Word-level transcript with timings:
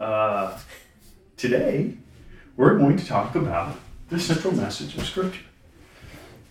uh, 0.00 0.58
today 1.36 1.92
we're 2.56 2.78
going 2.78 2.96
to 2.96 3.06
talk 3.06 3.34
about 3.36 3.76
the 4.08 4.18
central 4.18 4.52
message 4.54 4.96
of 4.96 5.06
Scripture. 5.06 5.44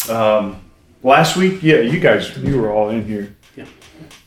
Um, 0.07 0.62
last 1.04 1.36
week, 1.36 1.62
yeah, 1.62 1.79
you 1.79 1.99
guys, 1.99 2.38
you 2.38 2.62
were 2.62 2.71
all 2.71 2.89
in 2.89 3.05
here. 3.05 3.35
Yeah. 3.55 3.65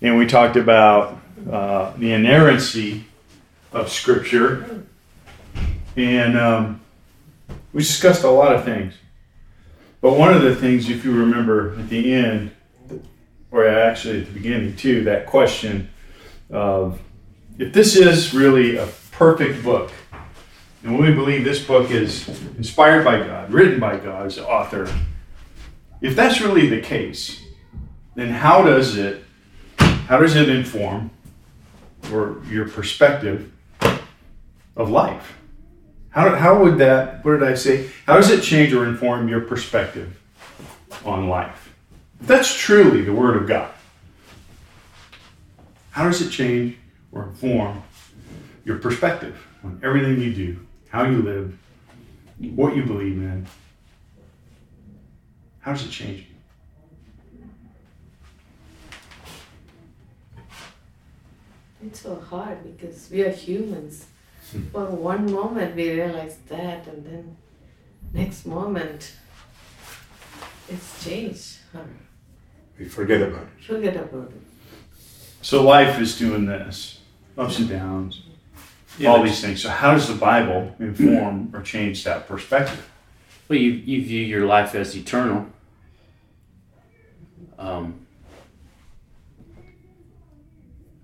And 0.03 0.19
we 0.19 0.27
talked 0.27 0.57
about 0.57 1.19
uh, 1.51 1.93
the 1.97 2.13
inerrancy 2.13 3.05
of 3.73 3.91
Scripture. 3.91 4.85
And 5.97 6.39
um, 6.39 6.81
we 7.73 7.83
discussed 7.83 8.25
a 8.25 8.31
lot 8.31 8.55
of 8.55 8.65
things. 8.65 8.95
But 10.01 10.19
one 10.19 10.35
of 10.35 10.43
the 10.43 10.55
things, 10.55 10.91
if 10.91 11.05
you 11.05 11.13
remember 11.13 11.79
at 11.79 11.89
the 11.89 12.13
end, 12.13 12.51
or 13.51 13.67
actually 13.67 14.21
at 14.21 14.27
the 14.27 14.33
beginning 14.33 14.77
too, 14.77 15.05
that 15.05 15.27
question 15.27 15.91
of 16.51 17.01
if 17.59 17.73
this 17.73 17.97
is 17.97 18.35
really 18.35 18.77
a 18.77 18.87
perfect 19.23 19.63
book, 19.63 19.93
and 20.83 20.99
we 20.99 21.13
believe 21.13 21.45
this 21.45 21.65
book 21.65 21.93
is 21.93 22.29
inspired 22.57 23.05
by 23.05 23.25
God, 23.25 23.53
written 23.53 23.79
by 23.79 23.97
God's 23.97 24.37
author, 24.37 24.93
if 26.01 26.17
that's 26.17 26.41
really 26.41 26.67
the 26.67 26.81
case, 26.81 27.41
then 28.17 28.31
how 28.31 28.65
does 28.65 28.97
it 28.97 29.23
how 29.79 30.19
does 30.19 30.35
it 30.35 30.49
inform 30.49 31.13
or 32.13 32.43
your 32.51 32.69
perspective 32.69 33.53
of 34.75 34.91
life? 34.91 35.39
How, 36.11 36.35
how 36.35 36.61
would 36.61 36.79
that, 36.79 37.25
what 37.25 37.39
did 37.39 37.45
I 37.45 37.55
say? 37.55 37.91
How 38.07 38.17
does 38.17 38.29
it 38.29 38.43
change 38.43 38.73
or 38.73 38.87
inform 38.87 39.29
your 39.29 39.43
perspective 39.43 40.21
on 41.05 41.29
life? 41.29 41.73
If 42.21 42.27
that's 42.27 42.53
truly 42.53 43.03
the 43.03 43.13
Word 43.13 43.37
of 43.37 43.47
God, 43.47 43.73
how 45.93 46.07
does 46.07 46.21
it 46.21 46.31
change 46.31 46.77
or 47.13 47.29
inform 47.29 47.85
your 48.65 48.79
perspective 48.79 49.37
on 49.65 49.81
everything 49.83 50.21
you 50.21 50.33
do, 50.33 50.61
how 50.91 51.05
you 51.05 51.23
live, 51.23 51.59
what 52.55 52.77
you 52.77 52.85
believe 52.85 53.19
in? 53.19 53.47
How 55.61 55.73
does 55.73 55.87
it 55.87 55.91
change 55.91 56.21
you? 56.21 56.27
It's 61.87 62.01
so 62.01 62.17
hard 62.17 62.63
because 62.63 63.09
we 63.11 63.23
are 63.23 63.31
humans. 63.31 64.07
Hmm. 64.51 64.63
For 64.73 64.87
one 64.87 65.31
moment 65.33 65.75
we 65.75 65.91
realize 65.91 66.37
that, 66.49 66.87
and 66.87 67.05
then 67.05 67.37
next 68.13 68.47
moment 68.47 69.13
it's 70.69 71.05
changed. 71.05 71.59
We 72.79 72.89
forget 72.89 73.23
about 73.23 73.43
it. 73.43 73.65
Forget 73.65 73.97
about 73.97 74.31
it. 74.31 74.43
So 75.43 75.63
life 75.63 76.01
is 76.01 76.19
doing 76.19 76.47
this, 76.47 77.01
ups 77.37 77.59
and 77.59 77.69
downs, 77.69 78.23
all 79.07 79.23
these 79.23 79.41
things. 79.41 79.63
So 79.63 79.69
how 79.71 79.93
does 79.93 80.09
the 80.09 80.15
Bible 80.15 80.75
inform 80.79 81.51
or 81.55 81.63
change 81.63 82.05
that 82.05 82.29
perspective? 82.29 82.89
Well, 83.49 83.59
you, 83.59 83.71
you 83.71 84.05
view 84.05 84.23
your 84.25 84.47
life 84.47 84.75
as 84.75 84.97
eternal. 84.97 85.47
Um, 87.59 88.07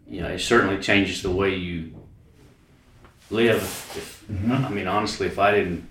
you 0.07 0.21
know, 0.23 0.29
it 0.29 0.39
certainly 0.41 0.79
changes 0.79 1.23
the 1.23 1.31
way 1.31 1.55
you 1.55 1.93
live. 3.31 3.63
If, 3.97 4.25
Mhm. 4.31 4.65
I 4.65 4.69
mean, 4.71 4.87
honestly, 4.87 5.27
if 5.27 5.39
I 5.39 5.53
didn't 5.53 5.89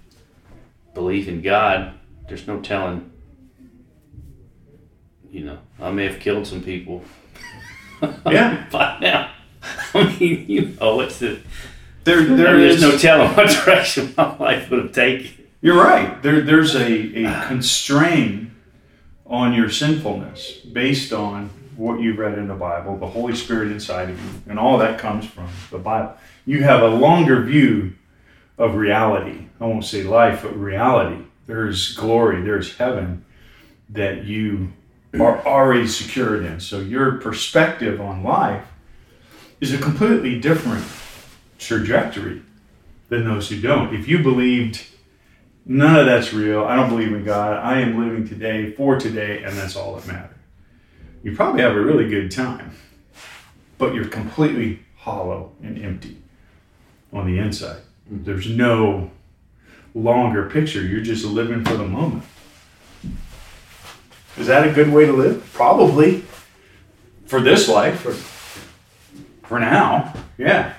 believe 0.94 1.28
in 1.28 1.42
God, 1.42 1.94
there's 2.28 2.48
no 2.48 2.60
telling. 2.60 3.12
You 5.32 5.44
know, 5.46 5.60
I 5.80 5.92
may 5.92 6.06
have 6.06 6.20
killed 6.20 6.48
some 6.48 6.64
people. 6.64 7.04
Yeah. 8.26 8.66
by 8.72 8.98
now. 9.02 9.32
I 9.94 10.18
mean, 10.20 10.46
you 10.50 10.62
know, 10.80 11.00
it's 11.02 11.20
the, 11.20 11.40
There, 12.08 12.24
there 12.24 12.58
there's 12.58 12.76
is. 12.76 12.82
no 12.82 12.98
telling 12.98 13.36
what 13.36 13.50
direction 13.66 14.14
my 14.16 14.38
life 14.38 14.70
would 14.70 14.82
have 14.82 14.92
taken. 14.94 15.46
You're 15.60 15.76
right. 15.76 16.24
There, 16.24 16.40
there's 16.40 16.74
a, 16.74 17.20
a 17.20 17.26
ah. 17.26 17.48
constraint 17.50 18.50
on 19.26 19.52
your 19.52 19.70
sinfulness 19.70 20.60
based 20.72 21.12
on 21.12 21.50
what 21.76 22.00
you've 22.00 22.18
read 22.18 22.38
in 22.38 22.48
the 22.48 22.56
Bible, 22.56 22.96
the 22.98 23.08
Holy 23.08 23.36
Spirit 23.36 23.74
inside 23.74 24.10
of 24.10 24.24
you, 24.24 24.42
and 24.48 24.58
all 24.58 24.78
that 24.78 25.00
comes 25.00 25.26
from 25.26 25.50
the 25.70 25.80
Bible. 25.80 26.16
You 26.46 26.64
have 26.64 26.82
a 26.82 26.88
longer 26.88 27.42
view 27.44 27.96
of 28.58 28.76
reality. 28.76 29.48
I 29.60 29.66
won't 29.66 29.84
say 29.84 30.04
life, 30.04 30.44
but 30.44 30.58
reality. 30.58 31.26
There's 31.46 31.94
glory, 31.94 32.42
there's 32.42 32.78
heaven 32.78 33.26
that 33.90 34.24
you 34.24 34.72
are 35.20 35.46
already 35.46 35.88
secured 35.88 36.46
in. 36.46 36.62
So 36.62 36.80
your 36.80 37.18
perspective 37.18 38.00
on 38.00 38.24
life 38.24 38.66
is 39.60 39.74
a 39.74 39.78
completely 39.78 40.40
different 40.40 40.86
trajectory 41.58 42.42
than 43.10 43.26
those 43.26 43.50
who 43.50 43.60
don't. 43.60 43.96
If 43.96 44.08
you 44.08 44.20
believed 44.20 44.86
None 45.70 45.98
of 45.98 46.06
that's 46.06 46.34
real. 46.34 46.64
I 46.64 46.78
don't 46.78 46.88
believe 46.88 47.12
in 47.12 47.26
God. 47.26 47.58
I 47.58 47.82
am 47.82 48.00
living 48.00 48.26
today 48.26 48.72
for 48.72 48.98
today, 48.98 49.44
and 49.44 49.56
that's 49.58 49.76
all 49.76 49.96
that 49.96 50.08
matters. 50.08 50.38
You 51.24 51.36
probably 51.36 51.62
have 51.62 51.76
a 51.76 51.82
really 51.82 52.08
good 52.08 52.32
time, 52.32 52.72
but 53.78 53.94
you're 53.94 54.08
completely 54.08 54.80
hollow 54.96 55.52
and 55.62 55.78
empty 55.84 56.22
on 57.12 57.28
the 57.28 57.38
inside. 57.38 57.82
Mm-hmm. 58.10 58.24
There's 58.24 58.48
no 58.48 59.12
longer 59.94 60.50
picture. 60.50 60.82
You're 60.82 61.02
just 61.02 61.26
living 61.26 61.66
for 61.66 61.76
the 61.76 61.86
moment. 61.86 62.24
Is 64.38 64.48
that 64.48 64.66
a 64.66 64.72
good 64.72 64.94
way 64.94 65.06
to 65.06 65.12
live? 65.12 65.52
Probably. 65.54 66.24
For 67.26 67.42
this 67.42 67.68
life, 67.68 68.00
for, 68.00 68.14
for 69.46 69.60
now, 69.60 70.14
yeah. 70.38 70.76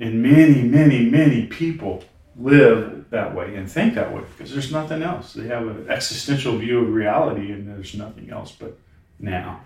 And 0.00 0.22
many, 0.22 0.62
many, 0.62 1.04
many 1.04 1.46
people 1.46 2.02
live 2.36 3.04
that 3.10 3.34
way 3.34 3.54
and 3.54 3.70
think 3.70 3.94
that 3.94 4.12
way 4.12 4.22
because 4.36 4.50
there's 4.50 4.72
nothing 4.72 5.02
else. 5.02 5.34
They 5.34 5.46
have 5.48 5.66
an 5.66 5.90
existential 5.90 6.56
view 6.56 6.80
of 6.80 6.88
reality 6.88 7.52
and 7.52 7.68
there's 7.68 7.94
nothing 7.94 8.30
else 8.30 8.52
but 8.52 8.78
now. 9.18 9.60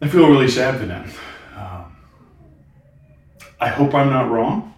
I 0.00 0.08
feel 0.08 0.28
really 0.28 0.48
sad 0.48 0.80
for 0.80 0.86
them. 0.86 1.10
Um, 1.54 1.96
I 3.60 3.68
hope 3.68 3.94
I'm 3.94 4.10
not 4.10 4.30
wrong 4.30 4.72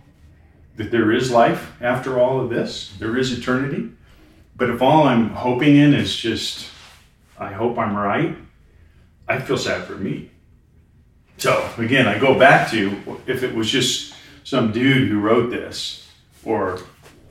that 0.76 0.90
there 0.90 1.12
is 1.12 1.30
life 1.30 1.72
after 1.80 2.18
all 2.18 2.40
of 2.40 2.50
this, 2.50 2.92
there 2.98 3.16
is 3.16 3.36
eternity. 3.36 3.90
But 4.56 4.70
if 4.70 4.82
all 4.82 5.04
I'm 5.04 5.30
hoping 5.30 5.76
in 5.76 5.94
is 5.94 6.14
just, 6.16 6.68
I 7.38 7.52
hope 7.52 7.78
I'm 7.78 7.96
right, 7.96 8.36
I 9.28 9.40
feel 9.40 9.58
sad 9.58 9.84
for 9.84 9.94
me. 9.94 10.30
So 11.38 11.68
again, 11.78 12.06
I 12.06 12.18
go 12.18 12.38
back 12.38 12.70
to 12.70 13.20
if 13.26 13.42
it 13.42 13.54
was 13.54 13.70
just 13.70 14.14
some 14.44 14.72
dude 14.72 15.08
who 15.08 15.20
wrote 15.20 15.50
this, 15.50 16.08
or 16.44 16.80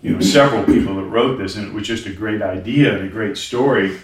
you 0.02 0.14
know 0.14 0.19
several 0.19 0.64
people 0.64 0.96
that 0.96 1.03
wrote 1.03 1.38
this, 1.38 1.56
and 1.56 1.68
it 1.68 1.74
was 1.74 1.88
just 1.88 2.06
a 2.06 2.13
great 2.13 2.42
idea 2.42 2.96
and 2.96 3.08
a 3.08 3.12
great 3.12 3.38
story. 3.38 4.00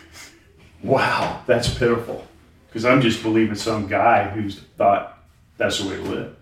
Wow, 0.81 1.43
that's 1.45 1.73
pitiful. 1.73 2.25
Because 2.67 2.85
I'm 2.85 3.01
just 3.01 3.23
believing 3.23 3.55
some 3.55 3.88
guy 3.88 4.29
who's 4.29 4.59
thought 4.77 5.17
that's 5.57 5.79
the 5.79 5.89
way 5.89 5.95
to 5.95 6.01
live. 6.03 6.35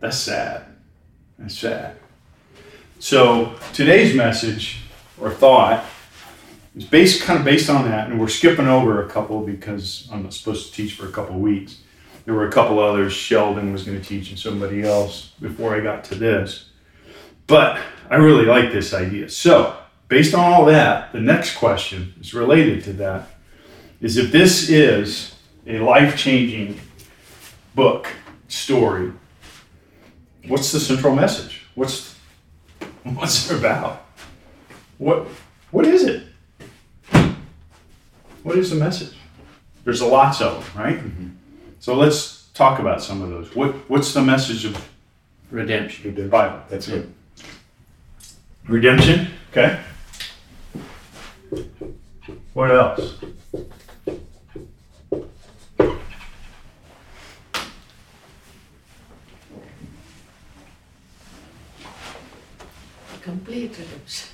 That's 0.00 0.16
sad. 0.16 0.64
That's 1.38 1.58
sad. 1.58 1.96
So 2.98 3.54
today's 3.72 4.14
message 4.14 4.78
or 5.20 5.30
thought 5.30 5.84
is 6.76 6.84
based 6.84 7.22
kind 7.22 7.38
of 7.38 7.44
based 7.44 7.68
on 7.68 7.84
that, 7.88 8.08
and 8.08 8.20
we're 8.20 8.28
skipping 8.28 8.68
over 8.68 9.04
a 9.04 9.08
couple 9.08 9.40
because 9.42 10.08
I'm 10.12 10.22
not 10.22 10.34
supposed 10.34 10.68
to 10.68 10.72
teach 10.72 10.94
for 10.94 11.08
a 11.08 11.12
couple 11.12 11.38
weeks. 11.38 11.78
There 12.26 12.34
were 12.34 12.48
a 12.48 12.52
couple 12.52 12.80
others. 12.80 13.12
Sheldon 13.12 13.72
was 13.72 13.84
going 13.84 13.98
to 14.00 14.06
teach, 14.06 14.30
and 14.30 14.38
somebody 14.38 14.82
else 14.82 15.32
before 15.40 15.74
I 15.74 15.80
got 15.80 16.04
to 16.04 16.16
this. 16.16 16.68
But 17.46 17.80
I 18.10 18.16
really 18.16 18.44
like 18.44 18.72
this 18.72 18.92
idea. 18.92 19.30
So, 19.30 19.76
based 20.08 20.34
on 20.34 20.40
all 20.40 20.64
that, 20.66 21.12
the 21.12 21.20
next 21.20 21.56
question 21.56 22.14
is 22.20 22.34
related 22.34 22.84
to 22.84 22.92
that 22.94 23.28
is 24.00 24.16
if 24.16 24.32
this 24.32 24.68
is 24.68 25.36
a 25.66 25.78
life 25.78 26.16
changing 26.16 26.80
book, 27.74 28.08
story, 28.48 29.12
what's 30.48 30.72
the 30.72 30.80
central 30.80 31.14
message? 31.14 31.62
What's, 31.74 32.16
what's 33.04 33.50
it 33.50 33.58
about? 33.58 34.04
What, 34.98 35.28
what 35.70 35.86
is 35.86 36.04
it? 36.04 36.24
What 38.42 38.58
is 38.58 38.70
the 38.70 38.76
message? 38.76 39.16
There's 39.84 40.00
a 40.00 40.06
lots 40.06 40.40
of 40.40 40.74
them, 40.74 40.82
right? 40.82 40.96
Mm-hmm. 40.96 41.28
So 41.86 41.94
let's 41.94 42.48
talk 42.52 42.80
about 42.80 43.00
some 43.00 43.22
of 43.22 43.30
those. 43.30 43.54
What, 43.54 43.72
what's 43.88 44.12
the 44.12 44.20
message 44.20 44.64
of 44.64 44.88
Redemption. 45.52 46.16
the 46.16 46.26
Bible? 46.26 46.60
That's 46.68 46.88
it. 46.88 47.06
Mm-hmm. 47.06 48.72
Redemption, 48.72 49.28
okay. 49.52 49.78
What 52.54 52.72
else? 52.72 53.14
Complete 63.22 63.78
redemption. 63.78 64.28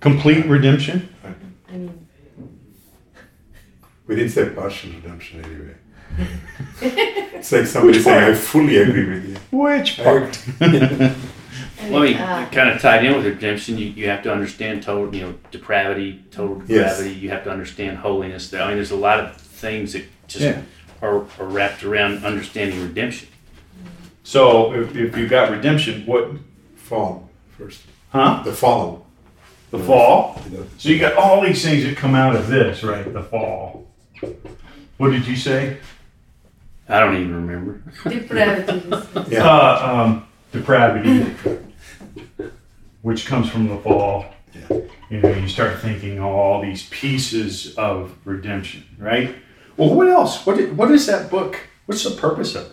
Complete 0.00 0.44
redemption? 0.44 1.08
I 1.24 1.72
mean, 1.72 2.06
We 4.06 4.14
didn't 4.14 4.32
say 4.32 4.50
partial 4.50 4.90
redemption 4.90 5.42
anyway. 5.42 5.74
It's 6.80 7.52
like 7.52 7.66
somebody 7.66 7.98
Which 7.98 8.04
saying, 8.04 8.20
part? 8.20 8.32
I 8.32 8.34
fully 8.36 8.76
agree 8.78 9.08
with 9.08 9.28
you. 9.28 9.36
Which 9.58 9.96
part? 10.02 10.38
And, 10.60 11.14
Well, 11.90 12.02
I 12.02 12.06
mean, 12.06 12.16
uh, 12.16 12.48
kind 12.50 12.68
of 12.70 12.82
tied 12.82 13.04
in 13.04 13.14
with 13.16 13.24
redemption, 13.24 13.78
you, 13.78 13.86
you 13.86 14.08
have 14.08 14.22
to 14.24 14.32
understand 14.32 14.82
total, 14.82 15.14
you 15.14 15.22
know, 15.22 15.34
depravity, 15.52 16.22
total 16.32 16.60
Yes. 16.66 16.96
depravity. 16.96 17.20
You 17.20 17.30
have 17.30 17.44
to 17.44 17.50
understand 17.50 17.98
holiness. 17.98 18.52
I 18.52 18.66
mean, 18.66 18.74
there's 18.76 18.90
a 18.90 18.96
lot 18.96 19.20
of 19.20 19.36
things 19.36 19.92
that 19.94 20.02
just 20.26 20.44
Yeah. 20.44 20.62
are, 21.00 21.18
are 21.38 21.46
wrapped 21.46 21.84
around 21.84 22.24
understanding 22.24 22.82
redemption. 22.82 23.28
So 24.24 24.74
if, 24.74 24.96
if 24.96 25.16
you 25.16 25.28
got 25.28 25.50
redemption, 25.50 26.02
what? 26.04 26.32
Fall 26.76 27.30
first. 27.56 27.82
Huh? 28.10 28.42
The 28.44 28.52
fall. 28.52 29.06
The 29.70 29.78
fall. 29.78 30.42
So 30.78 30.88
you 30.88 30.98
got 30.98 31.14
all 31.14 31.40
these 31.42 31.62
things 31.62 31.84
that 31.84 31.96
come 31.96 32.14
out 32.14 32.34
of 32.34 32.48
this, 32.48 32.82
right? 32.82 33.10
The 33.10 33.22
fall. 33.22 33.86
What 34.98 35.10
did 35.12 35.26
you 35.26 35.36
say? 35.36 35.78
I 36.88 37.00
don't 37.00 37.16
even 37.16 37.34
remember. 37.46 37.82
depravity. 38.08 38.88
Yeah. 39.34 39.44
Uh, 39.46 40.04
um, 40.06 40.26
depravity, 40.52 41.34
which 43.02 43.26
comes 43.26 43.48
from 43.50 43.68
the 43.68 43.76
fall. 43.78 44.26
Yeah. 44.54 44.78
You 45.10 45.20
know, 45.20 45.30
you 45.32 45.48
start 45.48 45.78
thinking 45.80 46.18
all 46.20 46.60
these 46.62 46.88
pieces 46.90 47.74
of 47.76 48.14
redemption, 48.24 48.84
right? 48.98 49.34
Well, 49.76 49.94
what 49.94 50.08
else? 50.08 50.44
What 50.46 50.58
i- 50.58 50.64
what 50.66 50.90
is 50.90 51.06
that 51.06 51.30
book? 51.30 51.58
What's 51.86 52.04
the 52.04 52.10
purpose 52.10 52.54
of 52.54 52.66
it? 52.66 52.72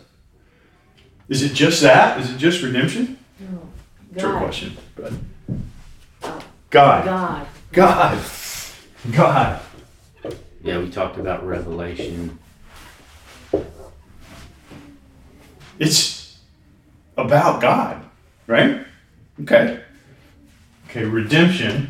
Is 1.30 1.44
it 1.44 1.54
just 1.54 1.82
that? 1.82 2.20
Is 2.20 2.32
it 2.32 2.38
just 2.38 2.62
redemption? 2.62 3.18
No. 3.40 3.70
Trick 4.18 4.32
God. 4.34 4.40
question. 4.44 4.78
But 4.96 5.14
Oh, 6.24 6.40
God, 6.70 7.06
God. 7.06 7.48
God, 7.72 8.18
God. 9.12 9.60
Yeah, 10.64 10.80
we 10.80 10.90
talked 10.90 11.18
about 11.20 11.46
revelation. 11.46 12.40
It's 15.80 16.38
about 17.18 17.62
God, 17.62 18.04
right? 18.48 18.86
Okay. 19.42 19.82
Okay, 20.90 21.04
redemption. 21.04 21.90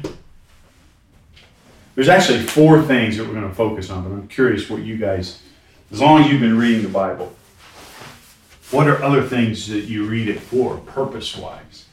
There's 1.94 2.10
actually 2.10 2.40
four 2.40 2.82
things 2.82 3.18
that 3.18 3.26
we're 3.26 3.34
going 3.34 3.48
to 3.48 3.56
focus 3.56 3.90
on, 3.90 4.04
but 4.04 4.12
I'm 4.12 4.28
curious 4.28 4.70
what 4.70 4.82
you 4.82 4.98
guys, 4.98 5.42
as 5.92 6.02
long 6.02 6.24
as 6.24 6.32
you've 6.32 6.42
been 6.42 6.58
reading 6.58 6.82
the 6.82 6.90
Bible, 6.90 7.36
what 8.72 8.88
are 8.88 9.02
other 9.02 9.22
things 9.22 9.68
that 9.68 9.86
you 9.86 10.06
read 10.06 10.28
it 10.28 10.40
for, 10.40 10.78
purpose 10.78 11.38
wise? 11.38 11.86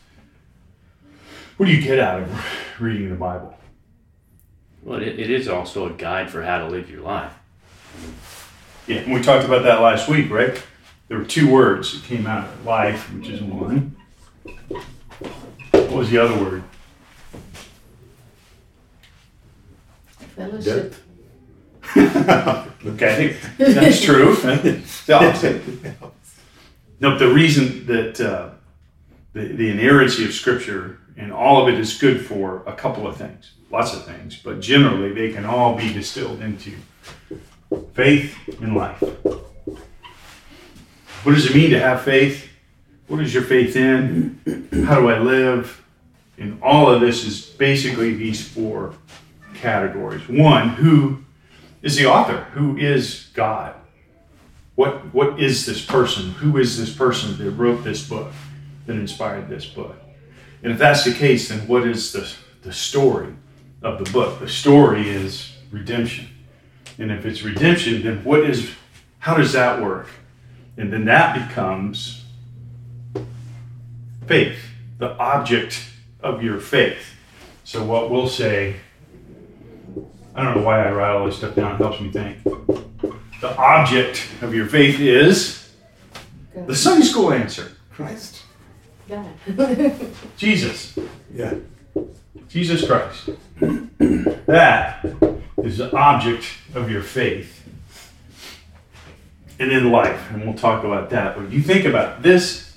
What 1.56 1.66
do 1.66 1.72
you 1.72 1.82
get 1.82 1.98
out 1.98 2.22
of 2.22 2.80
reading 2.80 3.10
the 3.10 3.14
Bible? 3.14 3.56
Well, 4.82 5.00
it, 5.00 5.20
it 5.20 5.30
is 5.30 5.46
also 5.46 5.86
a 5.86 5.92
guide 5.92 6.30
for 6.30 6.42
how 6.42 6.58
to 6.58 6.66
live 6.66 6.90
your 6.90 7.02
life. 7.02 7.32
Yeah, 8.88 8.96
and 8.96 9.12
we 9.12 9.22
talked 9.22 9.44
about 9.44 9.62
that 9.62 9.80
last 9.80 10.08
week, 10.08 10.30
right? 10.30 10.60
There 11.12 11.18
were 11.18 11.26
two 11.26 11.52
words 11.52 11.92
that 11.92 12.08
came 12.08 12.26
out 12.26 12.48
of 12.48 12.64
life, 12.64 13.12
which 13.12 13.28
is 13.28 13.42
one. 13.42 13.94
What 15.70 15.90
was 15.90 16.08
the 16.08 16.16
other 16.16 16.42
word? 16.42 16.64
Fellowship. 20.34 20.94
Okay, 22.86 23.36
that's 23.58 24.00
true. 24.02 24.34
The 25.06 25.12
opposite. 25.12 25.62
No, 26.98 27.18
the 27.18 27.28
reason 27.28 27.84
that 27.84 28.18
uh, 28.18 28.48
the, 29.34 29.48
the 29.48 29.68
inerrancy 29.68 30.24
of 30.24 30.32
Scripture 30.32 30.98
and 31.18 31.30
all 31.30 31.60
of 31.62 31.74
it 31.74 31.78
is 31.78 31.98
good 31.98 32.24
for 32.24 32.62
a 32.66 32.72
couple 32.72 33.06
of 33.06 33.18
things, 33.18 33.52
lots 33.70 33.94
of 33.94 34.06
things, 34.06 34.40
but 34.42 34.60
generally 34.60 35.12
they 35.12 35.30
can 35.30 35.44
all 35.44 35.76
be 35.76 35.92
distilled 35.92 36.40
into 36.40 36.72
faith 37.92 38.34
and 38.62 38.74
life. 38.74 39.04
What 41.22 41.34
does 41.34 41.48
it 41.48 41.54
mean 41.54 41.70
to 41.70 41.78
have 41.78 42.02
faith? 42.02 42.48
What 43.06 43.20
is 43.20 43.32
your 43.32 43.44
faith 43.44 43.76
in? 43.76 44.40
How 44.86 44.98
do 44.98 45.08
I 45.08 45.20
live? 45.20 45.84
And 46.36 46.60
all 46.60 46.90
of 46.90 47.00
this 47.00 47.24
is 47.24 47.46
basically 47.46 48.14
these 48.14 48.46
four 48.46 48.94
categories. 49.54 50.28
One, 50.28 50.70
who 50.70 51.22
is 51.80 51.94
the 51.94 52.06
author? 52.06 52.44
Who 52.54 52.76
is 52.76 53.30
God? 53.34 53.76
What 54.74 55.14
what 55.14 55.38
is 55.38 55.64
this 55.64 55.84
person? 55.84 56.30
Who 56.32 56.58
is 56.58 56.76
this 56.76 56.92
person 56.92 57.36
that 57.38 57.50
wrote 57.52 57.84
this 57.84 58.08
book, 58.08 58.32
that 58.86 58.96
inspired 58.96 59.48
this 59.48 59.66
book? 59.66 59.94
And 60.64 60.72
if 60.72 60.78
that's 60.78 61.04
the 61.04 61.12
case, 61.12 61.50
then 61.50 61.68
what 61.68 61.86
is 61.86 62.12
the, 62.12 62.32
the 62.62 62.72
story 62.72 63.34
of 63.82 64.04
the 64.04 64.10
book? 64.10 64.40
The 64.40 64.48
story 64.48 65.08
is 65.08 65.52
redemption. 65.70 66.28
And 66.98 67.12
if 67.12 67.26
it's 67.26 67.42
redemption, 67.42 68.02
then 68.02 68.24
what 68.24 68.40
is 68.40 68.70
how 69.20 69.36
does 69.36 69.52
that 69.52 69.80
work? 69.80 70.08
And 70.76 70.92
then 70.92 71.04
that 71.04 71.48
becomes 71.48 72.24
faith, 74.26 74.58
the 74.98 75.16
object 75.18 75.84
of 76.20 76.42
your 76.42 76.58
faith. 76.58 77.14
So 77.64 77.84
what 77.84 78.10
we'll 78.10 78.28
say, 78.28 78.76
I 80.34 80.44
don't 80.44 80.56
know 80.56 80.62
why 80.62 80.86
I 80.86 80.92
write 80.92 81.10
all 81.10 81.26
this 81.26 81.36
stuff 81.36 81.54
down, 81.54 81.74
it 81.74 81.78
helps 81.78 82.00
me 82.00 82.10
think. 82.10 82.42
The 83.40 83.56
object 83.56 84.26
of 84.40 84.54
your 84.54 84.66
faith 84.66 85.00
is 85.00 85.70
the 86.54 86.60
God. 86.60 86.76
Sunday 86.76 87.06
school 87.06 87.32
answer. 87.32 87.72
Christ. 87.90 88.42
God. 89.08 89.28
Jesus. 90.36 90.98
Yeah. 91.34 91.54
Jesus 92.48 92.86
Christ. 92.86 93.30
That 94.46 95.04
is 95.62 95.78
the 95.78 95.94
object 95.96 96.44
of 96.74 96.90
your 96.90 97.02
faith. 97.02 97.61
And 99.58 99.70
in 99.70 99.92
life, 99.92 100.30
and 100.32 100.44
we'll 100.44 100.54
talk 100.54 100.84
about 100.84 101.10
that. 101.10 101.36
But 101.36 101.50
you 101.50 101.62
think 101.62 101.84
about 101.84 102.22
this, 102.22 102.74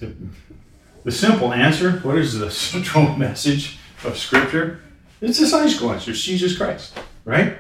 the, 1.03 1.11
simple 1.11 1.53
answer, 1.53 1.93
what 1.99 2.17
is 2.17 2.37
the 2.37 2.51
central 2.71 3.15
message 3.15 3.79
of 4.03 4.17
Scripture? 4.17 4.81
It's 5.21 5.39
the 5.39 5.47
Sunday 5.47 5.71
school 5.71 5.91
answer. 5.91 6.11
It's 6.11 6.21
Jesus 6.21 6.57
Christ, 6.57 6.97
right? 7.23 7.57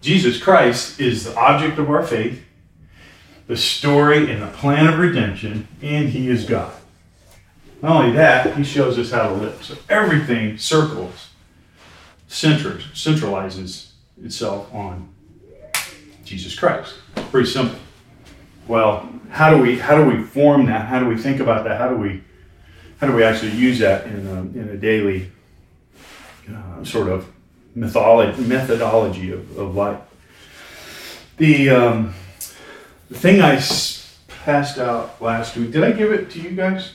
Jesus 0.00 0.40
Christ 0.42 1.00
is 1.00 1.24
the 1.24 1.36
object 1.36 1.78
of 1.78 1.90
our 1.90 2.02
faith, 2.02 2.44
the 3.46 3.56
story 3.56 4.30
and 4.30 4.42
the 4.42 4.48
plan 4.48 4.86
of 4.86 4.98
redemption, 4.98 5.66
and 5.80 6.08
He 6.08 6.28
is 6.28 6.44
God. 6.44 6.72
Not 7.82 8.04
only 8.04 8.16
that, 8.16 8.56
He 8.56 8.64
shows 8.64 8.98
us 8.98 9.10
how 9.10 9.28
to 9.28 9.34
live. 9.34 9.64
So 9.64 9.76
everything 9.88 10.58
circles, 10.58 11.30
centers, 12.26 12.84
centralizes 12.92 13.92
itself 14.22 14.72
on 14.74 15.08
Jesus 16.24 16.58
Christ. 16.58 16.94
Pretty 17.30 17.48
simple. 17.48 17.78
Well, 18.68 19.08
how 19.30 19.50
do 19.50 19.62
we 19.62 19.78
how 19.78 19.96
do 19.96 20.04
we 20.04 20.22
form 20.22 20.66
that? 20.66 20.86
How 20.86 21.00
do 21.00 21.06
we 21.06 21.16
think 21.16 21.40
about 21.40 21.64
that? 21.64 21.80
How 21.80 21.88
do 21.88 21.96
we 21.96 22.22
how 23.00 23.06
do 23.06 23.12
we 23.14 23.24
actually 23.24 23.52
use 23.52 23.78
that 23.78 24.06
in 24.06 24.26
a, 24.26 24.40
in 24.60 24.68
a 24.70 24.76
daily 24.76 25.30
uh, 26.50 26.84
sort 26.84 27.08
of 27.08 27.26
methodology 27.74 28.42
methodology 28.42 29.32
of, 29.32 29.58
of 29.58 29.74
life? 29.74 29.98
The 31.38 31.70
um, 31.70 32.14
the 33.10 33.18
thing 33.18 33.40
I 33.40 33.56
s- 33.56 34.18
passed 34.44 34.78
out 34.78 35.20
last 35.22 35.56
week. 35.56 35.70
Did 35.72 35.84
I 35.84 35.92
give 35.92 36.12
it 36.12 36.30
to 36.30 36.40
you 36.40 36.50
guys? 36.50 36.92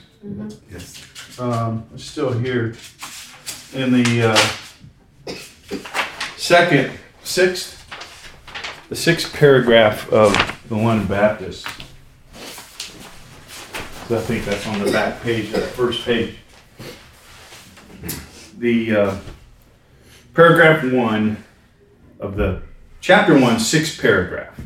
Yes. 0.70 1.38
um, 1.38 1.84
it's 1.94 2.04
still 2.04 2.32
here 2.32 2.74
in 3.74 3.92
the 3.92 4.30
uh, 4.30 5.34
second, 6.36 6.92
sixth, 7.24 7.84
the 8.88 8.96
sixth 8.96 9.32
paragraph 9.34 10.10
of 10.12 10.34
the 10.68 10.76
London 10.76 11.06
Baptist. 11.06 11.66
So 14.08 14.18
I 14.18 14.20
think 14.20 14.44
that's 14.44 14.66
on 14.66 14.80
the 14.80 14.92
back 14.92 15.22
page, 15.22 15.50
that 15.52 15.62
first 15.62 16.04
page. 16.04 16.36
The 18.58 18.96
uh, 18.96 19.16
paragraph 20.34 20.84
one 20.92 21.42
of 22.20 22.36
the 22.36 22.62
chapter 23.00 23.38
one, 23.38 23.58
sixth 23.58 24.00
paragraph. 24.00 24.58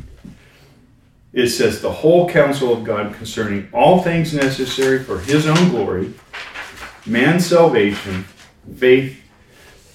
It 1.31 1.47
says, 1.49 1.81
The 1.81 1.91
whole 1.91 2.29
counsel 2.29 2.73
of 2.73 2.83
God 2.83 3.13
concerning 3.13 3.69
all 3.73 4.01
things 4.01 4.33
necessary 4.33 5.03
for 5.03 5.19
his 5.19 5.47
own 5.47 5.69
glory 5.69 6.13
man's 7.05 7.45
salvation, 7.45 8.25
faith, 8.77 9.21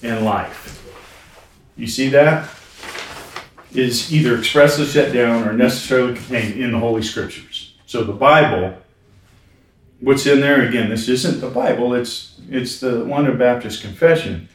and 0.01 0.25
life. 0.25 0.81
You 1.77 1.87
see 1.87 2.09
that? 2.09 2.49
Is 3.75 4.13
either 4.13 4.37
expressly 4.37 4.85
set 4.85 5.13
down 5.13 5.47
or 5.47 5.53
necessarily 5.53 6.15
contained 6.15 6.59
in 6.61 6.71
the 6.71 6.79
Holy 6.79 7.01
Scriptures. 7.01 7.75
So 7.85 8.03
the 8.03 8.13
Bible, 8.13 8.77
what's 9.99 10.25
in 10.25 10.39
there 10.39 10.67
again, 10.67 10.89
this 10.89 11.09
isn't 11.09 11.41
the 11.41 11.49
Bible, 11.49 11.93
it's 11.93 12.39
it's 12.49 12.79
the 12.79 12.91
London 12.91 13.37
Baptist 13.37 13.81
Confession. 13.81 14.47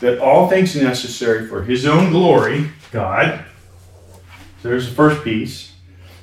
That 0.00 0.18
all 0.18 0.48
things 0.48 0.76
necessary 0.76 1.46
for 1.46 1.62
his 1.62 1.86
own 1.86 2.10
glory, 2.10 2.70
God. 2.92 3.44
So 4.62 4.68
there's 4.68 4.88
the 4.88 4.94
first 4.94 5.24
piece. 5.24 5.72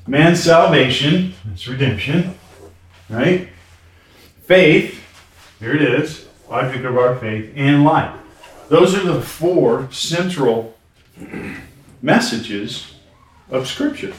Man's 0.06 0.44
salvation, 0.44 1.34
that's 1.46 1.68
redemption, 1.68 2.36
right? 3.10 3.50
Faith, 4.44 5.02
here 5.60 5.74
it 5.74 5.82
is, 5.82 6.28
object 6.50 6.86
of 6.86 6.98
our 6.98 7.16
faith, 7.16 7.52
and 7.56 7.84
life. 7.84 8.16
Those 8.70 8.94
are 8.94 9.04
the 9.04 9.22
four 9.22 9.92
central 9.92 10.78
messages 12.04 12.94
of 13.50 13.66
Scripture. 13.68 14.14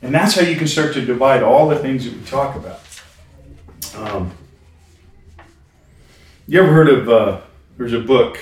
And 0.00 0.14
that's 0.14 0.34
how 0.36 0.42
you 0.42 0.56
can 0.56 0.68
start 0.68 0.94
to 0.94 1.04
divide 1.04 1.42
all 1.42 1.68
the 1.68 1.76
things 1.76 2.04
that 2.04 2.14
we 2.14 2.24
talk 2.24 2.54
about. 2.56 2.80
Um, 3.96 4.32
you 6.46 6.62
ever 6.62 6.72
heard 6.72 6.88
of, 6.88 7.08
uh, 7.08 7.40
there's 7.76 7.92
a 7.92 8.00
book 8.00 8.38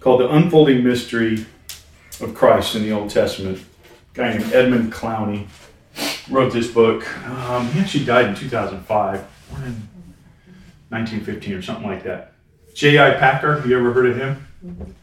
called 0.00 0.20
The 0.20 0.28
Unfolding 0.28 0.84
Mystery 0.84 1.46
of 2.20 2.34
Christ 2.34 2.74
in 2.74 2.82
the 2.82 2.92
Old 2.92 3.08
Testament. 3.08 3.64
A 4.12 4.14
guy 4.14 4.36
named 4.36 4.52
Edmund 4.52 4.92
Clowney 4.92 5.46
wrote 6.28 6.52
this 6.52 6.70
book. 6.70 7.08
Um, 7.26 7.68
he 7.70 7.80
actually 7.80 8.04
died 8.04 8.26
in 8.26 8.34
2005, 8.34 9.26
born 9.50 9.62
in 9.62 9.88
1915 10.90 11.54
or 11.54 11.62
something 11.62 11.86
like 11.86 12.02
that. 12.02 12.34
J.I. 12.74 13.14
Packer, 13.14 13.66
you 13.66 13.78
ever 13.78 13.94
heard 13.94 14.06
of 14.06 14.16
him? 14.16 14.96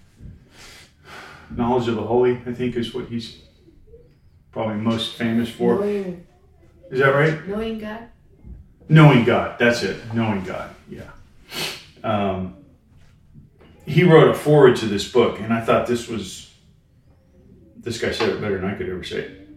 Knowledge 1.52 1.88
of 1.88 1.96
the 1.96 2.02
Holy, 2.04 2.34
I 2.46 2.54
think, 2.54 2.76
is 2.76 2.94
what 2.94 3.08
he's 3.08 3.38
probably 4.52 4.76
most 4.76 5.16
famous 5.16 5.50
for. 5.50 5.76
Knowing, 5.76 6.26
Is 6.92 7.00
that 7.00 7.10
right? 7.10 7.48
knowing 7.48 7.80
God. 7.80 8.08
Knowing 8.88 9.24
God. 9.26 9.58
That's 9.60 9.84
it. 9.84 9.98
Knowing 10.14 10.44
God. 10.44 10.74
Yeah. 10.90 11.10
Um, 12.04 12.56
he 13.86 14.04
wrote 14.04 14.30
a 14.30 14.34
foreword 14.34 14.76
to 14.78 14.86
this 14.86 15.12
book, 15.12 15.40
and 15.40 15.54
I 15.54 15.62
thought 15.62 15.88
this 15.88 16.08
was. 16.08 16.54
This 17.78 18.02
guy 18.02 18.12
said 18.12 18.30
it 18.30 18.42
better 18.42 18.60
than 18.60 18.66
I 18.70 18.74
could 18.74 18.90
ever 18.90 19.04
say 19.04 19.20
it. 19.20 19.48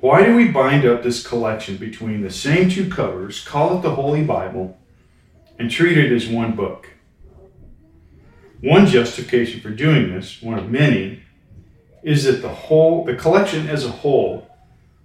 Why 0.00 0.24
do 0.24 0.36
we 0.36 0.48
bind 0.48 0.84
up 0.84 1.02
this 1.02 1.26
collection 1.26 1.76
between 1.78 2.22
the 2.22 2.30
same 2.30 2.70
two 2.70 2.88
covers, 2.88 3.42
call 3.44 3.78
it 3.78 3.82
the 3.82 3.94
Holy 3.96 4.22
Bible, 4.22 4.78
and 5.58 5.68
treat 5.68 5.98
it 5.98 6.12
as 6.12 6.28
one 6.28 6.54
book? 6.54 6.90
One 8.60 8.86
justification 8.86 9.60
for 9.60 9.70
doing 9.70 10.14
this, 10.14 10.40
one 10.40 10.58
of 10.58 10.70
many, 10.70 11.22
is 12.02 12.24
that 12.24 12.42
the 12.42 12.48
whole, 12.48 13.04
the 13.04 13.14
collection 13.14 13.68
as 13.68 13.84
a 13.84 13.90
whole, 13.90 14.48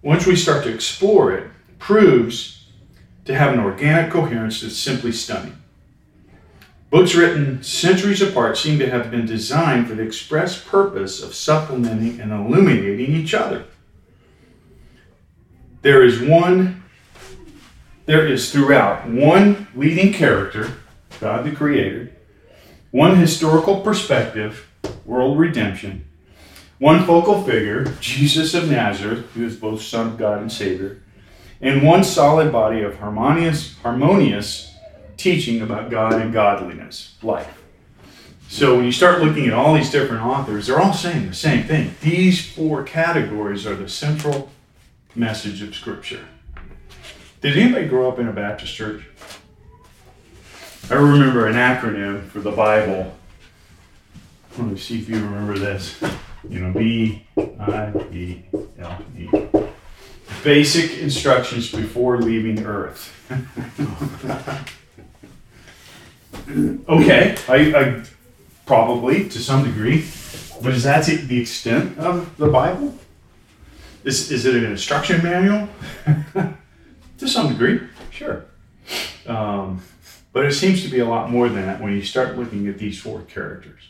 once 0.02 0.26
we 0.26 0.36
start 0.36 0.64
to 0.64 0.74
explore 0.74 1.34
it, 1.34 1.50
proves 1.80 2.68
to 3.26 3.36
have 3.36 3.54
an 3.54 3.60
organic 3.60 4.12
coherence 4.12 4.62
that's 4.62 4.78
simply 4.78 5.12
stunning. 5.12 5.58
Books 6.90 7.16
written 7.16 7.64
centuries 7.64 8.22
apart 8.22 8.58
seem 8.58 8.78
to 8.80 8.90
have 8.90 9.10
been 9.10 9.26
designed 9.26 9.88
for 9.88 9.96
the 9.96 10.04
express 10.04 10.62
purpose 10.62 11.24
of 11.24 11.34
supplementing 11.34 12.20
and 12.20 12.32
illuminating 12.32 13.16
each 13.16 13.34
other. 13.34 13.66
There 15.82 16.04
is 16.04 16.20
one, 16.22 16.84
there 18.06 18.28
is 18.28 18.52
throughout 18.52 19.10
one 19.10 19.68
leading 19.74 20.14
character, 20.14 20.74
God 21.20 21.46
the 21.46 21.52
Creator, 21.52 22.11
one 22.92 23.16
historical 23.16 23.82
perspective, 23.82 24.70
world 25.06 25.40
redemption, 25.40 26.06
one 26.78 27.06
focal 27.06 27.42
figure, 27.44 27.86
Jesus 28.02 28.54
of 28.54 28.70
Nazareth, 28.70 29.26
who 29.34 29.46
is 29.46 29.56
both 29.56 29.82
Son 29.82 30.08
of 30.08 30.18
God 30.18 30.42
and 30.42 30.52
Savior, 30.52 31.02
and 31.62 31.84
one 31.84 32.04
solid 32.04 32.52
body 32.52 32.82
of 32.82 32.98
harmonious, 32.98 33.78
harmonious 33.78 34.76
teaching 35.16 35.62
about 35.62 35.90
God 35.90 36.14
and 36.14 36.34
godliness, 36.34 37.16
life. 37.22 37.62
So 38.50 38.76
when 38.76 38.86
you 38.86 38.92
start 38.92 39.24
looking 39.24 39.48
at 39.48 39.54
all 39.54 39.76
these 39.76 39.92
different 39.92 40.24
authors, 40.24 40.68
they're 40.68 40.82
all 40.82 40.94
saying 40.94 41.28
the 41.28 41.34
same 41.34 41.64
thing. 41.64 41.96
These 42.02 42.46
four 42.46 42.84
categories 42.84 43.66
are 43.66 43.76
the 43.76 43.88
central 43.88 44.52
message 45.16 45.62
of 45.62 45.74
Scripture. 45.74 46.26
Did 47.40 47.58
anybody 47.58 47.88
grow 47.88 48.12
up 48.12 48.20
in 48.20 48.28
a 48.28 48.34
Baptist 48.34 48.74
church? 48.74 49.04
I 50.92 50.96
remember 50.96 51.48
an 51.48 51.56
acronym 51.56 52.28
for 52.28 52.42
the 52.42 52.52
Bible. 52.52 53.16
Let 54.58 54.68
me 54.68 54.78
see 54.78 55.00
if 55.00 55.08
you 55.08 55.16
remember 55.16 55.58
this. 55.58 56.04
You 56.50 56.60
know, 56.60 56.74
B 56.74 57.26
I 57.38 57.94
B 58.12 58.44
L 58.78 59.02
E. 59.18 59.30
Basic 60.44 60.98
instructions 60.98 61.72
before 61.72 62.18
leaving 62.18 62.66
Earth. 62.66 63.16
okay, 66.90 67.38
I, 67.48 67.56
I 67.74 68.04
probably 68.66 69.30
to 69.30 69.40
some 69.40 69.64
degree, 69.64 70.06
but 70.62 70.74
is 70.74 70.84
that 70.84 71.06
the 71.06 71.40
extent 71.40 71.98
of 72.00 72.36
the 72.36 72.50
Bible? 72.50 72.94
Is, 74.04 74.30
is 74.30 74.46
it 74.46 74.56
an 74.56 74.66
instruction 74.66 75.24
manual? 75.24 75.70
to 77.18 77.28
some 77.30 77.48
degree, 77.48 77.80
sure. 78.10 78.44
Um, 79.26 79.82
but 80.34 80.46
it 80.46 80.54
seems 80.54 80.84
to 80.84 80.90
be 80.90 81.00
a 81.00 81.06
lot 81.06 81.30
more 81.30 81.50
than 81.50 81.66
that 81.66 81.82
when 81.82 81.94
you 81.94 82.04
start 82.04 82.38
looking 82.38 82.68
at 82.68 82.78
these 82.78 83.00
four 83.00 83.22
characters. 83.22 83.82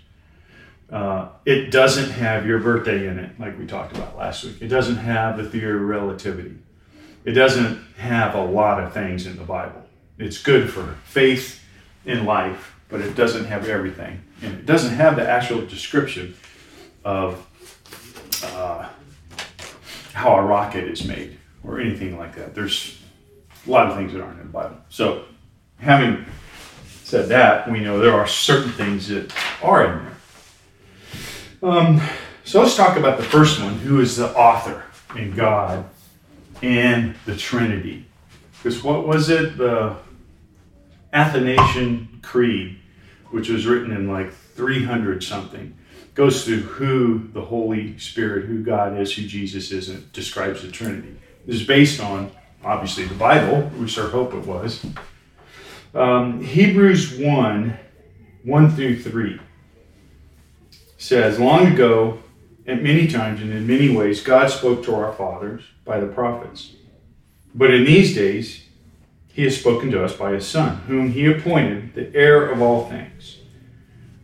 Uh, 0.92 1.30
it 1.46 1.72
doesn't 1.72 2.12
have 2.12 2.46
your 2.46 2.60
birthday 2.60 3.08
in 3.08 3.18
it, 3.18 3.40
like 3.40 3.58
we 3.58 3.66
talked 3.66 3.96
about 3.96 4.18
last 4.18 4.44
week. 4.44 4.58
It 4.62 4.68
doesn't 4.68 4.98
have 4.98 5.38
the 5.38 5.50
theory 5.50 5.76
of 5.76 5.88
relativity. 5.88 6.58
It 7.24 7.32
doesn't 7.32 7.82
have 7.98 8.36
a 8.36 8.44
lot 8.44 8.84
of 8.84 8.94
things 8.94 9.26
in 9.26 9.38
the 9.38 9.44
Bible. 9.44 9.86
It's 10.18 10.42
good 10.42 10.70
for 10.70 10.98
faith 11.06 11.64
in 12.06 12.26
life, 12.26 12.76
but 12.90 13.00
it 13.00 13.16
doesn't 13.16 13.46
have 13.46 13.70
everything. 13.70 14.22
And 14.42 14.54
it 14.56 14.66
doesn't 14.66 14.96
have 14.96 15.16
the 15.16 15.28
actual 15.28 15.66
description 15.66 16.36
of 17.06 17.48
uh, 18.44 18.90
how 20.14 20.36
a 20.36 20.42
rocket 20.42 20.86
is 20.86 21.06
made 21.06 21.38
or 21.64 21.80
anything 21.80 22.18
like 22.18 22.36
that. 22.36 22.54
There's 22.54 23.00
a 23.66 23.72
lot 23.72 23.88
of 23.88 23.96
things 23.96 24.14
that 24.14 24.22
aren't 24.22 24.40
in 24.40 24.48
the 24.48 24.52
Bible. 24.52 24.78
So, 24.90 25.26
having 25.82 26.26
said 27.04 27.28
that, 27.30 27.70
we 27.70 27.80
know 27.80 28.00
there 28.00 28.14
are 28.14 28.28
certain 28.28 28.72
things 28.72 29.10
that 29.10 29.34
are 29.62 29.86
in 29.86 30.06
there. 30.06 31.70
Um, 31.70 32.02
so 32.44 32.62
let's 32.62 32.76
talk 32.76 32.98
about 32.98 33.18
the 33.18 33.24
first 33.24 33.62
one, 33.62 33.76
who 33.80 34.00
is 34.00 34.16
the 34.16 34.34
author 34.36 34.84
in 35.16 35.36
God 35.36 35.86
and 36.62 37.16
the 37.26 37.36
Trinity. 37.36 38.06
Because 38.58 38.84
what 38.84 39.08
was 39.08 39.30
it? 39.30 39.58
The 39.58 39.96
Athanasian 41.14 42.20
Creed, 42.22 42.80
which 43.32 43.50
was 43.50 43.66
written 43.66 43.92
in 43.92 44.08
like 44.08 44.32
300 44.32 45.24
something, 45.24 45.76
goes 46.14 46.46
through 46.46 46.62
who 46.62 47.28
the 47.34 47.42
Holy 47.42 47.98
Spirit, 47.98 48.46
who 48.46 48.64
God 48.64 48.98
is, 49.00 49.14
who 49.14 49.24
Jesus 49.24 49.72
is, 49.72 49.90
and 49.90 50.12
describes 50.14 50.62
the 50.62 50.72
Trinity. 50.72 51.16
This 51.46 51.58
is 51.58 51.68
based 51.68 52.00
on, 52.00 52.32
obviously, 52.64 53.06
the 53.06 53.16
Bible, 53.16 53.62
which 53.80 53.98
I 53.98 54.08
hope 54.08 54.34
it 54.34 54.46
was. 54.46 54.86
Um, 55.94 56.42
Hebrews 56.42 57.18
1 57.18 57.78
1 58.44 58.72
through 58.72 59.02
3 59.02 59.40
says, 60.98 61.40
Long 61.40 61.68
ago, 61.68 62.20
at 62.66 62.82
many 62.82 63.08
times 63.08 63.42
and 63.42 63.52
in 63.52 63.68
many 63.68 63.94
ways, 63.94 64.24
God 64.24 64.50
spoke 64.50 64.84
to 64.86 64.96
our 64.96 65.14
fathers 65.14 65.64
by 65.84 66.00
the 66.00 66.08
prophets. 66.08 66.74
But 67.54 67.74
in 67.74 67.84
these 67.84 68.16
days, 68.16 68.64
he 69.34 69.44
has 69.44 69.60
spoken 69.60 69.92
to 69.92 70.04
us 70.04 70.16
by 70.16 70.32
his 70.32 70.48
Son, 70.48 70.78
whom 70.88 71.12
he 71.12 71.26
appointed 71.26 71.94
the 71.94 72.16
heir 72.16 72.50
of 72.50 72.62
all 72.62 72.90
things, 72.90 73.40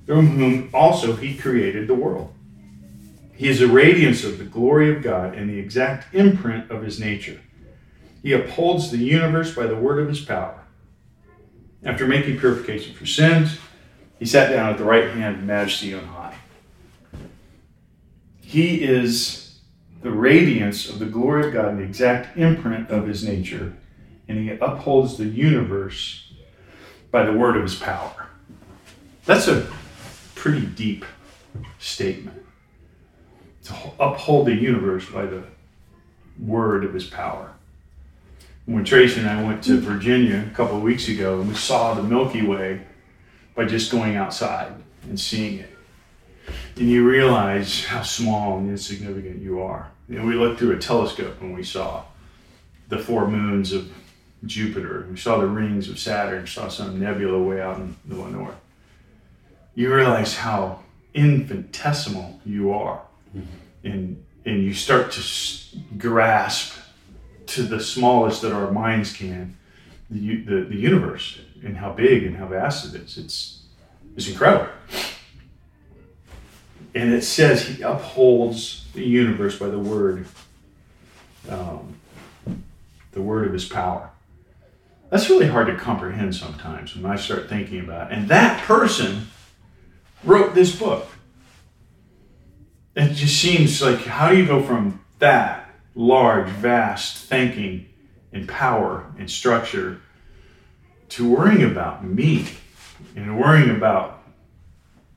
through 0.06 0.22
whom 0.22 0.70
also 0.74 1.16
he 1.16 1.36
created 1.36 1.88
the 1.88 1.96
world. 1.96 2.34
He 3.34 3.50
is 3.50 3.60
the 3.60 3.68
radiance 3.68 4.24
of 4.24 4.38
the 4.38 4.46
glory 4.46 4.96
of 4.96 5.04
God 5.04 5.36
and 5.36 5.50
the 5.50 5.60
exact 5.60 6.14
imprint 6.14 6.72
of 6.72 6.82
his 6.82 7.00
nature. 7.00 7.42
He 8.24 8.34
upholds 8.34 8.90
the 8.90 8.98
universe 8.98 9.54
by 9.54 9.68
the 9.68 9.76
word 9.76 10.00
of 10.00 10.08
his 10.08 10.22
power. 10.22 10.57
After 11.88 12.06
making 12.06 12.38
purification 12.38 12.94
for 12.94 13.06
sins, 13.06 13.60
he 14.20 14.26
sat 14.26 14.52
down 14.52 14.70
at 14.70 14.78
the 14.78 14.84
right 14.84 15.10
hand 15.12 15.38
of 15.38 15.44
majesty 15.44 15.94
on 15.94 16.04
high. 16.04 16.36
He 18.42 18.84
is 18.84 19.60
the 20.02 20.12
radiance 20.12 20.90
of 20.90 21.00
the 21.00 21.06
glory 21.06 21.48
of 21.48 21.54
God 21.54 21.70
and 21.70 21.80
the 21.80 21.84
exact 21.84 22.38
imprint 22.38 22.90
of 22.90 23.08
his 23.08 23.24
nature, 23.24 23.74
and 24.28 24.38
he 24.38 24.52
upholds 24.58 25.18
the 25.18 25.28
universe 25.28 26.34
by 27.10 27.26
the 27.26 27.32
word 27.32 27.56
of 27.56 27.64
his 27.64 27.76
power. 27.76 28.28
That's 29.26 29.48
a 29.48 29.66
pretty 30.36 30.66
deep 30.66 31.06
statement. 31.80 32.44
To 33.64 33.76
uphold 33.98 34.48
the 34.48 34.56
universe 34.56 35.10
by 35.10 35.26
the 35.26 35.44
word 36.38 36.84
of 36.84 36.94
his 36.94 37.08
power. 37.08 37.54
When 38.68 38.86
Tracy 38.86 39.22
and 39.22 39.30
I 39.30 39.44
went 39.44 39.64
to 39.64 39.80
Virginia 39.80 40.48
a 40.50 40.56
couple 40.56 40.78
of 40.78 40.84
weeks 40.84 41.08
ago, 41.08 41.40
and 41.40 41.50
we 41.50 41.56
saw 41.56 41.96
the 41.96 42.04
Milky 42.04 42.46
Way 42.46 42.82
by 43.56 43.66
just 43.66 43.92
going 43.92 44.16
outside 44.16 44.72
and 45.10 45.20
seeing 45.20 45.58
it 45.58 45.78
and 46.80 46.90
you 46.90 47.08
realize 47.08 47.86
how 47.86 48.02
small 48.02 48.58
and 48.58 48.70
insignificant 48.70 49.42
you 49.42 49.62
are. 49.62 49.92
Know, 50.08 50.26
we 50.26 50.36
looked 50.36 50.60
through 50.60 50.76
a 50.76 50.80
telescope 50.80 51.42
and 51.42 51.56
we 51.56 51.64
saw 51.64 52.04
the 52.88 52.98
four 52.98 53.28
moons 53.28 53.74
of 53.74 53.92
Jupiter. 54.46 55.06
We 55.10 55.18
saw 55.18 55.38
the 55.38 55.48
rings 55.48 55.90
of 55.90 56.00
Saturn. 56.00 56.48
Saw 56.48 56.70
some 56.70 57.00
nebula 57.00 57.42
way 57.42 57.60
out 57.60 57.78
in 57.78 57.96
the 58.06 58.16
north. 58.16 58.56
You 59.76 59.94
realize 59.94 60.36
how 60.36 60.80
infinitesimal 61.14 62.40
you 62.46 62.72
are, 62.72 63.02
mm-hmm. 63.36 63.48
and 63.84 64.24
and 64.46 64.64
you 64.64 64.74
start 64.74 65.12
to 65.14 65.22
grasp 65.98 66.77
to 67.48 67.64
the 67.64 67.80
smallest 67.80 68.42
that 68.42 68.52
our 68.52 68.72
minds 68.72 69.14
can 69.14 69.58
the, 70.10 70.38
the 70.44 70.62
the 70.62 70.76
universe 70.76 71.40
and 71.64 71.78
how 71.78 71.92
big 71.92 72.24
and 72.24 72.38
how 72.38 72.48
vast 72.48 72.94
it 72.94 73.02
is. 73.02 73.18
It's 73.18 73.64
it's 74.16 74.28
incredible 74.28 74.70
and 76.98 77.14
it 77.14 77.24
says 77.24 77.68
he 77.68 77.82
upholds 77.84 78.88
the 78.94 79.04
universe 79.04 79.58
by 79.58 79.68
the 79.68 79.80
word 79.80 80.26
um, 81.50 81.96
the 83.12 83.22
word 83.22 83.48
of 83.48 83.54
his 83.54 83.66
power. 83.66 84.10
That's 85.10 85.30
really 85.30 85.48
hard 85.48 85.68
to 85.68 85.76
comprehend 85.78 86.36
sometimes 86.36 86.96
when 86.96 87.06
I 87.10 87.16
start 87.16 87.48
thinking 87.48 87.80
about 87.80 88.12
it. 88.12 88.18
And 88.18 88.28
that 88.28 88.62
person 88.64 89.28
wrote 90.24 90.54
this 90.54 90.76
book. 90.76 91.08
It 92.96 93.14
just 93.14 93.40
seems 93.40 93.82
like 93.82 94.00
how 94.00 94.30
do 94.30 94.38
you 94.38 94.46
go 94.46 94.62
from 94.62 95.00
that 95.20 95.67
large, 95.98 96.48
vast 96.48 97.26
thinking 97.26 97.88
and 98.32 98.48
power 98.48 99.12
and 99.18 99.30
structure 99.30 100.00
to 101.10 101.30
worrying 101.30 101.64
about 101.64 102.06
me 102.06 102.48
and 103.16 103.40
worrying 103.40 103.76
about 103.76 104.22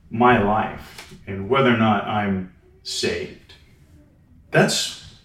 my 0.09 0.41
life 0.41 1.15
and 1.27 1.47
whether 1.47 1.73
or 1.73 1.77
not 1.77 2.05
I'm 2.05 2.53
saved? 2.83 3.53
That's 4.49 5.15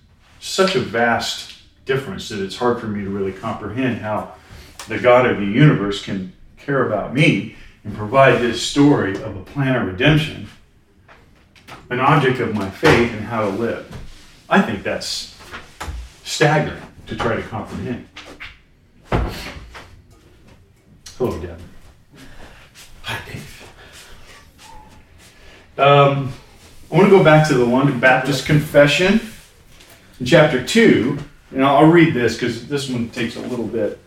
such 0.41 0.77
a 0.77 0.81
vast 0.81 1.55
difference 1.87 2.29
that 2.29 2.43
it's 2.43 2.57
hard 2.57 2.79
for 2.79 2.87
me 2.87 3.03
to 3.03 3.11
really 3.11 3.33
comprehend 3.33 3.99
how 3.99 4.35
the 4.89 4.99
God 4.99 5.27
of 5.27 5.39
the 5.39 5.47
universe 5.47 6.05
can 6.05 6.33
care 6.59 6.87
about 6.87 7.15
me 7.15 7.57
and 7.83 7.97
provide 7.97 8.41
this 8.41 8.61
story 8.63 9.15
of 9.23 9.37
a 9.37 9.43
plan 9.43 9.75
of 9.75 9.87
redemption, 9.87 10.49
an 11.89 12.01
object 12.01 12.41
of 12.41 12.55
my 12.55 12.69
faith 12.69 13.13
and 13.13 13.25
how 13.25 13.43
to 13.43 13.57
live. 13.57 13.97
I 14.49 14.61
think 14.61 14.83
that's 14.83 15.36
staggering 16.27 16.83
to 17.07 17.17
try 17.17 17.37
to 17.37 17.43
comprehend. 17.43 18.07
Hello, 21.17 21.41
Deb. 21.41 21.59
Hi, 23.03 23.19
Dave. 23.27 23.73
Um, 25.79 26.33
I 26.91 26.95
want 26.95 27.07
to 27.07 27.11
go 27.11 27.23
back 27.23 27.47
to 27.49 27.55
the 27.55 27.65
London 27.65 28.01
Baptist 28.01 28.45
Confession, 28.45 29.21
in 30.19 30.27
chapter 30.27 30.65
2, 30.65 31.17
and 31.53 31.65
I'll, 31.65 31.77
I'll 31.77 31.91
read 31.91 32.13
this 32.13 32.35
because 32.35 32.67
this 32.67 32.91
one 32.91 33.09
takes 33.11 33.37
a 33.37 33.41
little 33.41 33.67
bit 33.67 33.99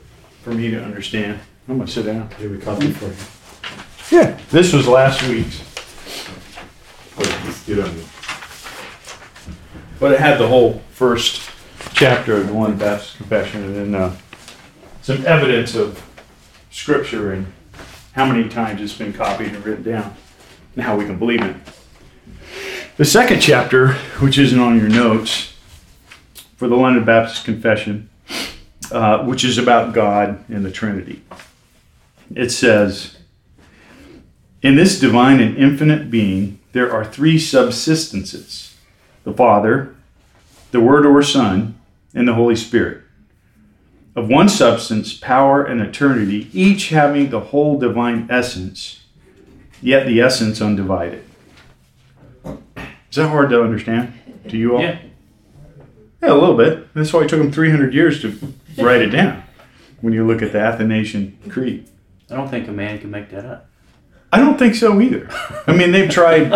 for 0.44 0.52
me 0.52 0.70
to 0.72 0.84
understand. 0.84 1.40
I'm 1.68 1.78
going 1.78 1.88
to 1.88 1.94
sit 1.94 2.06
down. 2.06 2.30
Here 2.38 2.50
we 2.50 2.60
copy 2.60 2.92
for 2.92 3.06
you. 3.06 4.20
Yeah. 4.20 4.38
This 4.52 4.74
was 4.74 4.88
last 4.88 5.26
week's, 5.28 5.64
get 7.66 7.80
on 7.80 8.04
but 10.00 10.14
it 10.14 10.20
had 10.20 10.40
the 10.40 10.48
whole 10.48 10.82
first 10.92 11.49
chapter 12.00 12.38
of 12.38 12.48
the 12.48 12.54
London 12.54 12.80
Baptist 12.80 13.18
Confession 13.18 13.62
and 13.62 13.76
then 13.76 13.94
uh, 13.94 14.16
some 15.02 15.26
evidence 15.28 15.76
of 15.76 16.02
Scripture 16.72 17.34
and 17.34 17.52
how 18.14 18.26
many 18.26 18.48
times 18.48 18.82
it's 18.82 18.98
been 18.98 19.12
copied 19.12 19.54
and 19.54 19.66
written 19.66 19.84
down 19.84 20.16
and 20.76 20.86
how 20.86 20.96
we 20.96 21.04
can 21.04 21.20
believe 21.20 21.42
it. 21.42 21.58
The 22.96 23.04
second 23.04 23.42
chapter, 23.42 23.96
which 24.22 24.38
isn't 24.38 24.58
on 24.58 24.80
your 24.80 24.88
notes, 24.88 25.58
for 26.56 26.70
the 26.70 26.78
London 26.78 27.04
Baptist 27.04 27.44
Confession, 27.44 28.10
uh, 28.94 29.26
which 29.26 29.44
is 29.44 29.58
about 29.58 29.94
God 29.94 30.42
and 30.48 30.64
the 30.64 30.72
Trinity. 30.72 31.22
It 32.34 32.52
says, 32.52 33.18
In 34.62 34.78
this 34.78 34.98
divine 34.98 35.42
and 35.42 35.58
infinite 35.58 36.10
being, 36.10 36.62
there 36.72 36.94
are 36.94 37.04
three 37.04 37.36
subsistences 37.36 38.74
the 39.26 39.34
Father, 39.34 39.98
the 40.72 40.80
Word 40.80 41.06
or 41.06 41.22
Son, 41.22 41.76
and 42.14 42.28
the 42.28 42.34
Holy 42.34 42.56
Spirit. 42.56 43.04
Of 44.16 44.28
one 44.28 44.50
substance, 44.50 45.14
power, 45.14 45.64
and 45.64 45.82
eternity, 45.82 46.50
each 46.52 46.90
having 46.90 47.30
the 47.30 47.40
whole 47.40 47.78
divine 47.78 48.28
essence, 48.30 49.04
yet 49.82 50.06
the 50.06 50.20
essence 50.20 50.62
undivided. 50.62 51.24
Is 53.10 53.16
that 53.16 53.30
hard 53.30 53.50
to 53.52 53.64
understand 53.64 54.14
to 54.50 54.58
you 54.58 54.76
all? 54.76 54.82
Yeah. 54.82 55.00
Yeah, 56.22 56.34
a 56.34 56.36
little 56.36 56.58
bit. 56.58 56.94
That's 56.94 57.14
why 57.14 57.24
it 57.24 57.30
took 57.30 57.40
them 57.40 57.52
300 57.52 57.94
years 57.94 58.22
to 58.22 58.38
write 58.78 59.02
it 59.02 59.10
down 59.10 59.44
when 60.02 60.14
you 60.14 60.28
look 60.28 60.42
at 60.42 60.52
the 60.52 60.60
Athanasian 60.60 61.38
Creed. 61.50 61.90
I 62.30 62.36
don't 62.36 62.50
think 62.50 62.68
a 62.68 62.72
man 62.72 63.00
can 63.00 63.10
make 63.10 63.30
that 63.30 63.46
up. 63.46 63.70
I 64.32 64.40
don't 64.40 64.60
think 64.60 64.76
so 64.76 65.00
either. 65.02 65.30
I 65.66 65.74
mean, 65.74 65.92
they've 65.92 66.10
tried 66.10 66.52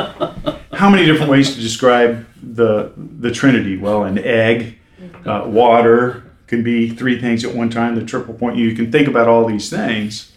how 0.74 0.90
many 0.90 1.06
different 1.06 1.32
ways 1.32 1.56
to 1.56 1.62
describe 1.62 2.28
the 2.42 2.92
the 2.98 3.32
Trinity? 3.32 3.78
Well, 3.78 4.04
an 4.04 4.20
egg, 4.20 4.78
uh, 5.26 5.44
water 5.48 6.24
can 6.48 6.64
be 6.64 6.90
three 6.90 7.20
things 7.20 7.44
at 7.44 7.56
one 7.56 7.70
time. 7.70 7.96
The 7.96 8.06
triple 8.06 8.34
point. 8.34 8.58
You 8.58 8.76
can 8.76 8.92
think 8.92 9.08
about 9.08 9.28
all 9.28 9.46
these 9.46 9.70
things, 9.70 10.32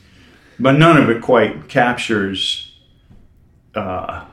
but 0.58 0.72
none 0.72 0.96
of 0.96 1.10
it 1.10 1.22
quite 1.22 1.68
captures 1.68 2.72
uh, 3.74 4.24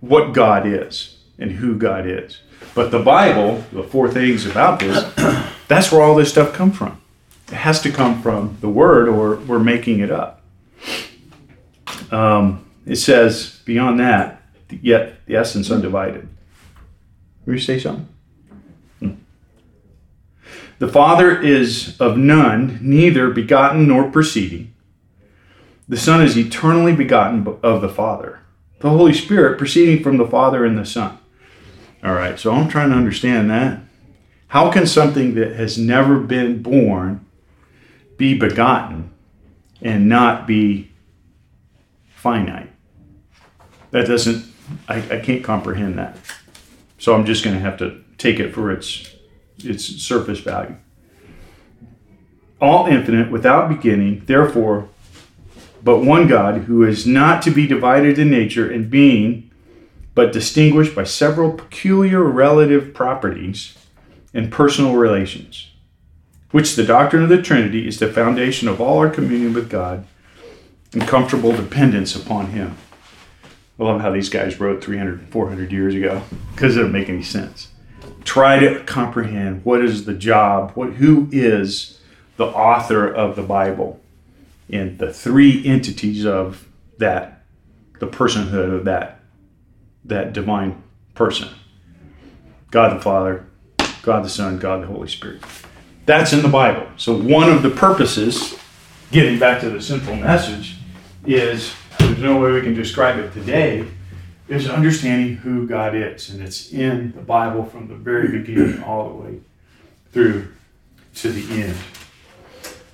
what 0.00 0.32
God 0.32 0.66
is 0.66 1.18
and 1.38 1.52
who 1.52 1.76
God 1.76 2.06
is. 2.06 2.40
But 2.74 2.90
the 2.90 2.98
Bible, 2.98 3.64
the 3.72 3.82
four 3.82 4.10
things 4.10 4.44
about 4.44 4.80
this, 4.80 5.02
that's 5.68 5.90
where 5.90 6.02
all 6.02 6.14
this 6.14 6.30
stuff 6.30 6.52
comes 6.52 6.76
from. 6.76 7.00
It 7.48 7.54
has 7.54 7.80
to 7.82 7.90
come 7.90 8.20
from 8.20 8.58
the 8.60 8.68
Word, 8.68 9.08
or 9.08 9.36
we're 9.36 9.58
making 9.58 10.00
it 10.00 10.10
up. 10.10 10.42
Um, 12.10 12.66
it 12.84 12.96
says, 12.96 13.60
beyond 13.64 14.00
that, 14.00 14.42
yet 14.82 15.24
the 15.26 15.36
essence 15.36 15.70
undivided. 15.70 16.28
Will 17.44 17.54
you 17.54 17.60
say 17.60 17.78
something? 17.78 18.08
The 20.78 20.88
Father 20.88 21.40
is 21.40 21.98
of 22.00 22.18
none, 22.18 22.78
neither 22.82 23.30
begotten 23.30 23.88
nor 23.88 24.10
proceeding. 24.10 24.74
The 25.88 25.96
Son 25.96 26.22
is 26.22 26.36
eternally 26.36 26.94
begotten 26.94 27.46
of 27.62 27.80
the 27.80 27.88
Father. 27.88 28.40
The 28.80 28.90
Holy 28.90 29.14
Spirit 29.14 29.56
proceeding 29.56 30.02
from 30.02 30.18
the 30.18 30.26
Father 30.26 30.64
and 30.64 30.76
the 30.76 30.84
Son. 30.84 31.18
All 32.04 32.14
right, 32.14 32.38
so 32.38 32.52
I'm 32.52 32.68
trying 32.68 32.90
to 32.90 32.96
understand 32.96 33.50
that. 33.50 33.80
How 34.48 34.70
can 34.70 34.86
something 34.86 35.34
that 35.34 35.56
has 35.56 35.78
never 35.78 36.20
been 36.20 36.62
born 36.62 37.24
be 38.16 38.36
begotten 38.36 39.10
and 39.80 40.08
not 40.08 40.46
be 40.46 40.90
finite? 42.14 42.70
That 43.92 44.06
doesn't, 44.06 44.44
I, 44.88 44.96
I 45.10 45.20
can't 45.20 45.42
comprehend 45.42 45.98
that. 45.98 46.18
So 46.98 47.14
I'm 47.14 47.24
just 47.24 47.44
going 47.44 47.56
to 47.56 47.62
have 47.62 47.78
to 47.78 48.02
take 48.18 48.38
it 48.38 48.52
for 48.52 48.70
its 48.70 49.15
its 49.58 49.84
surface 49.84 50.40
value. 50.40 50.76
All 52.60 52.86
infinite, 52.86 53.30
without 53.30 53.68
beginning, 53.68 54.24
therefore, 54.26 54.88
but 55.82 56.00
one 56.00 56.26
God 56.26 56.62
who 56.62 56.82
is 56.82 57.06
not 57.06 57.42
to 57.42 57.50
be 57.50 57.66
divided 57.66 58.18
in 58.18 58.30
nature 58.30 58.70
and 58.70 58.90
being, 58.90 59.50
but 60.14 60.32
distinguished 60.32 60.94
by 60.94 61.04
several 61.04 61.52
peculiar 61.52 62.22
relative 62.22 62.94
properties 62.94 63.76
and 64.32 64.50
personal 64.50 64.96
relations, 64.96 65.70
which 66.50 66.74
the 66.74 66.84
doctrine 66.84 67.22
of 67.22 67.28
the 67.28 67.42
Trinity 67.42 67.86
is 67.86 67.98
the 67.98 68.10
foundation 68.10 68.66
of 68.66 68.80
all 68.80 68.98
our 68.98 69.10
communion 69.10 69.52
with 69.52 69.70
God 69.70 70.06
and 70.92 71.06
comfortable 71.06 71.52
dependence 71.52 72.16
upon 72.16 72.48
Him. 72.48 72.76
I 73.78 73.84
love 73.84 74.00
how 74.00 74.10
these 74.10 74.30
guys 74.30 74.58
wrote 74.58 74.82
300, 74.82 75.28
400 75.28 75.70
years 75.70 75.94
ago 75.94 76.22
because 76.52 76.76
it 76.76 76.80
doesn't 76.80 76.92
make 76.92 77.10
any 77.10 77.22
sense. 77.22 77.68
Try 78.26 78.58
to 78.58 78.82
comprehend 78.84 79.64
what 79.64 79.82
is 79.82 80.04
the 80.04 80.12
job, 80.12 80.72
what 80.72 80.94
who 80.94 81.28
is 81.30 82.00
the 82.36 82.46
author 82.46 83.06
of 83.06 83.36
the 83.36 83.42
Bible, 83.42 84.00
and 84.68 84.98
the 84.98 85.12
three 85.12 85.64
entities 85.64 86.26
of 86.26 86.68
that, 86.98 87.44
the 88.00 88.06
personhood 88.06 88.74
of 88.74 88.84
that, 88.84 89.20
that 90.04 90.32
divine 90.32 90.82
person. 91.14 91.48
God 92.70 92.96
the 92.96 93.00
Father, 93.00 93.46
God 94.02 94.24
the 94.24 94.28
Son, 94.28 94.58
God 94.58 94.82
the 94.82 94.88
Holy 94.88 95.08
Spirit. 95.08 95.40
That's 96.04 96.32
in 96.32 96.42
the 96.42 96.48
Bible. 96.48 96.88
So 96.96 97.16
one 97.16 97.48
of 97.48 97.62
the 97.62 97.70
purposes, 97.70 98.58
getting 99.12 99.38
back 99.38 99.60
to 99.60 99.70
the 99.70 99.80
simple 99.80 100.16
message, 100.16 100.76
is 101.24 101.74
there's 102.00 102.18
no 102.18 102.40
way 102.40 102.52
we 102.52 102.60
can 102.60 102.74
describe 102.74 103.18
it 103.18 103.32
today, 103.32 103.86
is 104.48 104.68
understanding 104.68 105.36
who 105.36 105.66
God 105.66 105.94
is. 105.94 106.30
And 106.30 106.42
it's 106.42 106.72
in 106.72 107.12
the 107.12 107.22
Bible 107.22 107.64
from 107.64 107.88
the 107.88 107.94
very 107.94 108.38
beginning 108.38 108.82
all 108.82 109.08
the 109.08 109.14
way 109.14 109.40
through 110.12 110.48
to 111.16 111.32
the 111.32 111.62
end. 111.62 111.76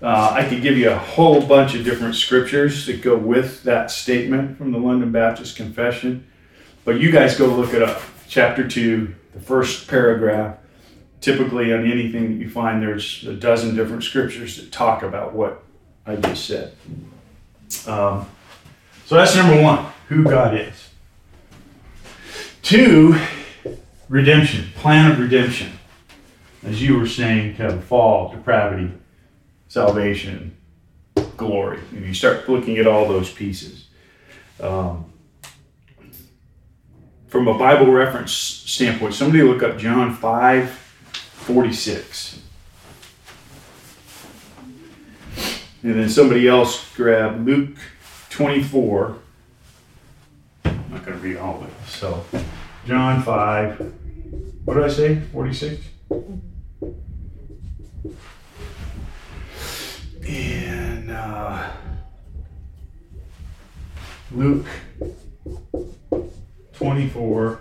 Uh, 0.00 0.32
I 0.32 0.48
could 0.48 0.62
give 0.62 0.76
you 0.76 0.90
a 0.90 0.96
whole 0.96 1.46
bunch 1.46 1.74
of 1.74 1.84
different 1.84 2.16
scriptures 2.16 2.86
that 2.86 3.02
go 3.02 3.16
with 3.16 3.62
that 3.62 3.90
statement 3.90 4.58
from 4.58 4.72
the 4.72 4.78
London 4.78 5.12
Baptist 5.12 5.54
Confession, 5.54 6.26
but 6.84 7.00
you 7.00 7.12
guys 7.12 7.38
go 7.38 7.46
look 7.46 7.72
it 7.72 7.82
up. 7.82 8.02
Chapter 8.26 8.66
2, 8.66 9.14
the 9.34 9.40
first 9.40 9.88
paragraph. 9.88 10.56
Typically, 11.20 11.72
on 11.72 11.88
anything 11.88 12.32
that 12.32 12.42
you 12.42 12.50
find, 12.50 12.82
there's 12.82 13.24
a 13.28 13.34
dozen 13.34 13.76
different 13.76 14.02
scriptures 14.02 14.56
that 14.56 14.72
talk 14.72 15.04
about 15.04 15.34
what 15.34 15.62
I 16.04 16.16
just 16.16 16.46
said. 16.46 16.74
Um, 17.86 18.26
so 19.06 19.14
that's 19.14 19.36
number 19.36 19.62
one, 19.62 19.86
who 20.08 20.24
God 20.24 20.56
is. 20.56 20.91
Two, 22.62 23.18
redemption, 24.08 24.70
plan 24.76 25.10
of 25.10 25.18
redemption. 25.18 25.72
As 26.64 26.80
you 26.80 26.98
were 26.98 27.08
saying, 27.08 27.56
Kevin, 27.56 27.80
fall, 27.80 28.30
depravity, 28.30 28.92
salvation, 29.68 30.56
glory. 31.36 31.80
And 31.90 32.06
you 32.06 32.14
start 32.14 32.48
looking 32.48 32.78
at 32.78 32.86
all 32.86 33.08
those 33.08 33.32
pieces. 33.32 33.86
Um, 34.60 35.12
from 37.26 37.48
a 37.48 37.58
Bible 37.58 37.90
reference 37.90 38.32
standpoint, 38.32 39.14
somebody 39.14 39.42
look 39.42 39.62
up 39.62 39.78
John 39.78 40.14
5 40.14 40.70
46. 40.70 42.40
And 45.82 45.94
then 45.96 46.08
somebody 46.08 46.46
else 46.46 46.94
grab 46.94 47.44
Luke 47.44 47.76
24. 48.30 49.16
I'm 50.64 50.84
not 50.90 51.04
going 51.04 51.18
to 51.18 51.24
read 51.24 51.38
all 51.38 51.56
of 51.56 51.64
it. 51.64 51.72
So, 51.88 52.24
John 52.86 53.22
5. 53.22 53.94
What 54.64 54.74
did 54.74 54.84
I 54.84 54.88
say? 54.88 55.20
46? 55.32 55.84
And 60.26 61.10
uh, 61.10 61.70
Luke 64.32 64.66
24. 66.72 67.60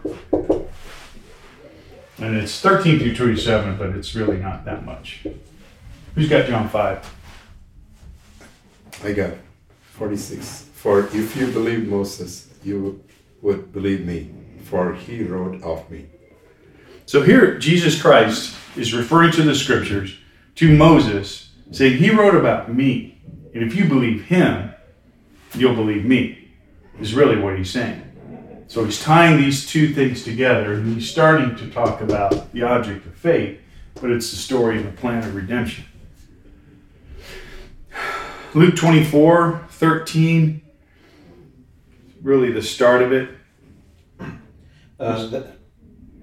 And 2.17 2.35
it's 2.37 2.59
13 2.59 2.99
through 2.99 3.15
27, 3.15 3.77
but 3.77 3.89
it's 3.89 4.15
really 4.15 4.37
not 4.37 4.65
that 4.65 4.85
much. 4.85 5.25
Who's 6.15 6.29
got 6.29 6.47
John 6.47 6.67
5? 6.67 7.15
I 9.03 9.13
got 9.13 9.33
46. 9.93 10.69
For 10.73 11.01
if 11.07 11.35
you 11.35 11.47
believe 11.47 11.87
Moses, 11.87 12.47
you 12.63 13.03
would 13.41 13.71
believe 13.71 14.05
me, 14.05 14.31
for 14.61 14.93
he 14.93 15.23
wrote 15.23 15.61
of 15.63 15.89
me. 15.89 16.07
So 17.05 17.21
here, 17.21 17.57
Jesus 17.57 18.01
Christ 18.01 18.55
is 18.75 18.93
referring 18.93 19.31
to 19.33 19.43
the 19.43 19.55
scriptures 19.55 20.17
to 20.55 20.75
Moses, 20.75 21.49
saying, 21.71 21.97
He 21.97 22.09
wrote 22.09 22.35
about 22.35 22.73
me. 22.73 23.19
And 23.53 23.63
if 23.63 23.75
you 23.75 23.85
believe 23.85 24.25
him, 24.25 24.73
you'll 25.55 25.75
believe 25.75 26.05
me, 26.05 26.51
is 26.99 27.13
really 27.13 27.37
what 27.37 27.57
he's 27.57 27.69
saying. 27.69 28.07
So 28.67 28.85
he's 28.85 29.01
tying 29.01 29.35
these 29.35 29.67
two 29.67 29.93
things 29.93 30.23
together, 30.23 30.73
and 30.73 30.95
he's 30.95 31.09
starting 31.09 31.57
to 31.57 31.69
talk 31.69 31.99
about 31.99 32.53
the 32.53 32.63
object 32.63 33.05
of 33.05 33.13
faith, 33.15 33.59
but 33.95 34.09
it's 34.09 34.31
the 34.31 34.37
story 34.37 34.77
of 34.77 34.85
the 34.85 34.93
plan 34.93 35.25
of 35.25 35.35
redemption. 35.35 35.83
Luke 38.53 38.77
24, 38.77 39.67
13, 39.69 40.61
really 42.21 42.51
the 42.51 42.61
start 42.61 43.01
of 43.01 43.11
it. 43.11 43.29
Uh, 45.01 45.25
that, 45.27 45.57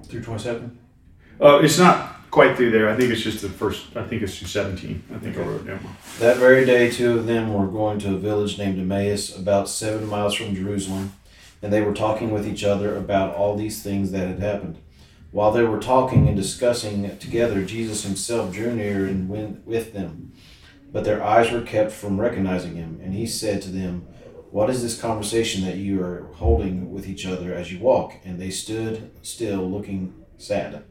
through 0.05 0.23
27? 0.23 0.79
Uh, 1.41 1.59
it's 1.63 1.79
not 1.79 2.31
quite 2.31 2.57
through 2.57 2.71
there. 2.71 2.89
I 2.89 2.97
think 2.97 3.11
it's 3.11 3.23
just 3.23 3.43
the 3.43 3.49
first, 3.49 3.97
I 3.97 4.05
think 4.05 4.23
it's 4.23 4.39
through 4.39 4.49
17. 4.49 5.03
I 5.15 5.19
think 5.19 5.37
I 5.37 5.41
wrote 5.41 5.67
down. 5.67 5.81
That 6.21 6.37
very 6.37 6.65
day, 6.65 6.91
two 6.91 7.19
of 7.19 7.27
them 7.27 7.53
were 7.53 7.67
going 7.67 7.99
to 8.01 8.15
a 8.15 8.19
village 8.19 8.57
named 8.57 8.79
Emmaus, 8.79 9.37
about 9.37 9.69
seven 9.69 10.07
miles 10.07 10.35
from 10.35 10.55
Jerusalem, 10.55 11.13
and 11.61 11.73
they 11.73 11.83
were 11.83 11.95
talking 11.95 12.31
with 12.31 12.47
each 12.47 12.63
other 12.63 12.97
about 12.97 13.35
all 13.35 13.57
these 13.57 13.83
things 13.83 14.13
that 14.13 14.29
had 14.29 14.39
happened. 14.39 14.79
While 15.33 15.51
they 15.51 15.65
were 15.65 15.81
talking 15.81 16.29
and 16.29 16.37
discussing 16.37 17.19
together, 17.19 17.65
Jesus 17.65 18.05
himself 18.05 18.53
drew 18.53 18.75
near 18.75 19.07
and 19.07 19.29
went 19.29 19.67
with 19.67 19.93
them. 19.93 20.33
But 20.91 21.05
their 21.05 21.23
eyes 21.23 21.51
were 21.51 21.61
kept 21.63 21.91
from 21.91 22.21
recognizing 22.21 22.77
him, 22.77 23.01
and 23.03 23.13
he 23.13 23.27
said 23.27 23.61
to 23.63 23.71
them, 23.71 24.07
What 24.51 24.71
is 24.71 24.83
this 24.83 25.01
conversation 25.01 25.65
that 25.65 25.77
you 25.77 26.03
are 26.03 26.29
holding 26.35 26.91
with 26.93 27.07
each 27.09 27.27
other 27.27 27.53
as 27.53 27.71
you 27.73 27.79
walk? 27.81 28.15
And 28.25 28.41
they 28.41 28.51
stood 28.51 29.11
still, 29.23 29.69
looking 29.69 30.15
sad. 30.39 30.85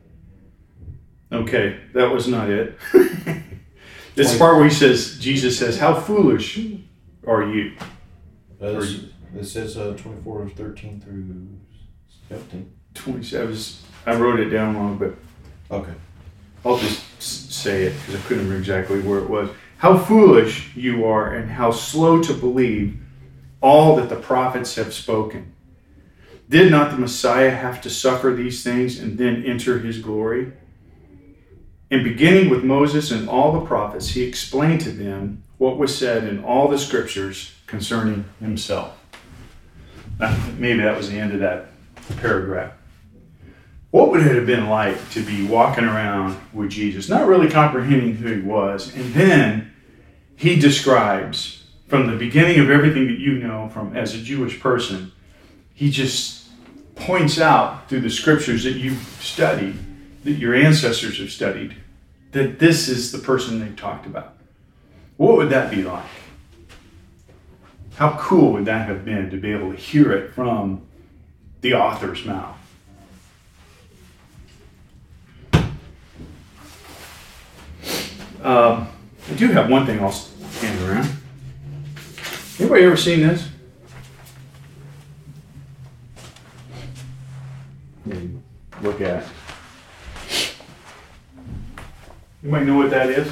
Okay, 1.32 1.80
that 1.94 2.12
was 2.12 2.28
not 2.28 2.50
it. 2.50 2.78
this 4.16 4.32
is 4.34 4.38
part 4.38 4.56
where 4.58 4.66
he 4.66 4.74
says, 4.74 5.18
Jesus 5.20 5.58
says, 5.58 5.78
How 5.80 5.94
foolish 6.00 6.60
are 7.26 7.44
you? 7.50 7.74
Uh, 8.62 8.72
this- 8.74 8.92
you- 8.94 9.10
it 9.36 9.44
says 9.44 9.76
uh, 9.78 9.94
24, 9.98 10.50
13 10.50 11.02
through 11.02 11.48
17. 12.30 12.72
27. 12.94 13.58
I 14.06 14.16
wrote 14.16 14.40
it 14.40 14.50
down 14.50 14.76
wrong, 14.78 14.98
but 14.98 15.16
Okay. 15.70 15.92
I'll 16.66 16.78
just 16.78 17.22
say 17.22 17.84
it 17.84 17.94
because 18.00 18.16
I 18.16 18.24
couldn't 18.24 18.44
remember 18.46 18.58
exactly 18.60 19.02
where 19.02 19.20
it 19.20 19.30
was. 19.30 19.50
How 19.80 19.98
foolish 19.98 20.74
you 20.78 21.06
are, 21.06 21.36
and 21.36 21.52
how 21.52 21.72
slow 21.72 22.22
to 22.24 22.34
believe 22.34 22.98
all 23.62 23.96
that 23.96 24.10
the 24.10 24.16
prophets 24.16 24.76
have 24.76 24.94
spoken. 24.94 25.54
Did 26.50 26.72
not 26.72 26.92
the 26.92 26.98
Messiah 26.98 27.52
have 27.52 27.82
to 27.82 27.90
suffer 27.90 28.34
these 28.34 28.64
things 28.64 29.00
and 29.00 29.18
then 29.18 29.44
enter 29.44 29.80
his 29.80 30.00
glory? 30.00 30.54
And 31.90 32.04
beginning 32.04 32.50
with 32.50 32.64
Moses 32.64 33.12
and 33.12 33.30
all 33.30 33.52
the 33.52 33.66
prophets, 33.66 34.10
he 34.10 34.24
explained 34.24 34.82
to 34.82 34.92
them 34.92 35.44
what 35.58 35.78
was 35.78 35.98
said 35.98 36.24
in 36.24 36.44
all 36.44 36.68
the 36.68 36.78
scriptures 36.78 37.54
concerning 37.66 38.26
himself. 38.40 38.98
Maybe 40.58 40.82
that 40.82 40.98
was 40.98 41.10
the 41.10 41.18
end 41.18 41.34
of 41.34 41.40
that 41.40 41.68
paragraph. 42.20 42.74
What 43.92 44.12
would 44.12 44.22
it 44.22 44.36
have 44.36 44.46
been 44.46 44.70
like 44.70 45.10
to 45.12 45.24
be 45.24 45.46
walking 45.46 45.86
around 45.86 46.38
with 46.54 46.70
Jesus, 46.70 47.08
not 47.08 47.28
really 47.28 47.50
comprehending 47.50 48.16
who 48.16 48.34
he 48.34 48.42
was, 48.42 48.94
and 48.96 49.14
then 49.14 49.74
he 50.36 50.58
describes 50.58 51.57
from 51.88 52.08
the 52.08 52.18
beginning 52.18 52.60
of 52.60 52.70
everything 52.70 53.08
that 53.08 53.18
you 53.18 53.40
know 53.40 53.70
from 53.70 53.96
as 53.96 54.14
a 54.14 54.20
Jewish 54.20 54.60
person, 54.60 55.12
he 55.74 55.90
just 55.90 56.48
points 56.96 57.40
out 57.40 57.88
through 57.88 58.02
the 58.02 58.10
scriptures 58.10 58.64
that 58.64 58.74
you've 58.74 59.02
studied, 59.22 59.76
that 60.24 60.34
your 60.34 60.54
ancestors 60.54 61.20
have 61.20 61.32
studied, 61.32 61.76
that 62.32 62.60
this 62.60 62.90
is 62.90 63.12
the 63.12 63.20
person 63.20 63.60
they've 63.60 63.76
talked 63.76 64.06
about. 64.06 64.36
What 65.16 65.38
would 65.38 65.50
that 65.50 65.72
be 65.72 65.84
like? 65.84 66.04
How 67.96 68.18
cool 68.20 68.54
would 68.54 68.66
that 68.66 68.88
have 68.88 69.06
been 69.06 69.30
to 69.30 69.38
be 69.38 69.52
able 69.52 69.72
to 69.72 69.78
hear 69.78 70.12
it 70.12 70.34
from 70.34 70.82
the 71.62 71.74
author's 71.74 72.26
mouth? 72.26 72.56
Um, 78.44 78.88
I 79.30 79.34
do 79.36 79.48
have 79.48 79.70
one 79.70 79.86
thing 79.86 80.00
I'll 80.00 80.12
hand 80.12 80.90
around. 80.90 81.18
Anybody 82.60 82.84
ever 82.86 82.98
seen 82.98 83.22
this? 83.22 83.48
Look 88.82 89.02
at 89.02 89.24
it. 89.24 89.30
You 92.42 92.50
might 92.50 92.66
know 92.66 92.78
what 92.78 92.90
that 92.90 93.10
is. 93.10 93.28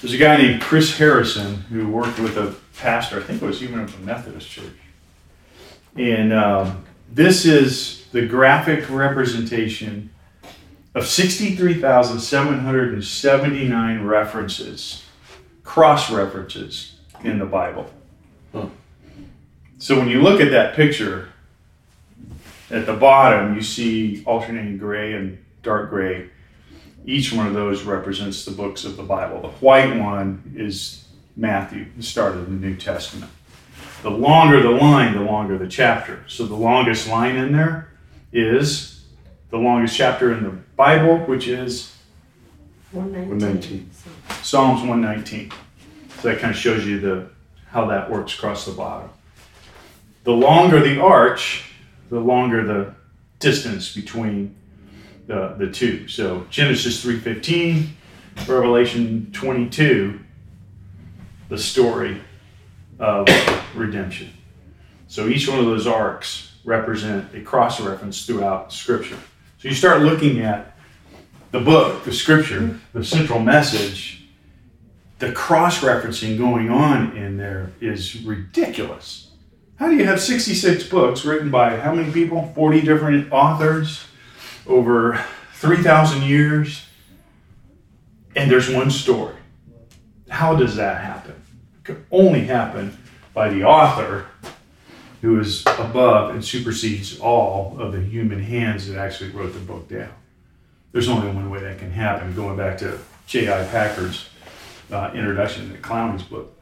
There's 0.00 0.14
a 0.14 0.16
guy 0.16 0.36
named 0.38 0.62
Chris 0.62 0.96
Harrison 0.96 1.56
who 1.62 1.88
worked 1.88 2.18
with 2.18 2.36
a 2.36 2.54
pastor, 2.78 3.18
I 3.18 3.22
think 3.22 3.42
it 3.42 3.44
was 3.44 3.62
even 3.62 3.80
of 3.80 3.94
a 4.00 4.06
Methodist 4.06 4.48
church. 4.48 4.72
And 5.96 6.32
um, 6.32 6.84
this 7.12 7.44
is 7.44 7.97
the 8.12 8.26
graphic 8.26 8.90
representation 8.90 10.10
of 10.94 11.06
63,779 11.06 14.04
references, 14.04 15.04
cross 15.62 16.10
references 16.10 16.96
in 17.22 17.38
the 17.38 17.46
Bible. 17.46 17.90
Huh. 18.52 18.66
So 19.78 19.98
when 19.98 20.08
you 20.08 20.22
look 20.22 20.40
at 20.40 20.50
that 20.50 20.74
picture, 20.74 21.28
at 22.70 22.86
the 22.86 22.94
bottom 22.94 23.54
you 23.54 23.62
see 23.62 24.22
alternating 24.24 24.78
gray 24.78 25.14
and 25.14 25.38
dark 25.62 25.90
gray. 25.90 26.30
Each 27.04 27.32
one 27.32 27.46
of 27.46 27.54
those 27.54 27.84
represents 27.84 28.44
the 28.44 28.50
books 28.50 28.84
of 28.84 28.96
the 28.96 29.02
Bible. 29.02 29.40
The 29.40 29.48
white 29.48 29.98
one 29.98 30.54
is 30.56 31.06
Matthew, 31.36 31.86
the 31.96 32.02
start 32.02 32.36
of 32.36 32.46
the 32.46 32.52
New 32.52 32.76
Testament. 32.76 33.30
The 34.02 34.10
longer 34.10 34.62
the 34.62 34.70
line, 34.70 35.14
the 35.14 35.20
longer 35.20 35.58
the 35.58 35.68
chapter. 35.68 36.22
So 36.26 36.44
the 36.44 36.54
longest 36.54 37.08
line 37.08 37.36
in 37.36 37.52
there 37.52 37.88
is 38.32 39.04
the 39.50 39.56
longest 39.56 39.96
chapter 39.96 40.32
in 40.32 40.42
the 40.44 40.50
Bible, 40.76 41.18
which 41.26 41.48
is 41.48 41.94
119. 42.92 43.30
119. 43.30 43.90
Psalms 44.42 44.80
119. 44.80 45.50
So 46.20 46.28
that 46.28 46.40
kind 46.40 46.52
of 46.52 46.58
shows 46.58 46.86
you 46.86 47.00
the 47.00 47.28
how 47.66 47.86
that 47.86 48.10
works 48.10 48.34
across 48.34 48.64
the 48.64 48.72
bottom. 48.72 49.10
The 50.24 50.32
longer 50.32 50.80
the 50.80 51.00
arch, 51.00 51.70
the 52.10 52.18
longer 52.18 52.64
the 52.64 52.94
distance 53.38 53.94
between 53.94 54.56
the, 55.26 55.54
the 55.58 55.70
two. 55.70 56.08
So 56.08 56.46
Genesis 56.50 57.04
3:15, 57.04 57.88
Revelation 58.46 59.30
22, 59.32 60.20
the 61.48 61.58
story 61.58 62.20
of 62.98 63.28
redemption. 63.74 64.30
So 65.06 65.28
each 65.28 65.48
one 65.48 65.58
of 65.58 65.66
those 65.66 65.86
arcs 65.86 66.47
represent 66.68 67.34
a 67.34 67.40
cross 67.40 67.80
reference 67.80 68.26
throughout 68.26 68.72
Scripture. 68.72 69.18
So 69.58 69.68
you 69.68 69.74
start 69.74 70.02
looking 70.02 70.40
at 70.40 70.76
the 71.50 71.60
book, 71.60 72.04
the 72.04 72.12
Scripture, 72.12 72.78
the 72.92 73.02
central 73.02 73.38
message. 73.38 74.26
The 75.18 75.32
cross 75.32 75.80
referencing 75.80 76.36
going 76.36 76.70
on 76.70 77.16
in 77.16 77.38
there 77.38 77.72
is 77.80 78.22
ridiculous. 78.22 79.30
How 79.76 79.88
do 79.88 79.96
you 79.96 80.04
have 80.04 80.20
66 80.20 80.84
books 80.88 81.24
written 81.24 81.50
by 81.50 81.78
how 81.78 81.94
many 81.94 82.12
people? 82.12 82.52
40 82.54 82.82
different 82.82 83.32
authors 83.32 84.04
over 84.66 85.24
3,000 85.54 86.22
years, 86.22 86.84
and 88.36 88.50
there's 88.50 88.70
one 88.70 88.90
story. 88.90 89.34
How 90.28 90.54
does 90.54 90.76
that 90.76 91.00
happen? 91.00 91.34
It 91.78 91.84
could 91.84 92.04
only 92.10 92.44
happen 92.44 92.96
by 93.32 93.48
the 93.48 93.64
author 93.64 94.26
who 95.20 95.40
is 95.40 95.62
above 95.66 96.30
and 96.30 96.44
supersedes 96.44 97.18
all 97.18 97.76
of 97.78 97.92
the 97.92 98.00
human 98.00 98.40
hands 98.40 98.88
that 98.88 98.98
actually 98.98 99.30
wrote 99.30 99.52
the 99.52 99.60
book 99.60 99.88
down. 99.88 100.12
There's 100.92 101.08
only 101.08 101.28
one 101.28 101.50
way 101.50 101.60
that 101.60 101.78
can 101.78 101.90
happen, 101.90 102.34
going 102.34 102.56
back 102.56 102.78
to 102.78 102.98
J.I. 103.26 103.64
Packard's 103.66 104.28
uh, 104.90 105.10
introduction 105.14 105.72
to 105.72 105.78
Clowney's 105.78 106.22
book. 106.22 106.54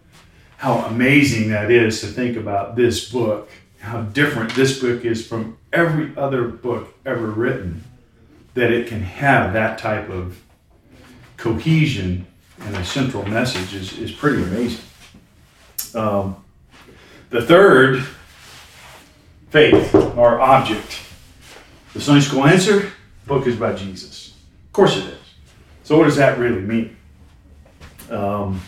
How 0.57 0.79
amazing 0.87 1.51
that 1.51 1.71
is 1.71 2.01
to 2.01 2.07
think 2.07 2.37
about 2.37 2.77
this 2.77 3.11
book, 3.11 3.51
how 3.81 4.03
different 4.03 4.55
this 4.55 4.81
book 4.81 5.05
is 5.05 5.27
from 5.27 5.59
every 5.73 6.17
other 6.17 6.49
book 6.49 6.95
ever 7.05 7.27
written, 7.27 7.85
that 8.55 8.73
it 8.73 8.89
can 8.89 9.03
have 9.03 9.53
that 9.53 9.79
type 9.79 10.09
of 10.09 10.43
cohesion 11.37 12.27
and 12.61 12.75
a 12.75 12.85
central 12.85 13.25
message 13.27 13.75
is, 13.75 13.99
is 13.99 14.11
pretty 14.11 14.43
amazing. 14.43 14.85
Um, 15.95 16.43
the 17.31 17.43
third, 17.43 18.05
faith, 19.57 19.95
our 20.19 20.39
object. 20.39 21.01
The 21.95 22.01
Sunday 22.03 22.21
school 22.21 22.45
answer 22.45 22.93
book 23.27 23.47
is 23.47 23.57
by 23.57 23.73
Jesus. 23.73 24.37
Of 24.67 24.73
course 24.75 24.99
it 24.99 25.05
is. 25.05 25.19
So, 25.83 25.97
what 25.97 26.05
does 26.05 26.17
that 26.17 26.39
really 26.39 26.61
mean? 26.61 26.95
Um, 28.11 28.61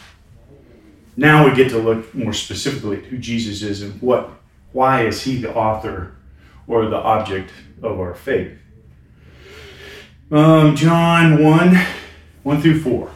now 1.15 1.47
we 1.47 1.55
get 1.55 1.69
to 1.73 1.79
look 1.79 2.15
more 2.15 2.33
specifically 2.33 2.97
at 2.97 3.05
who 3.05 3.19
Jesus 3.19 3.61
is 3.61 3.83
and 3.83 4.01
what, 4.01 4.31
why 4.73 5.05
is 5.05 5.21
he 5.21 5.37
the 5.37 5.55
author 5.55 6.17
or 6.67 6.87
the 6.87 6.97
object 6.97 7.51
of 7.83 8.01
our 8.01 8.15
faith. 8.15 8.57
Um, 10.31 10.75
John 10.75 11.45
1 11.45 11.77
1 12.45 12.63
through 12.63 12.81
4. 12.81 13.11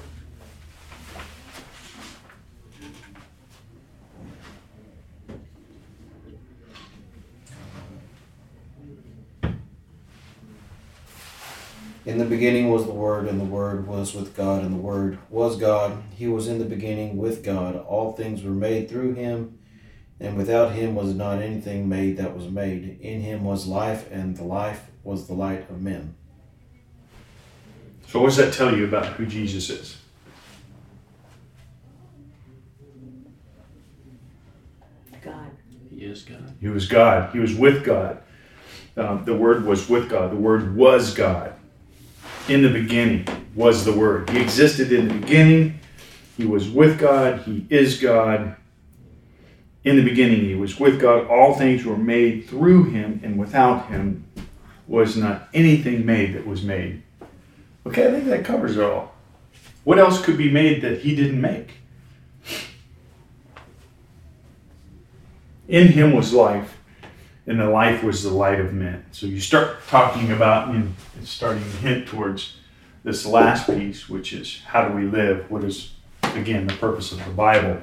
In 12.04 12.18
the 12.18 12.24
beginning 12.24 12.68
was 12.68 12.84
the 12.84 12.92
Word, 12.92 13.28
and 13.28 13.40
the 13.40 13.44
Word 13.44 13.86
was 13.86 14.12
with 14.12 14.36
God, 14.36 14.64
and 14.64 14.74
the 14.74 14.80
Word 14.80 15.18
was 15.30 15.56
God. 15.56 16.02
He 16.10 16.26
was 16.26 16.48
in 16.48 16.58
the 16.58 16.64
beginning 16.64 17.16
with 17.16 17.44
God. 17.44 17.76
All 17.76 18.12
things 18.12 18.42
were 18.42 18.50
made 18.50 18.88
through 18.88 19.14
him, 19.14 19.60
and 20.18 20.36
without 20.36 20.72
him 20.72 20.96
was 20.96 21.14
not 21.14 21.40
anything 21.40 21.88
made 21.88 22.16
that 22.16 22.36
was 22.36 22.48
made. 22.48 22.98
In 23.00 23.20
him 23.20 23.44
was 23.44 23.68
life, 23.68 24.10
and 24.10 24.36
the 24.36 24.42
life 24.42 24.90
was 25.04 25.28
the 25.28 25.34
light 25.34 25.70
of 25.70 25.80
men. 25.80 26.16
So, 28.08 28.20
what 28.20 28.26
does 28.26 28.36
that 28.38 28.52
tell 28.52 28.76
you 28.76 28.84
about 28.84 29.06
who 29.06 29.24
Jesus 29.24 29.70
is? 29.70 29.96
God. 35.22 35.52
He 35.88 36.04
is 36.04 36.24
God. 36.24 36.56
He 36.60 36.68
was 36.68 36.88
God. 36.88 37.32
He 37.32 37.38
was 37.38 37.54
with 37.54 37.84
God. 37.84 38.20
Um, 38.96 39.24
the 39.24 39.36
Word 39.36 39.64
was 39.64 39.88
with 39.88 40.10
God. 40.10 40.32
The 40.32 40.36
Word 40.36 40.74
was 40.74 41.14
God. 41.14 41.54
In 42.48 42.62
the 42.62 42.70
beginning 42.70 43.26
was 43.54 43.84
the 43.84 43.92
Word. 43.92 44.28
He 44.30 44.40
existed 44.40 44.92
in 44.92 45.08
the 45.08 45.14
beginning. 45.14 45.78
He 46.36 46.44
was 46.44 46.68
with 46.68 46.98
God. 46.98 47.42
He 47.42 47.66
is 47.70 48.00
God. 48.00 48.56
In 49.84 49.96
the 49.96 50.02
beginning, 50.02 50.40
He 50.40 50.54
was 50.54 50.78
with 50.78 51.00
God. 51.00 51.26
All 51.26 51.54
things 51.54 51.84
were 51.84 51.96
made 51.96 52.46
through 52.48 52.84
Him, 52.84 53.20
and 53.22 53.38
without 53.38 53.88
Him 53.88 54.24
was 54.88 55.16
not 55.16 55.48
anything 55.54 56.04
made 56.04 56.34
that 56.34 56.46
was 56.46 56.62
made. 56.62 57.02
Okay, 57.86 58.08
I 58.08 58.10
think 58.10 58.26
that 58.26 58.44
covers 58.44 58.76
it 58.76 58.82
all. 58.82 59.14
What 59.84 59.98
else 59.98 60.22
could 60.22 60.38
be 60.38 60.50
made 60.50 60.82
that 60.82 61.00
He 61.00 61.14
didn't 61.14 61.40
make? 61.40 61.74
In 65.68 65.88
Him 65.88 66.12
was 66.12 66.32
life 66.32 66.76
and 67.52 67.60
the 67.60 67.68
life 67.68 68.02
was 68.02 68.22
the 68.22 68.30
light 68.30 68.58
of 68.58 68.72
men. 68.72 69.04
So 69.12 69.26
you 69.26 69.38
start 69.38 69.86
talking 69.86 70.32
about 70.32 70.70
and 70.70 70.94
starting 71.22 71.62
to 71.62 71.68
hint 71.68 72.08
towards 72.08 72.56
this 73.04 73.26
last 73.26 73.66
piece, 73.66 74.08
which 74.08 74.32
is 74.32 74.62
how 74.64 74.88
do 74.88 74.94
we 74.94 75.04
live? 75.04 75.50
What 75.50 75.62
is 75.62 75.92
again 76.22 76.66
the 76.66 76.72
purpose 76.72 77.12
of 77.12 77.22
the 77.22 77.30
Bible? 77.30 77.78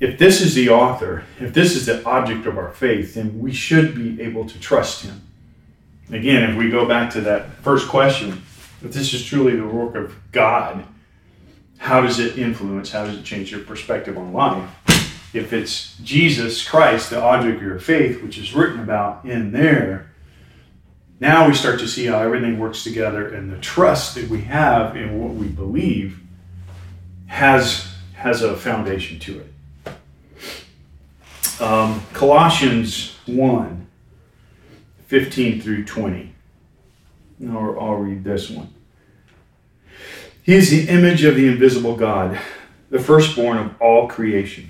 If 0.00 0.18
this 0.18 0.40
is 0.40 0.54
the 0.54 0.70
author, 0.70 1.24
if 1.38 1.52
this 1.52 1.76
is 1.76 1.84
the 1.84 2.02
object 2.06 2.46
of 2.46 2.56
our 2.56 2.70
faith, 2.70 3.16
then 3.16 3.38
we 3.38 3.52
should 3.52 3.94
be 3.94 4.18
able 4.22 4.46
to 4.46 4.58
trust 4.58 5.02
him. 5.04 5.20
Again, 6.10 6.48
if 6.48 6.56
we 6.56 6.70
go 6.70 6.88
back 6.88 7.10
to 7.10 7.20
that 7.20 7.52
first 7.56 7.86
question, 7.86 8.42
if 8.82 8.94
this 8.94 9.12
is 9.12 9.22
truly 9.22 9.56
the 9.56 9.66
work 9.66 9.94
of 9.94 10.14
God, 10.32 10.86
how 11.76 12.00
does 12.00 12.18
it 12.18 12.38
influence, 12.38 12.90
how 12.90 13.04
does 13.04 13.18
it 13.18 13.24
change 13.24 13.52
your 13.52 13.60
perspective 13.60 14.16
on 14.16 14.32
life? 14.32 14.70
If 15.32 15.52
it's 15.52 15.96
Jesus 15.98 16.66
Christ, 16.66 17.10
the 17.10 17.20
object 17.20 17.56
of 17.56 17.62
your 17.62 17.78
faith, 17.78 18.22
which 18.22 18.38
is 18.38 18.54
written 18.54 18.80
about 18.80 19.24
in 19.24 19.52
there, 19.52 20.10
now 21.20 21.46
we 21.46 21.54
start 21.54 21.78
to 21.80 21.88
see 21.88 22.06
how 22.06 22.18
everything 22.18 22.58
works 22.58 22.82
together 22.82 23.28
and 23.28 23.52
the 23.52 23.58
trust 23.58 24.14
that 24.14 24.28
we 24.28 24.40
have 24.42 24.96
in 24.96 25.20
what 25.20 25.34
we 25.34 25.48
believe 25.48 26.20
has, 27.26 27.86
has 28.14 28.42
a 28.42 28.56
foundation 28.56 29.18
to 29.20 29.40
it. 29.40 29.46
Um, 31.60 32.02
Colossians 32.14 33.16
1 33.26 33.86
15 35.08 35.60
through 35.60 35.84
20. 35.84 36.32
I'll, 37.48 37.80
I'll 37.80 37.94
read 37.96 38.22
this 38.22 38.48
one. 38.48 38.72
He 40.42 40.54
is 40.54 40.70
the 40.70 40.88
image 40.88 41.24
of 41.24 41.34
the 41.34 41.48
invisible 41.48 41.96
God, 41.96 42.38
the 42.90 43.00
firstborn 43.00 43.58
of 43.58 43.74
all 43.82 44.08
creation. 44.08 44.69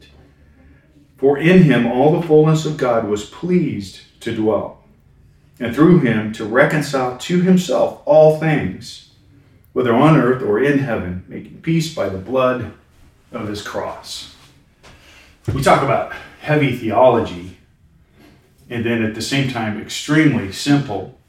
For 1.21 1.37
in 1.37 1.63
him 1.63 1.85
all 1.85 2.19
the 2.19 2.27
fullness 2.27 2.65
of 2.65 2.77
God 2.77 3.07
was 3.07 3.29
pleased 3.29 4.01
to 4.21 4.35
dwell, 4.35 4.83
and 5.59 5.73
through 5.73 5.99
him 5.99 6.33
to 6.33 6.43
reconcile 6.43 7.15
to 7.19 7.41
himself 7.41 8.01
all 8.05 8.39
things, 8.39 9.11
whether 9.71 9.93
on 9.93 10.17
earth 10.17 10.41
or 10.41 10.61
in 10.61 10.79
heaven, 10.79 11.23
making 11.27 11.61
peace 11.61 11.93
by 11.93 12.09
the 12.09 12.17
blood 12.17 12.73
of 13.31 13.47
his 13.47 13.61
cross. 13.61 14.35
We 15.53 15.61
talk 15.61 15.83
about 15.83 16.11
heavy 16.41 16.75
theology, 16.75 17.57
and 18.67 18.83
then 18.83 19.03
at 19.03 19.13
the 19.13 19.21
same 19.21 19.51
time, 19.51 19.79
extremely 19.79 20.51
simple. 20.51 21.19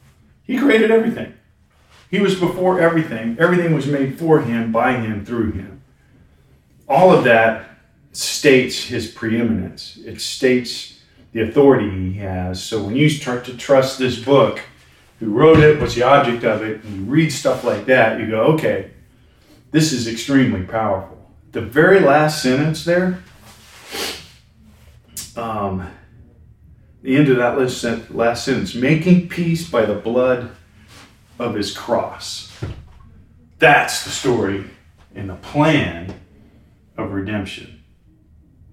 He 0.45 0.59
created 0.59 0.91
everything. 0.91 1.35
He 2.11 2.19
was 2.19 2.35
before 2.41 2.81
everything. 2.81 3.37
Everything 3.39 3.75
was 3.75 3.87
made 3.87 4.19
for 4.19 4.41
him, 4.41 4.73
by 4.73 4.93
him, 4.95 5.27
through 5.27 5.53
him. 5.53 5.83
All 6.89 7.13
of 7.13 7.25
that 7.25 7.72
states 8.13 8.85
his 8.85 9.11
preeminence. 9.11 9.99
It 10.05 10.21
states 10.21 11.01
the 11.33 11.41
authority 11.41 11.91
he 11.91 12.19
has. 12.19 12.63
So 12.63 12.85
when 12.85 12.95
you 12.95 13.09
start 13.09 13.45
to 13.47 13.57
trust 13.57 13.99
this 13.99 14.19
book, 14.19 14.61
who 15.19 15.31
wrote 15.31 15.61
it, 15.61 15.81
what's 15.81 15.95
the 15.95 16.03
object 16.03 16.45
of 16.45 16.63
it, 16.63 16.83
and 16.83 16.97
you 16.97 17.03
read 17.05 17.31
stuff 17.31 17.65
like 17.65 17.87
that, 17.87 18.19
you 18.19 18.29
go, 18.29 18.43
okay, 18.55 18.91
this 19.71 19.93
is 19.93 20.09
extremely 20.09 20.63
powerful. 20.65 21.31
The 21.53 21.61
very 21.61 22.01
last 22.01 22.43
sentence 22.43 22.85
there, 22.85 23.23
um, 25.37 25.89
the 27.03 27.17
end 27.17 27.29
of 27.29 27.37
that 27.37 28.11
last 28.15 28.45
sentence, 28.45 28.75
making 28.75 29.29
peace 29.29 29.69
by 29.69 29.85
the 29.85 29.95
blood 29.95 30.51
of 31.39 31.55
his 31.55 31.77
cross. 31.77 32.53
That's 33.59 34.05
the 34.05 34.11
story 34.11 34.65
and 35.15 35.31
the 35.31 35.37
plan 35.37 36.15
of 36.97 37.13
redemption 37.13 37.72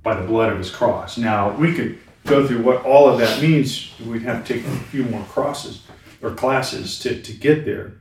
by 0.03 0.19
the 0.19 0.25
blood 0.25 0.51
of 0.51 0.57
his 0.57 0.69
cross. 0.69 1.17
Now, 1.17 1.55
we 1.55 1.73
could 1.73 1.99
go 2.25 2.47
through 2.47 2.63
what 2.63 2.85
all 2.85 3.09
of 3.09 3.19
that 3.19 3.41
means. 3.41 3.91
We'd 4.05 4.21
have 4.23 4.45
to 4.45 4.53
take 4.53 4.65
a 4.65 4.69
few 4.69 5.03
more 5.03 5.23
crosses 5.25 5.83
or 6.21 6.31
classes 6.31 6.99
to, 6.99 7.21
to 7.21 7.33
get 7.33 7.65
there. 7.65 7.93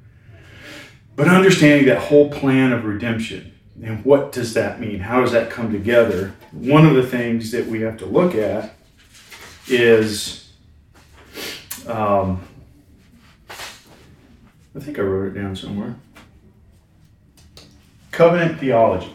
But 1.16 1.28
understanding 1.28 1.86
that 1.86 1.98
whole 1.98 2.30
plan 2.30 2.72
of 2.72 2.84
redemption 2.84 3.52
and 3.82 4.04
what 4.04 4.32
does 4.32 4.54
that 4.54 4.80
mean? 4.80 5.00
How 5.00 5.20
does 5.20 5.32
that 5.32 5.50
come 5.50 5.72
together? 5.72 6.34
One 6.52 6.86
of 6.86 6.94
the 6.94 7.06
things 7.06 7.52
that 7.52 7.66
we 7.66 7.80
have 7.82 7.96
to 7.98 8.06
look 8.06 8.34
at 8.34 8.74
is 9.68 10.50
um, 11.86 12.46
I 13.50 14.80
think 14.80 14.98
I 14.98 15.02
wrote 15.02 15.36
it 15.36 15.40
down 15.40 15.54
somewhere. 15.54 15.96
Covenant 18.10 18.58
theology. 18.58 19.14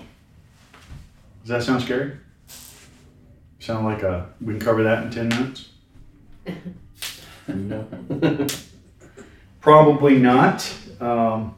Does 1.42 1.50
that 1.50 1.64
sound 1.64 1.82
scary? 1.84 2.18
Sound 3.64 3.86
like 3.86 4.04
a 4.04 4.28
we 4.42 4.56
can 4.56 4.60
cover 4.60 4.84
that 4.84 5.06
in 5.06 5.10
ten 5.10 5.30
minutes? 5.30 5.70
No. 7.48 7.88
Probably 9.62 10.18
not. 10.18 10.70
Um, 11.00 11.56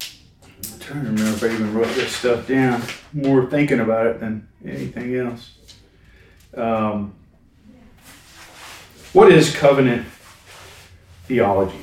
I'm 0.00 0.80
trying 0.80 1.04
to 1.04 1.10
remember 1.12 1.22
if 1.22 1.44
I 1.44 1.54
even 1.54 1.72
wrote 1.72 1.94
this 1.94 2.16
stuff 2.16 2.48
down. 2.48 2.82
More 3.12 3.48
thinking 3.48 3.78
about 3.78 4.08
it 4.08 4.18
than 4.18 4.48
anything 4.64 5.14
else. 5.14 5.56
Um, 6.56 7.14
what 9.12 9.30
is 9.30 9.54
covenant 9.54 10.04
theology? 11.26 11.78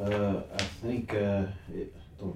Uh, 0.00 0.40
I 0.54 0.62
think 0.80 1.12
uh, 1.12 1.44
it, 1.74 1.94
it, 2.18 2.34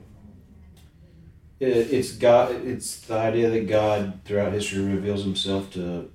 it's 1.61 2.13
God. 2.13 2.53
It's 2.67 3.01
the 3.01 3.17
idea 3.17 3.51
that 3.51 3.69
God, 3.69 4.21
throughout 4.25 4.53
history, 4.53 4.85
reveals 4.85 5.25
Himself 5.25 5.71
to 5.73 6.11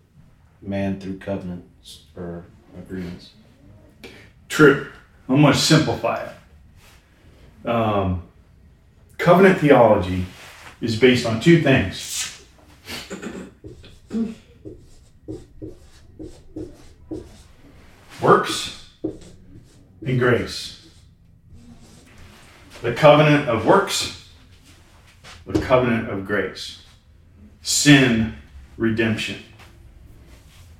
man 0.61 0.99
through 0.99 1.17
covenants 1.19 2.05
or 2.15 2.45
agreements. 2.77 3.31
True. 4.49 4.91
I'm 5.27 5.41
going 5.41 5.53
to 5.53 5.59
simplify 5.59 6.25
it. 6.25 7.67
Um, 7.67 8.23
covenant 9.17 9.59
theology 9.59 10.25
is 10.81 10.99
based 10.99 11.25
on 11.25 11.39
two 11.39 11.61
things 11.61 12.31
works 18.21 18.89
and 20.05 20.19
grace. 20.19 20.87
The 22.81 22.93
covenant 22.93 23.47
of 23.47 23.65
works, 23.65 24.20
the 25.45 25.61
covenant 25.61 26.09
of 26.09 26.25
grace. 26.25 26.83
Sin, 27.61 28.35
redemption 28.77 29.37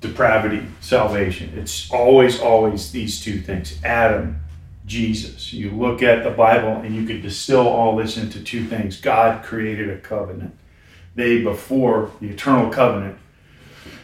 depravity, 0.02 0.66
salvation. 0.80 1.52
It's 1.56 1.90
always, 1.90 2.38
always 2.40 2.92
these 2.92 3.22
two 3.22 3.40
things 3.40 3.78
Adam, 3.82 4.40
Jesus. 4.84 5.52
You 5.52 5.70
look 5.70 6.02
at 6.02 6.24
the 6.24 6.30
Bible 6.30 6.76
and 6.82 6.94
you 6.94 7.06
could 7.06 7.22
distill 7.22 7.66
all 7.66 7.96
this 7.96 8.18
into 8.18 8.42
two 8.42 8.66
things 8.66 9.00
God 9.00 9.42
created 9.42 9.88
a 9.88 9.98
covenant. 9.98 10.54
They, 11.14 11.42
before 11.42 12.10
the 12.20 12.28
eternal 12.28 12.70
covenant, 12.70 13.16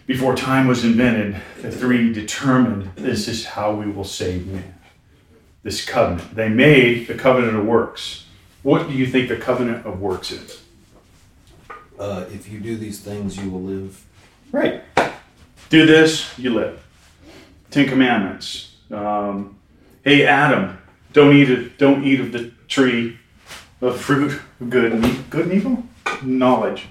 before 0.07 0.35
time 0.35 0.67
was 0.67 0.85
invented, 0.85 1.37
the 1.61 1.71
three 1.71 2.13
determined 2.13 2.93
this 2.97 3.29
is 3.29 3.45
how 3.45 3.75
we 3.75 3.91
will 3.91 4.05
save 4.05 4.47
man. 4.47 4.75
This 5.63 5.85
covenant. 5.85 6.35
They 6.35 6.49
made 6.49 7.09
the 7.09 7.15
covenant 7.15 7.57
of 7.57 7.67
works. 7.67 8.25
What 8.63 8.89
do 8.89 8.95
you 8.95 9.07
think 9.07 9.29
the 9.29 9.37
covenant 9.37 9.87
of 9.87 10.01
works 10.01 10.31
is? 10.31 10.63
Uh, 11.99 12.25
if 12.33 12.51
you 12.51 12.61
do 12.61 12.77
these 12.77 13.01
things, 13.01 13.37
you 13.37 13.51
will 13.51 13.63
live. 13.63 14.05
Right. 14.53 14.83
Do 15.69 15.87
this, 15.87 16.37
you 16.39 16.55
live. 16.55 16.83
Ten 17.71 17.89
Commandments. 17.89 18.77
Um, 18.91 19.59
hey, 20.05 20.25
Adam, 20.25 20.79
don't 21.13 21.35
eat 21.35 21.51
it. 21.51 21.79
Don't 21.79 22.05
eat 22.05 22.21
of 22.21 22.33
the 22.33 22.53
tree 22.69 23.19
of 23.81 24.01
fruit 24.01 24.41
of 24.61 24.71
good 24.71 24.93
and 24.93 25.05
e- 25.05 25.21
good 25.31 25.47
and 25.47 25.53
evil. 25.53 25.83
Knowledge. 26.23 26.87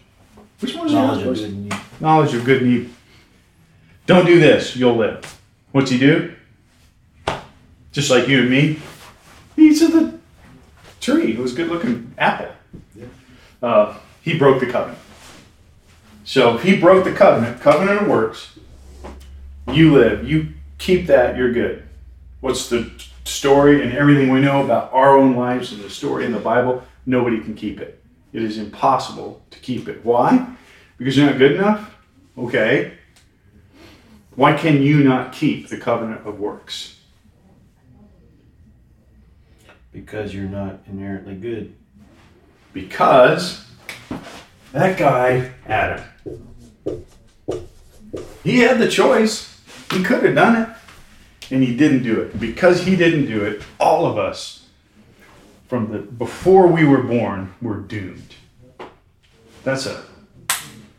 Which 0.60 0.76
one 0.76 0.88
is 0.88 0.94
Knowledge 0.94 1.26
of 1.26 1.36
good 1.36 1.50
and 1.50 1.66
evil. 1.66 1.80
Knowledge 2.00 2.34
of 2.34 2.46
good 2.46 2.62
and 2.62 2.72
evil. 2.72 2.92
Don't 4.06 4.26
do 4.26 4.40
this, 4.40 4.76
you'll 4.76 4.96
live. 4.96 5.40
What's 5.72 5.92
he 5.92 5.98
do? 5.98 6.34
Just 7.92 8.10
like 8.10 8.28
you 8.28 8.42
and 8.42 8.50
me. 8.50 8.80
He 9.56 9.70
eats 9.70 9.82
of 9.82 9.92
the 9.92 10.17
tree. 11.08 11.32
It 11.32 11.40
was 11.40 11.54
a 11.54 11.56
good 11.56 11.70
looking 11.70 12.14
apple. 12.18 12.52
Uh, 13.62 13.98
he 14.22 14.38
broke 14.38 14.60
the 14.60 14.66
covenant. 14.66 15.00
So 16.26 16.58
he 16.58 16.76
broke 16.78 17.06
the 17.06 17.14
covenant, 17.14 17.62
covenant 17.62 18.02
of 18.02 18.08
works, 18.08 18.60
you 19.72 19.94
live, 19.94 20.30
you 20.30 20.50
keep 20.78 21.08
that, 21.08 21.38
you're 21.38 21.54
good. 21.54 21.84
What's 22.42 22.68
the 22.70 22.92
story 23.24 23.82
and 23.82 23.94
everything 23.94 24.30
we 24.30 24.42
know 24.42 24.64
about 24.64 24.92
our 24.92 25.18
own 25.18 25.36
lives 25.36 25.72
and 25.72 25.82
the 25.82 25.90
story 25.90 26.26
in 26.26 26.34
the 26.34 26.40
Bible? 26.40 26.84
Nobody 27.06 27.40
can 27.40 27.56
keep 27.56 27.80
it. 27.80 28.04
It 28.34 28.44
is 28.44 28.58
impossible 28.58 29.42
to 29.52 29.60
keep 29.60 29.88
it. 29.88 30.04
Why? 30.04 30.56
Because 30.98 31.16
you're 31.16 31.28
not 31.30 31.38
good 31.38 31.54
enough? 31.54 31.96
Okay. 32.38 32.98
Why 34.36 34.54
can 34.54 34.82
you 34.84 35.04
not 35.04 35.32
keep 35.32 35.70
the 35.70 35.78
covenant 35.78 36.28
of 36.28 36.40
works? 36.40 36.97
Because 39.92 40.34
you're 40.34 40.44
not 40.44 40.80
inherently 40.88 41.36
good. 41.36 41.76
Because 42.74 43.66
that 44.72 44.98
guy, 44.98 45.52
Adam, 45.66 46.04
he 48.44 48.60
had 48.60 48.80
the 48.80 48.88
choice. 48.88 49.62
He 49.92 50.04
could 50.04 50.24
have 50.24 50.36
done 50.36 50.62
it, 50.62 50.70
and 51.54 51.64
he 51.64 51.76
didn't 51.76 52.04
do 52.04 52.22
it. 52.22 52.40
Because 52.40 52.84
he 52.84 52.96
didn't 52.96 53.26
do 53.26 53.44
it, 53.44 53.62
all 53.80 54.06
of 54.06 54.18
us, 54.18 54.68
from 55.68 55.92
the 55.92 56.00
before 56.00 56.68
we 56.68 56.86
were 56.86 57.02
born, 57.02 57.54
were 57.62 57.78
doomed. 57.78 58.36
That's 59.64 59.86
a. 59.86 60.04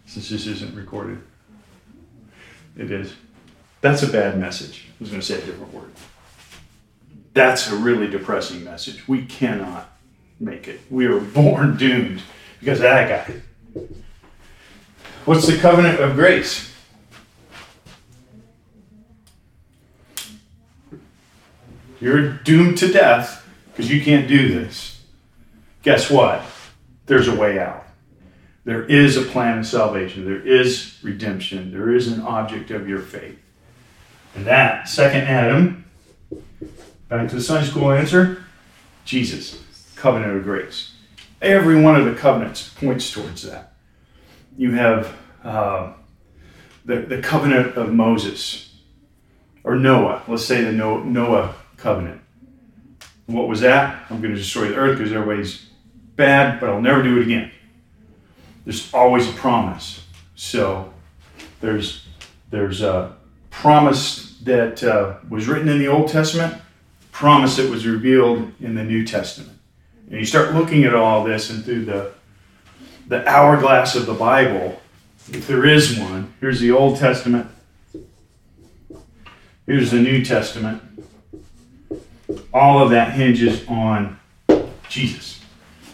Since 0.07 0.31
this 0.31 0.46
isn't 0.46 0.74
recorded, 0.74 1.20
it 2.77 2.90
is. 2.90 3.14
That's 3.81 4.03
a 4.03 4.09
bad 4.09 4.38
message. 4.38 4.87
I 4.88 4.94
was 5.01 5.11
going 5.11 5.20
to 5.20 5.27
say 5.27 5.35
a 5.40 5.44
different 5.44 5.72
word. 5.72 5.90
That's 7.38 7.70
a 7.70 7.77
really 7.77 8.09
depressing 8.09 8.64
message. 8.64 9.07
We 9.07 9.24
cannot 9.24 9.88
make 10.40 10.66
it. 10.66 10.81
We 10.90 11.07
are 11.07 11.20
born 11.38 11.77
doomed 11.77 12.20
because 12.59 12.79
of 12.79 12.83
that 12.83 13.29
guy. 13.29 13.81
What's 15.24 15.46
the 15.46 15.57
covenant 15.57 16.01
of 16.01 16.16
grace? 16.16 16.74
You're 22.01 22.33
doomed 22.33 22.77
to 22.79 22.92
death 22.92 23.48
because 23.70 23.88
you 23.88 24.03
can't 24.03 24.27
do 24.27 24.48
this. 24.48 25.01
Guess 25.85 26.11
what? 26.11 26.42
There's 27.07 27.29
a 27.29 27.37
way 27.37 27.61
out. 27.61 27.87
There 28.64 28.83
is 28.83 29.16
a 29.16 29.22
plan 29.22 29.61
of 29.61 29.66
salvation. 29.68 30.24
There 30.24 30.44
is 30.44 30.98
redemption. 31.05 31.70
There 31.70 31.94
is 31.94 32.09
an 32.09 32.20
object 32.20 32.72
of 32.72 32.88
your 32.88 33.01
faith. 33.01 33.38
And 34.35 34.44
that, 34.44 34.88
second 34.88 35.20
Adam, 35.20 35.85
back 37.09 37.29
to 37.29 37.37
the 37.37 37.42
Sunday 37.42 37.66
school 37.66 37.90
answer 37.90 38.44
Jesus, 39.05 39.62
covenant 39.97 40.37
of 40.37 40.44
grace. 40.44 40.92
Every 41.40 41.81
one 41.81 41.97
of 41.97 42.05
the 42.05 42.14
covenants 42.14 42.68
points 42.75 43.11
towards 43.11 43.42
that. 43.42 43.73
You 44.57 44.73
have 44.73 45.16
uh, 45.42 45.92
the, 46.85 46.97
the 46.97 47.23
covenant 47.23 47.77
of 47.77 47.92
Moses 47.92 48.77
or 49.64 49.77
Noah. 49.77 50.23
Let's 50.29 50.44
say 50.44 50.62
the 50.62 50.73
Noah 50.73 51.55
covenant. 51.77 52.21
What 53.27 53.49
was 53.49 53.61
that? 53.61 54.05
I'm 54.11 54.21
going 54.21 54.35
to 54.35 54.38
destroy 54.38 54.68
the 54.68 54.77
earth 54.77 54.99
because 54.99 55.12
everybody's 55.12 55.66
bad, 56.16 56.61
but 56.61 56.68
I'll 56.68 56.83
never 56.83 57.03
do 57.03 57.18
it 57.18 57.23
again. 57.23 57.51
There's 58.64 58.92
always 58.92 59.29
a 59.29 59.33
promise. 59.33 60.05
So 60.35 60.92
there's 61.61 62.05
there's 62.51 62.83
a 62.83 63.16
promise 63.51 64.38
that 64.42 64.83
uh, 64.83 65.16
was 65.29 65.47
written 65.47 65.68
in 65.68 65.79
the 65.79 65.88
Old 65.88 66.09
Testament, 66.09 66.61
promise 67.18 67.57
that 67.57 67.68
was 67.68 67.85
revealed 67.85 68.52
in 68.61 68.76
the 68.76 68.85
New 68.85 69.04
Testament. 69.04 69.59
And 70.09 70.20
you 70.20 70.24
start 70.24 70.54
looking 70.54 70.85
at 70.85 70.94
all 70.94 71.24
this 71.24 71.50
and 71.50 71.64
through 71.64 71.85
the 71.85 72.12
the 73.09 73.26
hourglass 73.26 73.96
of 73.96 74.07
the 74.07 74.14
Bible, 74.14 74.81
if 75.33 75.48
there 75.48 75.64
is 75.64 75.98
one, 75.98 76.33
here's 76.40 76.61
the 76.61 76.70
Old 76.70 76.96
Testament, 76.96 77.50
here's 79.66 79.90
the 79.90 79.98
New 79.98 80.24
Testament. 80.24 80.81
All 82.54 82.81
of 82.81 82.90
that 82.90 83.14
hinges 83.14 83.66
on 83.66 84.20
Jesus 84.88 85.40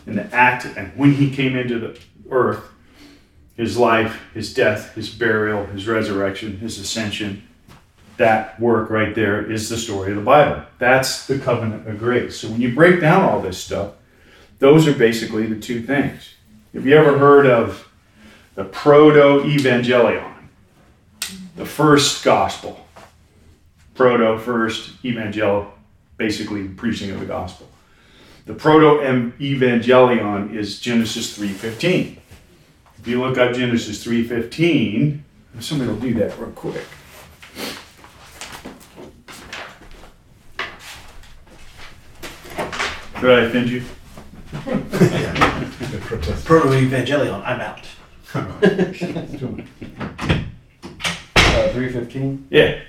and 0.07 0.19
the 0.19 0.35
act 0.35 0.67
and 0.77 0.95
when 0.95 1.15
he 1.15 1.31
came 1.31 1.57
into 1.57 1.79
the 1.79 1.99
earth, 2.29 2.69
his 3.57 3.79
life, 3.79 4.21
his 4.35 4.53
death, 4.53 4.95
his 4.95 5.09
burial, 5.09 5.65
his 5.67 5.89
resurrection, 5.89 6.59
his 6.59 6.79
ascension. 6.79 7.49
That 8.17 8.61
work 8.61 8.91
right 8.91 9.15
there 9.15 9.51
is 9.51 9.69
the 9.69 9.77
story 9.77 10.11
of 10.11 10.17
the 10.17 10.23
Bible. 10.23 10.63
That's 10.79 11.27
the 11.27 11.39
covenant 11.39 11.89
of 11.89 11.99
grace. 11.99 12.37
So 12.37 12.49
when 12.49 12.61
you 12.61 12.75
break 12.75 13.01
down 13.01 13.23
all 13.23 13.41
this 13.41 13.59
stuff, 13.59 13.95
those 14.61 14.87
are 14.87 14.93
basically 14.93 15.47
the 15.47 15.61
two 15.61 15.83
things. 15.83 16.35
Have 16.73 16.87
you 16.87 16.97
ever 16.97 17.19
heard 17.19 17.47
of 17.47 17.89
the 18.55 18.65
proto 18.65 19.45
evangelion? 19.45 20.33
The 21.57 21.67
first 21.67 22.25
gospel. 22.25 22.87
Proto, 23.95 24.39
first, 24.39 25.05
evangel, 25.05 25.73
basically 26.17 26.69
preaching 26.69 27.11
of 27.11 27.21
the 27.21 27.27
gospel. 27.27 27.69
The 28.47 28.55
proto 28.55 29.01
evangelion 29.39 30.55
is 30.55 30.81
Genesis 30.81 31.37
3:15. 31.37 32.19
If 32.99 33.09
you 33.09 33.21
look 33.21 33.39
up 33.39 33.55
Genesis 33.55 34.05
3:15, 34.05 35.25
somebody 35.61 35.91
will 35.91 35.99
do 35.99 36.15
that 36.15 36.39
real 36.39 36.51
quick. 36.51 36.85
Did 43.25 43.33
I 43.33 43.41
offend 43.45 43.71
you? 43.71 43.83
The 44.53 45.99
protest. 45.99 46.45
Proto 46.45 46.69
Evangelion, 46.69 47.43
I'm 47.43 47.61
out. 47.61 47.81
Uh, 51.57 51.73
315. 51.73 52.49
Yeah. 52.51 52.81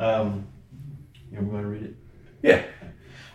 Um, 0.00 0.46
you 1.30 1.38
want 1.38 1.52
me 1.52 1.60
to 1.60 1.66
read 1.66 1.82
it? 1.82 1.94
Yeah. 2.42 2.62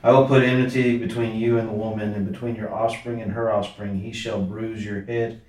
I 0.04 0.12
will 0.12 0.26
put 0.26 0.44
enmity 0.44 0.98
between 0.98 1.36
you 1.36 1.58
and 1.58 1.70
the 1.70 1.74
woman, 1.74 2.14
and 2.14 2.30
between 2.30 2.56
your 2.56 2.74
offspring 2.74 3.22
and 3.22 3.32
her 3.32 3.54
offspring. 3.54 4.00
He 4.00 4.12
shall 4.12 4.42
bruise 4.42 4.84
your 4.84 5.04
head, 5.04 5.42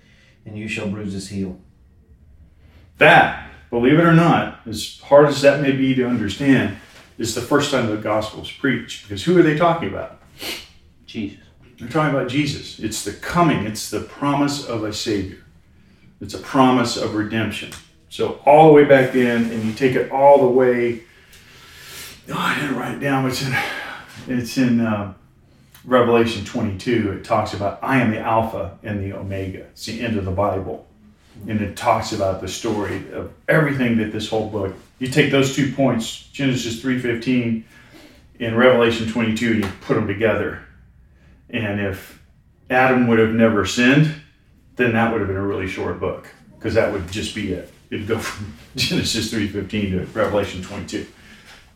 and 0.45 0.57
you 0.57 0.69
shall 0.69 0.89
bruise 0.89 1.15
his 1.15 1.31
heel. 1.31 1.59
That, 2.99 3.51
believe 3.71 3.99
it 3.99 4.05
or 4.05 4.15
not, 4.15 4.61
as 4.67 5.01
hard 5.01 5.27
as 5.27 5.41
that 5.43 5.61
may 5.61 5.73
be 5.73 5.95
to 5.95 6.07
understand, 6.07 6.77
is 7.21 7.35
the 7.35 7.43
first 7.43 7.71
time 7.71 7.87
the 7.89 7.97
gospel 7.97 8.43
is 8.43 8.51
preached. 8.51 9.03
Because 9.03 9.23
who 9.23 9.39
are 9.39 9.43
they 9.43 9.57
talking 9.57 9.91
about? 9.91 10.21
Jesus. 11.07 11.39
They're 11.79 11.89
talking 11.89 12.14
about 12.14 12.29
Jesus. 12.29 12.79
It's 12.79 13.05
the 13.05 13.12
coming, 13.12 13.66
it's 13.66 13.91
the 13.91 14.01
promise 14.01 14.66
of 14.66 14.85
a 14.85 14.93
Savior, 14.93 15.45
it's 16.21 16.35
a 16.35 16.39
promise 16.39 16.97
of 16.97 17.14
redemption. 17.14 17.73
So, 18.09 18.41
all 18.45 18.68
the 18.68 18.73
way 18.73 18.85
back 18.85 19.12
then, 19.12 19.51
and 19.51 19.64
you 19.64 19.73
take 19.73 19.95
it 19.95 20.11
all 20.11 20.41
the 20.41 20.49
way. 20.49 21.03
Oh, 22.29 22.35
I 22.37 22.59
didn't 22.59 22.77
write 22.77 22.97
it 22.97 23.01
down, 23.01 23.23
but 23.23 23.33
it's 23.33 23.47
in, 23.47 23.57
it's 24.39 24.59
in 24.59 24.81
uh, 24.81 25.14
Revelation 25.85 26.45
22. 26.45 27.12
It 27.12 27.25
talks 27.25 27.55
about, 27.55 27.79
I 27.83 28.01
am 28.01 28.11
the 28.11 28.18
Alpha 28.18 28.79
and 28.83 29.01
the 29.01 29.16
Omega. 29.16 29.61
It's 29.61 29.87
the 29.87 30.01
end 30.01 30.16
of 30.16 30.25
the 30.25 30.33
Bible. 30.33 30.87
And 31.47 31.61
it 31.61 31.77
talks 31.77 32.12
about 32.12 32.41
the 32.41 32.49
story 32.49 33.11
of 33.12 33.33
everything 33.49 33.99
that 33.99 34.12
this 34.12 34.29
whole 34.29 34.51
book. 34.51 34.75
You 35.01 35.09
take 35.09 35.31
those 35.31 35.57
two 35.57 35.73
points, 35.73 36.29
Genesis 36.33 36.81
3:15 36.81 37.65
and 38.39 38.57
Revelation 38.57 39.09
22, 39.09 39.53
and 39.53 39.65
you 39.65 39.71
put 39.81 39.95
them 39.95 40.07
together. 40.07 40.61
And 41.49 41.81
if 41.81 42.23
Adam 42.69 43.09
would 43.09 43.19
have 43.19 43.33
never 43.33 43.67
sinned, 43.67 44.15
then 44.77 44.93
that 44.93 45.11
would 45.11 45.21
have 45.21 45.29
been 45.29 45.39
a 45.39 45.47
really 45.47 45.67
short 45.67 45.99
book 45.99 46.29
because 46.55 46.75
that 46.75 46.93
would 46.93 47.11
just 47.11 47.35
be 47.35 47.53
it. 47.53 47.73
It'd 47.91 48.07
go 48.07 48.19
from 48.19 48.55
Genesis 48.77 49.33
3:15 49.33 49.91
to 49.91 50.07
Revelation 50.13 50.63
22. 50.63 51.07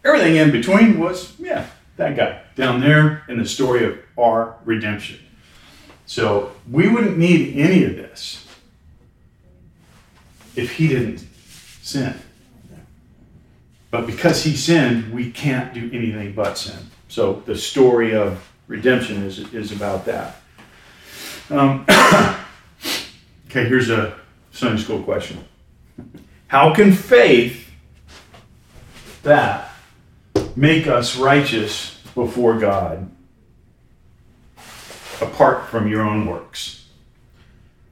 Everything 0.04 0.36
in 0.36 0.50
between 0.50 0.98
was, 0.98 1.32
yeah, 1.38 1.66
that 1.96 2.16
guy 2.16 2.42
down 2.56 2.82
there 2.82 3.24
in 3.28 3.38
the 3.38 3.46
story 3.46 3.86
of 3.86 3.98
our 4.18 4.56
redemption. 4.66 5.18
So 6.04 6.52
we 6.70 6.88
wouldn't 6.88 7.16
need 7.16 7.56
any 7.56 7.84
of 7.84 7.96
this 7.96 8.46
if 10.54 10.76
he 10.76 10.88
didn't 10.88 11.26
sin. 11.80 12.14
But 13.94 14.08
because 14.08 14.42
he 14.42 14.56
sinned, 14.56 15.14
we 15.14 15.30
can't 15.30 15.72
do 15.72 15.88
anything 15.92 16.32
but 16.32 16.58
sin. 16.58 16.90
So 17.06 17.44
the 17.46 17.54
story 17.54 18.12
of 18.12 18.44
redemption 18.66 19.22
is, 19.22 19.38
is 19.54 19.70
about 19.70 20.04
that. 20.06 20.40
Um, 21.48 21.86
okay, 23.46 23.68
here's 23.68 23.90
a 23.90 24.18
Sunday 24.50 24.82
school 24.82 25.00
question 25.04 25.44
How 26.48 26.74
can 26.74 26.92
faith 26.92 27.70
that 29.22 29.70
make 30.56 30.88
us 30.88 31.16
righteous 31.16 32.02
before 32.16 32.58
God 32.58 33.08
apart 35.20 35.68
from 35.68 35.86
your 35.86 36.02
own 36.02 36.26
works? 36.26 36.88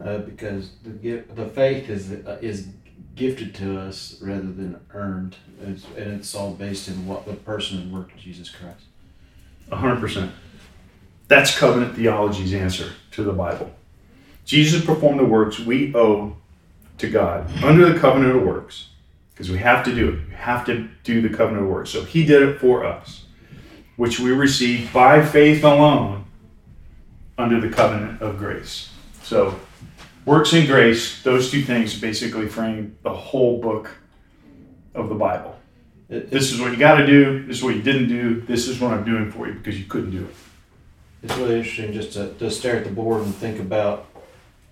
Uh, 0.00 0.18
because 0.18 0.72
the 0.82 1.18
the 1.36 1.46
faith 1.46 1.88
is 1.88 2.10
uh, 2.10 2.38
is 2.42 2.66
gifted 3.14 3.54
to 3.56 3.78
us 3.78 4.16
rather 4.20 4.52
than 4.52 4.80
earned, 4.94 5.36
it's, 5.62 5.84
and 5.96 6.12
it's 6.12 6.34
all 6.34 6.52
based 6.52 6.88
in 6.88 7.06
what 7.06 7.26
the 7.26 7.34
person 7.34 7.78
and 7.78 7.92
work 7.92 8.12
of 8.12 8.18
Jesus 8.18 8.50
Christ. 8.50 8.84
100%. 9.70 10.30
That's 11.28 11.56
covenant 11.56 11.96
theology's 11.96 12.52
answer 12.52 12.92
to 13.12 13.22
the 13.22 13.32
Bible. 13.32 13.70
Jesus 14.44 14.84
performed 14.84 15.20
the 15.20 15.24
works 15.24 15.58
we 15.58 15.94
owe 15.94 16.36
to 16.98 17.08
God 17.08 17.50
under 17.62 17.92
the 17.92 17.98
covenant 17.98 18.36
of 18.36 18.42
works 18.42 18.88
because 19.32 19.50
we 19.50 19.58
have 19.58 19.84
to 19.84 19.94
do 19.94 20.08
it. 20.10 20.28
We 20.28 20.34
have 20.34 20.66
to 20.66 20.88
do 21.04 21.20
the 21.20 21.34
covenant 21.34 21.64
of 21.64 21.70
works. 21.70 21.90
So 21.90 22.04
he 22.04 22.24
did 22.24 22.42
it 22.42 22.60
for 22.60 22.84
us, 22.84 23.24
which 23.96 24.20
we 24.20 24.30
receive 24.30 24.92
by 24.92 25.24
faith 25.24 25.64
alone 25.64 26.24
under 27.38 27.60
the 27.60 27.68
covenant 27.68 28.20
of 28.20 28.38
grace. 28.38 28.90
So 29.22 29.58
works 30.24 30.52
and 30.52 30.66
grace, 30.66 31.22
those 31.22 31.50
two 31.50 31.62
things 31.62 31.98
basically 31.98 32.48
frame 32.48 32.96
the 33.02 33.12
whole 33.12 33.60
book 33.60 33.90
of 34.94 35.08
the 35.08 35.14
Bible. 35.14 35.56
It, 36.08 36.30
This 36.30 36.52
is 36.52 36.60
what 36.60 36.72
you 36.72 36.78
got 36.78 36.96
to 36.96 37.06
do. 37.06 37.44
This 37.46 37.58
is 37.58 37.62
what 37.62 37.74
you 37.74 37.82
didn't 37.82 38.08
do. 38.08 38.40
This 38.42 38.68
is 38.68 38.80
what 38.80 38.92
I'm 38.92 39.04
doing 39.04 39.30
for 39.30 39.46
you 39.46 39.54
because 39.54 39.78
you 39.78 39.86
couldn't 39.86 40.10
do 40.10 40.24
it. 40.24 40.34
it's 41.22 41.36
really 41.36 41.56
interesting 41.58 41.92
just 41.92 42.12
to, 42.14 42.32
to 42.34 42.50
stare 42.50 42.76
at 42.76 42.84
the 42.84 42.90
board 42.90 43.22
and 43.22 43.34
think 43.34 43.58
about, 43.60 44.06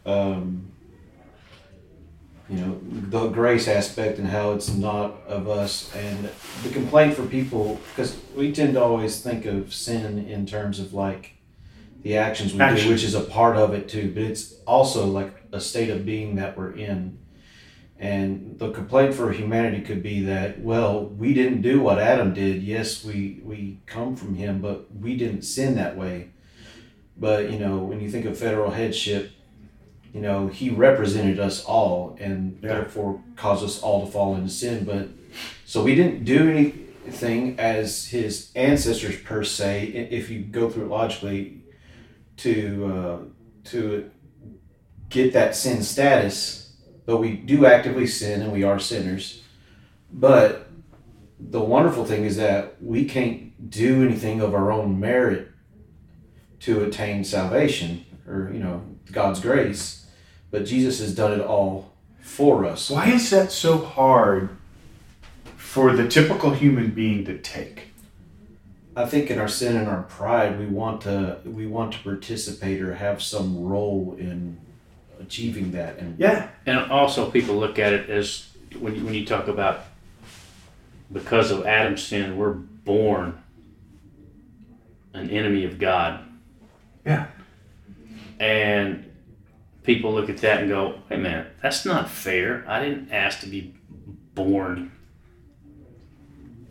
um, 0.05 0.67
you 2.49 2.57
know, 2.57 2.81
the 2.83 3.29
grace 3.29 3.69
aspect 3.69 4.19
and 4.19 4.27
how 4.27 4.53
it's 4.53 4.69
not 4.75 5.23
of 5.29 5.49
us. 5.49 5.95
And 5.95 6.29
the 6.65 6.69
complaint 6.71 7.15
for 7.15 7.25
people, 7.25 7.81
because 7.91 8.19
we 8.37 8.53
tend 8.53 8.75
to 8.75 8.83
always 8.83 9.21
think 9.23 9.47
of 9.47 9.73
sin 9.73 10.27
in 10.27 10.47
terms 10.47 10.81
of 10.81 10.93
like 10.93 11.35
the 12.03 12.17
actions 12.17 12.53
we 12.53 12.61
Action. 12.61 12.89
do, 12.89 12.93
which 12.93 13.05
is 13.05 13.15
a 13.15 13.21
part 13.21 13.57
of 13.57 13.73
it 13.73 13.89
too, 13.89 14.11
but 14.13 14.23
it's 14.25 14.55
also 14.67 15.07
like 15.07 15.40
a 15.53 15.61
state 15.61 15.91
of 15.91 16.05
being 16.05 16.37
that 16.37 16.57
we're 16.57 16.73
in. 16.73 17.19
And 17.99 18.59
the 18.59 18.71
complaint 18.71 19.15
for 19.15 19.31
humanity 19.31 19.83
could 19.83 20.03
be 20.03 20.23
that, 20.25 20.61
well, 20.61 21.05
we 21.05 21.35
didn't 21.35 21.61
do 21.61 21.81
what 21.81 21.99
Adam 21.99 22.33
did. 22.33 22.63
Yes, 22.63 23.05
we, 23.05 23.41
we 23.45 23.81
come 23.85 24.17
from 24.17 24.37
him, 24.37 24.61
but 24.63 24.87
we 24.95 25.17
didn't 25.17 25.43
sin 25.43 25.75
that 25.75 25.99
way. 25.99 26.31
But, 27.19 27.51
you 27.51 27.59
know, 27.59 27.77
when 27.79 28.01
you 28.01 28.11
think 28.11 28.25
of 28.25 28.39
federal 28.39 28.71
headship, 28.71 29.33
you 30.15 30.21
know, 30.23 30.49
he 30.49 30.71
represented 30.71 31.39
us 31.39 31.63
all 31.65 32.17
and 32.19 32.59
Yeah. 32.63 32.69
therefore 32.75 33.23
caused 33.37 33.63
us 33.63 33.81
all 33.83 34.07
to 34.07 34.11
fall 34.11 34.35
into 34.35 34.49
sin. 34.49 34.85
But 34.85 35.09
so 35.67 35.85
we 35.85 35.95
didn't 35.95 36.25
do 36.25 36.49
anything 36.51 37.61
as 37.61 38.07
his 38.09 38.51
ancestors 38.57 39.17
per 39.19 39.45
se, 39.45 40.09
if 40.11 40.31
you 40.31 40.41
go 40.41 40.71
through 40.71 40.87
it 40.87 40.89
logically, 40.89 41.63
to 42.39 42.87
uh, 42.87 43.19
to 43.71 44.11
get 45.11 45.33
that 45.35 45.55
sin 45.55 45.83
status. 45.83 46.73
But 47.05 47.19
we 47.19 47.33
do 47.33 47.67
actively 47.67 48.07
sin 48.07 48.41
and 48.41 48.53
we 48.53 48.63
are 48.63 48.79
sinners. 48.79 49.43
But 50.13 50.71
the 51.39 51.61
wonderful 51.61 52.05
thing 52.05 52.25
is 52.25 52.37
that 52.37 52.83
we 52.83 53.05
can't 53.05 53.71
do 53.71 54.05
anything 54.05 54.41
of 54.41 54.55
our 54.55 54.73
own 54.73 54.99
merit 54.99 55.49
to 56.61 56.85
attain 56.85 57.25
salvation 57.25 58.05
or, 58.27 58.51
you 58.53 58.61
know, 58.61 58.83
God's 59.11 59.41
grace. 59.41 60.07
But 60.51 60.65
Jesus 60.65 61.01
has 61.01 61.15
done 61.15 61.33
it 61.33 61.41
all 61.41 61.93
for 62.21 62.65
us. 62.65 62.91
Why 62.91 63.11
is 63.11 63.31
that 63.31 63.51
so 63.51 63.79
hard 63.79 64.51
for 65.57 65.97
the 65.97 66.09
typical 66.09 66.53
human 66.53 66.91
being 66.91 67.25
to 67.25 67.39
take? 67.39 67.89
I 68.97 69.07
think 69.07 69.31
in 69.31 69.39
our 69.39 69.49
sin 69.49 69.77
and 69.77 69.89
our 69.89 70.03
pride, 70.03 70.59
we 70.59 70.67
want 70.67 71.01
to 71.03 71.39
we 71.45 71.67
want 71.67 71.93
to 71.95 72.01
participate 72.01 72.83
or 72.83 72.95
have 72.95 73.23
some 73.23 73.65
role 73.65 74.17
in 74.19 74.61
achieving 75.21 75.73
that. 75.73 75.99
And 75.99 76.19
Yeah. 76.19 76.49
And 76.67 76.91
also, 76.91 77.31
people 77.31 77.57
look 77.57 77.79
at 77.79 77.93
it 77.93 78.09
as 78.11 78.49
when 78.79 78.95
you, 78.95 79.05
when 79.05 79.15
you 79.15 79.25
talk 79.27 79.49
about 79.49 79.85
because 81.13 81.51
of 81.51 81.67
Adam's 81.67 82.03
sin, 82.03 82.37
we're 82.37 82.53
born 82.53 83.39
an 85.13 85.29
enemy 85.31 85.65
of 85.65 85.79
God. 85.79 86.21
Yeah. 87.05 87.27
And 88.39 89.11
people 89.83 90.13
look 90.15 90.31
at 90.31 90.39
that 90.39 90.61
and 90.61 90.69
go, 90.69 91.01
"Hey, 91.09 91.17
man, 91.17 91.47
that's 91.63 91.85
not 91.85 92.09
fair. 92.09 92.65
I 92.69 92.83
didn't 92.83 93.11
ask 93.13 93.41
to 93.41 93.47
be 93.49 93.75
born 94.35 94.93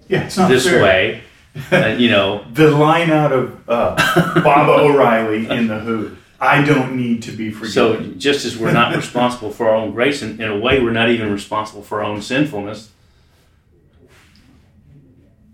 Yeah, 0.08 0.24
it's 0.26 0.38
not 0.38 0.50
this 0.50 0.68
fair. 0.68 0.82
way." 0.84 1.22
and 1.72 2.00
you 2.00 2.10
know, 2.10 2.46
The 2.54 2.72
line 2.72 3.10
out 3.12 3.32
of 3.34 3.68
uh, 3.70 3.96
Baba 4.42 4.72
O'Riley 4.84 5.50
in 5.50 5.68
The 5.68 5.80
Who 5.80 6.16
I 6.42 6.64
don't 6.64 6.96
need 6.96 7.22
to 7.24 7.32
be 7.32 7.52
forgiven. 7.52 7.72
so 7.72 8.02
just 8.18 8.46
as 8.46 8.58
we're 8.58 8.72
not 8.72 8.96
responsible 8.96 9.52
for 9.52 9.70
our 9.70 9.76
own 9.76 9.92
grace, 9.92 10.22
and 10.22 10.40
in 10.40 10.50
a 10.50 10.58
way, 10.58 10.80
we're 10.82 10.92
not 10.92 11.10
even 11.10 11.32
responsible 11.32 11.82
for 11.84 12.00
our 12.02 12.06
own 12.06 12.22
sinfulness. 12.22 12.90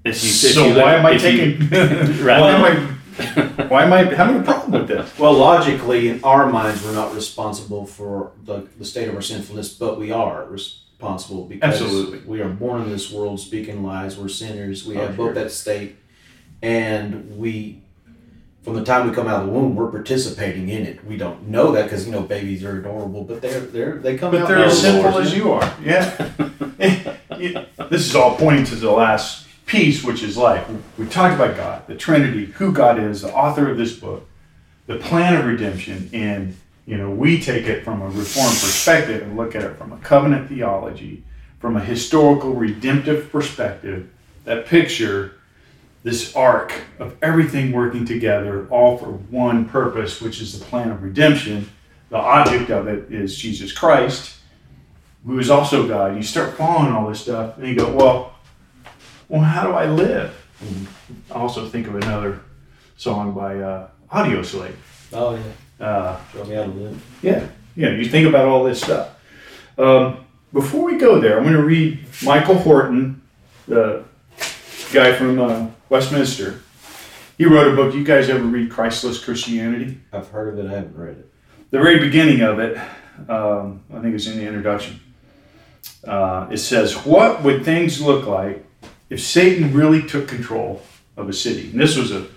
If 0.04 0.24
you- 0.24 0.30
if 0.30 0.36
So 0.54 0.68
you 0.68 0.74
look- 0.74 0.84
why 0.84 0.96
am 0.96 1.06
I 1.06 1.12
if 1.14 1.24
you- 1.24 1.30
taking. 1.58 1.70
Right. 2.26 2.40
why 2.42 2.52
am 2.52 2.64
I. 2.64 2.92
Why 3.70 3.84
am 3.86 3.94
I 3.94 4.04
having 4.14 4.42
a 4.42 4.44
problem 4.44 4.74
with 4.74 4.90
this? 4.90 5.18
well, 5.18 5.32
logically, 5.34 6.10
in 6.10 6.22
our 6.26 6.48
minds, 6.52 6.84
we're 6.84 6.94
not 6.94 7.16
responsible 7.16 7.86
for 7.86 8.32
the, 8.44 8.68
the 8.78 8.84
state 8.84 9.08
of 9.08 9.16
our 9.16 9.22
sinfulness, 9.22 9.70
but 9.74 9.98
we 9.98 10.12
are 10.12 10.44
responsible 10.46 11.46
because 11.46 11.82
Absolutely. 11.82 12.20
we 12.28 12.42
are 12.42 12.50
born 12.50 12.82
in 12.82 12.90
this 12.90 13.10
world 13.10 13.40
speaking 13.40 13.84
lies. 13.84 14.18
We're 14.18 14.28
sinners. 14.28 14.86
We 14.86 14.98
Oh, 14.98 15.06
have 15.08 15.16
sure. 15.16 15.28
both 15.28 15.36
that 15.36 15.52
state, 15.52 15.96
and 16.62 17.38
we. 17.38 17.82
From 18.66 18.74
the 18.74 18.84
time 18.84 19.07
we 19.07 19.13
come 19.13 19.28
out 19.28 19.41
of 19.41 19.45
the 19.45 19.51
womb, 19.51 19.76
we're 19.76 19.91
participating 19.91 20.70
in 20.70 20.88
it. 20.88 21.05
We 21.05 21.18
don't 21.18 21.49
know 21.49 21.72
that 21.74 21.84
because 21.84 22.07
you 22.07 22.11
know 22.11 22.24
babies 22.24 22.63
are 22.63 22.80
adorable, 22.80 23.24
but 23.24 23.39
they're 23.39 23.59
they're 23.59 23.99
they 23.99 24.18
come 24.18 24.32
But 24.32 24.41
out. 24.41 24.47
But 24.47 24.55
they're 24.55 24.66
as 24.66 24.82
simple 24.82 25.20
as 25.20 25.38
you 25.38 25.51
are. 25.51 25.74
Yeah. 25.84 26.32
This 27.89 28.07
is 28.07 28.16
all 28.16 28.36
pointing 28.38 28.66
to 28.66 28.76
the 28.76 28.89
last 28.89 29.45
piece, 29.68 30.03
which 30.03 30.24
is 30.24 30.36
life. 30.36 30.68
We 30.97 31.05
talked 31.05 31.36
about 31.36 31.55
God, 31.55 31.86
the 31.86 31.95
Trinity, 31.95 32.45
who 32.45 32.72
God 32.72 32.97
is, 32.97 33.22
the 33.22 33.32
author 33.32 33.70
of 33.70 33.78
this 33.78 33.95
book, 33.95 34.28
the 34.88 34.97
plan 34.97 35.36
of 35.36 35.45
redemption, 35.45 36.09
and 36.11 36.55
you 36.88 36.97
know 36.97 37.11
we 37.11 37.39
take 37.39 37.68
it 37.68 37.84
from 37.84 38.01
a 38.01 38.07
reformed 38.07 38.57
perspective 38.57 39.22
and 39.22 39.38
look 39.38 39.53
at 39.53 39.63
it 39.63 39.78
from 39.78 39.91
a 39.91 39.97
covenant 39.97 40.49
theology, 40.49 41.24
from 41.59 41.78
a 41.78 41.82
historical 41.82 42.53
redemptive 42.53 43.32
perspective, 43.32 44.09
that 44.45 44.66
picture 44.66 45.35
this 46.06 46.36
arc 46.36 46.72
of 46.99 47.18
everything 47.24 47.72
working 47.72 48.06
together, 48.06 48.68
all 48.70 48.95
for 48.95 49.08
one 49.08 49.68
purpose, 49.68 50.22
which 50.22 50.39
is 50.39 50.58
the 50.58 50.64
plan 50.64 50.91
of 50.91 51.01
redemption. 51.01 51.68
The 52.10 52.18
object 52.18 52.70
of 52.70 52.88
it 52.88 53.12
is 53.12 53.36
Jesus 53.36 53.74
Christ, 53.74 54.36
who 55.26 55.39
is 55.39 55.49
also 55.49 55.88
God. 55.88 56.16
You 56.16 56.22
start 56.22 56.53
following 56.53 56.93
all 56.93 57.10
this 57.10 57.22
stuff, 57.22 57.58
and 57.58 57.68
you 57.68 57.74
go, 57.74 57.91
well, 57.91 58.36
well, 59.30 59.41
how 59.41 59.66
do 59.66 59.74
I 59.74 59.88
live? 59.88 60.32
And 60.62 60.88
I 61.32 61.39
also 61.39 61.68
think 61.68 61.88
of 61.88 61.95
another 61.95 62.39
song 62.97 63.34
by 63.34 63.58
uh, 63.58 63.88
Audioslave. 64.14 64.76
Oh 65.12 65.34
yeah. 65.80 65.86
Uh, 65.88 66.20
Show 66.32 66.45
me 66.45 66.53
how 66.53 66.64
to 66.66 66.70
live. 66.70 67.06
yeah, 67.24 67.47
yeah. 67.76 67.89
You 67.89 68.06
think 68.06 68.28
about 68.28 68.45
all 68.45 68.64
this 68.64 68.80
stuff. 68.80 69.20
Um, 69.80 70.24
before 70.53 70.86
we 70.86 70.99
go 70.99 71.20
there, 71.20 71.38
I'm 71.38 71.43
going 71.43 71.56
to 71.56 71.64
read 71.64 72.06
Michael 72.24 72.60
Horton, 72.60 73.24
the 73.68 74.03
guy 74.93 75.12
from 75.14 75.39
uh, 75.39 75.68
Westminster. 75.90 76.62
He 77.38 77.46
wrote 77.46 77.72
a 77.72 77.76
book. 77.76 77.94
You 77.94 78.04
guys 78.04 78.30
ever 78.30 78.44
read 78.44 78.72
Christless 78.72 79.24
Christianity? 79.24 80.00
I've 80.12 80.30
heard 80.30 80.58
of 80.58 80.66
it. 80.66 80.70
I 80.70 80.76
haven't 80.76 80.96
read 80.96 81.18
it. 81.18 81.32
The 81.70 81.80
very 81.80 82.00
beginning 82.00 82.42
of 82.42 82.60
it, 82.60 82.78
um, 83.30 83.84
I 83.94 84.00
think 84.00 84.16
it's 84.16 84.28
in 84.28 84.38
the 84.38 84.46
introduction. 84.46 85.00
Uh, 86.08 86.48
it 86.50 86.58
says, 86.58 87.06
"What 87.06 87.44
would 87.44 87.64
things 87.64 88.02
look 88.02 88.26
like 88.26 88.66
if 89.10 89.22
Satan 89.22 89.74
really 89.74 90.02
took 90.02 90.28
control 90.28 90.82
of 91.18 91.30
a 91.30 91.34
city?" 91.34 91.70
And 91.72 91.80
this 91.80 91.98
was 91.98 92.12
a 92.12 92.28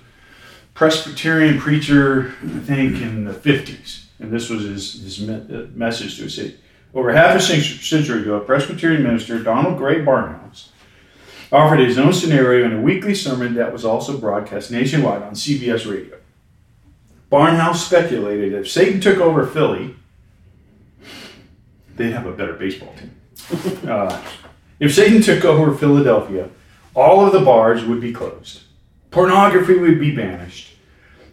Presbyterian 0.74 1.58
preacher, 1.58 2.34
I 2.44 2.58
think, 2.60 3.00
in 3.00 3.24
the 3.24 3.32
50s. 3.32 4.04
And 4.20 4.30
this 4.30 4.50
was 4.50 4.64
his, 4.64 5.02
his 5.02 5.20
me- 5.20 5.34
uh, 5.34 5.66
message 5.74 6.18
to 6.18 6.24
a 6.26 6.30
city. 6.30 6.56
Over 6.94 7.12
half 7.12 7.36
a 7.36 7.40
century 7.40 8.22
ago, 8.22 8.34
a 8.36 8.40
Presbyterian 8.40 9.02
minister 9.02 9.38
Donald 9.42 9.78
Grey 9.78 10.00
Barnhouse 10.04 10.68
offered 11.50 11.80
his 11.80 11.98
own 11.98 12.12
scenario 12.12 12.66
in 12.66 12.72
a 12.72 12.80
weekly 12.80 13.14
sermon 13.14 13.54
that 13.54 13.72
was 13.72 13.84
also 13.84 14.18
broadcast 14.18 14.70
nationwide 14.70 15.22
on 15.22 15.32
CBS 15.32 15.90
radio. 15.90 16.16
Barnhouse 17.30 17.76
speculated 17.76 18.52
if 18.54 18.70
Satan 18.70 19.00
took 19.00 19.18
over 19.18 19.46
Philly, 19.46 19.94
they'd 21.96 22.12
have 22.12 22.26
a 22.26 22.32
better 22.32 22.54
baseball 22.54 22.94
team. 22.94 23.14
Uh, 23.88 24.22
if 24.78 24.94
Satan 24.94 25.22
took 25.22 25.44
over 25.44 25.74
Philadelphia, 25.74 26.50
all 26.94 27.24
of 27.24 27.32
the 27.32 27.40
bars 27.40 27.84
would 27.84 28.00
be 28.00 28.12
closed, 28.12 28.62
pornography 29.10 29.78
would 29.78 29.98
be 29.98 30.14
banished, 30.14 30.76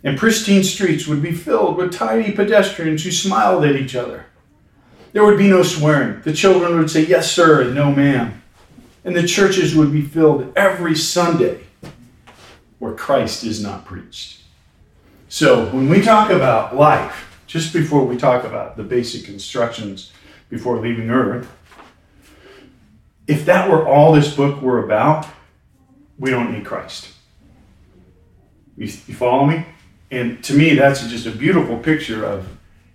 and 0.04 0.18
pristine 0.18 0.64
streets 0.64 1.08
would 1.08 1.22
be 1.22 1.34
filled 1.34 1.76
with 1.76 1.94
tidy 1.94 2.32
pedestrians 2.32 3.04
who 3.04 3.12
smiled 3.12 3.66
at 3.66 3.76
each 3.76 3.96
other. 3.96 4.28
There 5.12 5.24
would 5.24 5.38
be 5.38 5.50
no 5.50 5.64
swearing. 5.64 6.22
The 6.22 6.34
children 6.34 6.78
would 6.78 6.90
say, 6.90 7.06
Yes, 7.06 7.32
sir, 7.32 7.62
and 7.62 7.76
no, 7.76 7.92
ma'am. 7.92 8.42
And 9.06 9.16
the 9.16 9.26
churches 9.26 9.76
would 9.76 9.94
be 9.94 10.02
filled 10.02 10.52
every 10.58 10.96
Sunday 10.96 11.62
where 12.80 12.94
Christ 12.94 13.44
is 13.44 13.62
not 13.62 13.86
preached. 13.86 14.42
So 15.30 15.68
when 15.68 15.88
we 15.88 16.02
talk 16.02 16.32
about 16.32 16.76
life, 16.76 17.40
just 17.46 17.72
before 17.72 18.04
we 18.04 18.18
talk 18.18 18.44
about 18.44 18.76
the 18.78 18.84
basic 18.84 19.30
instructions 19.30 20.12
before 20.50 20.80
leaving 20.80 21.10
Earth, 21.10 21.50
if 23.28 23.46
that 23.46 23.70
were 23.70 23.88
all 23.88 24.12
this 24.12 24.36
book 24.36 24.62
were 24.62 24.84
about, 24.84 25.28
we 26.18 26.32
don't 26.32 26.52
need 26.52 26.66
Christ. 26.66 27.10
You, 28.76 28.86
you 28.86 29.14
follow 29.14 29.46
me? 29.46 29.66
And 30.12 30.44
to 30.46 30.54
me, 30.54 30.76
that's 30.76 31.08
just 31.08 31.26
a 31.26 31.32
beautiful 31.32 31.78
picture 31.78 32.26
of 32.26 32.48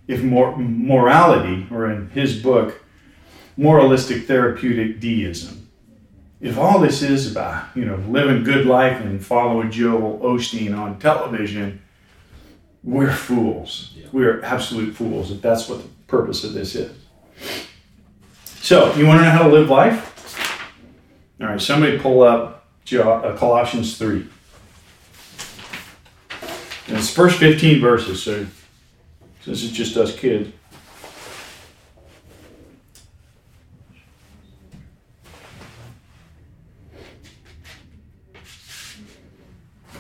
if 0.07 0.23
mor- 0.23 0.57
morality, 0.57 1.67
or 1.71 1.91
in 1.91 2.11
his 2.11 2.43
book, 2.43 2.83
moralistic 3.57 4.27
therapeutic 4.27 5.01
deism. 5.01 5.60
If 6.41 6.57
all 6.57 6.79
this 6.79 7.03
is 7.03 7.31
about, 7.31 7.67
you 7.77 7.85
know, 7.85 7.97
living 8.09 8.43
good 8.43 8.65
life 8.65 9.01
and 9.01 9.25
following 9.25 9.71
Joel 9.71 10.19
Osteen 10.21 10.77
on 10.77 10.99
television, 10.99 11.83
we're 12.83 13.13
fools. 13.13 13.93
Yeah. 13.95 14.07
We're 14.11 14.43
absolute 14.43 14.95
fools 14.95 15.31
if 15.31 15.43
that's 15.43 15.69
what 15.69 15.83
the 15.83 15.89
purpose 16.07 16.45
of 16.45 16.55
this 16.55 16.75
is. 16.75 16.97
So, 18.45 18.95
you 18.95 19.07
want 19.07 19.21
to 19.21 19.25
know 19.25 19.31
how 19.31 19.43
to 19.43 19.49
live 19.51 19.69
life? 19.69 20.07
All 21.41 21.49
right, 21.49 21.61
somebody 21.61 21.99
pull 21.99 22.23
up 22.23 22.67
uh, 22.93 23.37
Colossians 23.37 23.99
3. 23.99 24.27
And 26.89 26.99
it's 26.99 27.13
first 27.13 27.39
15 27.39 27.81
verses, 27.81 28.23
so 28.23 28.47
since 29.43 29.63
it's 29.63 29.73
just 29.73 29.97
us 29.97 30.17
kids. 30.17 30.51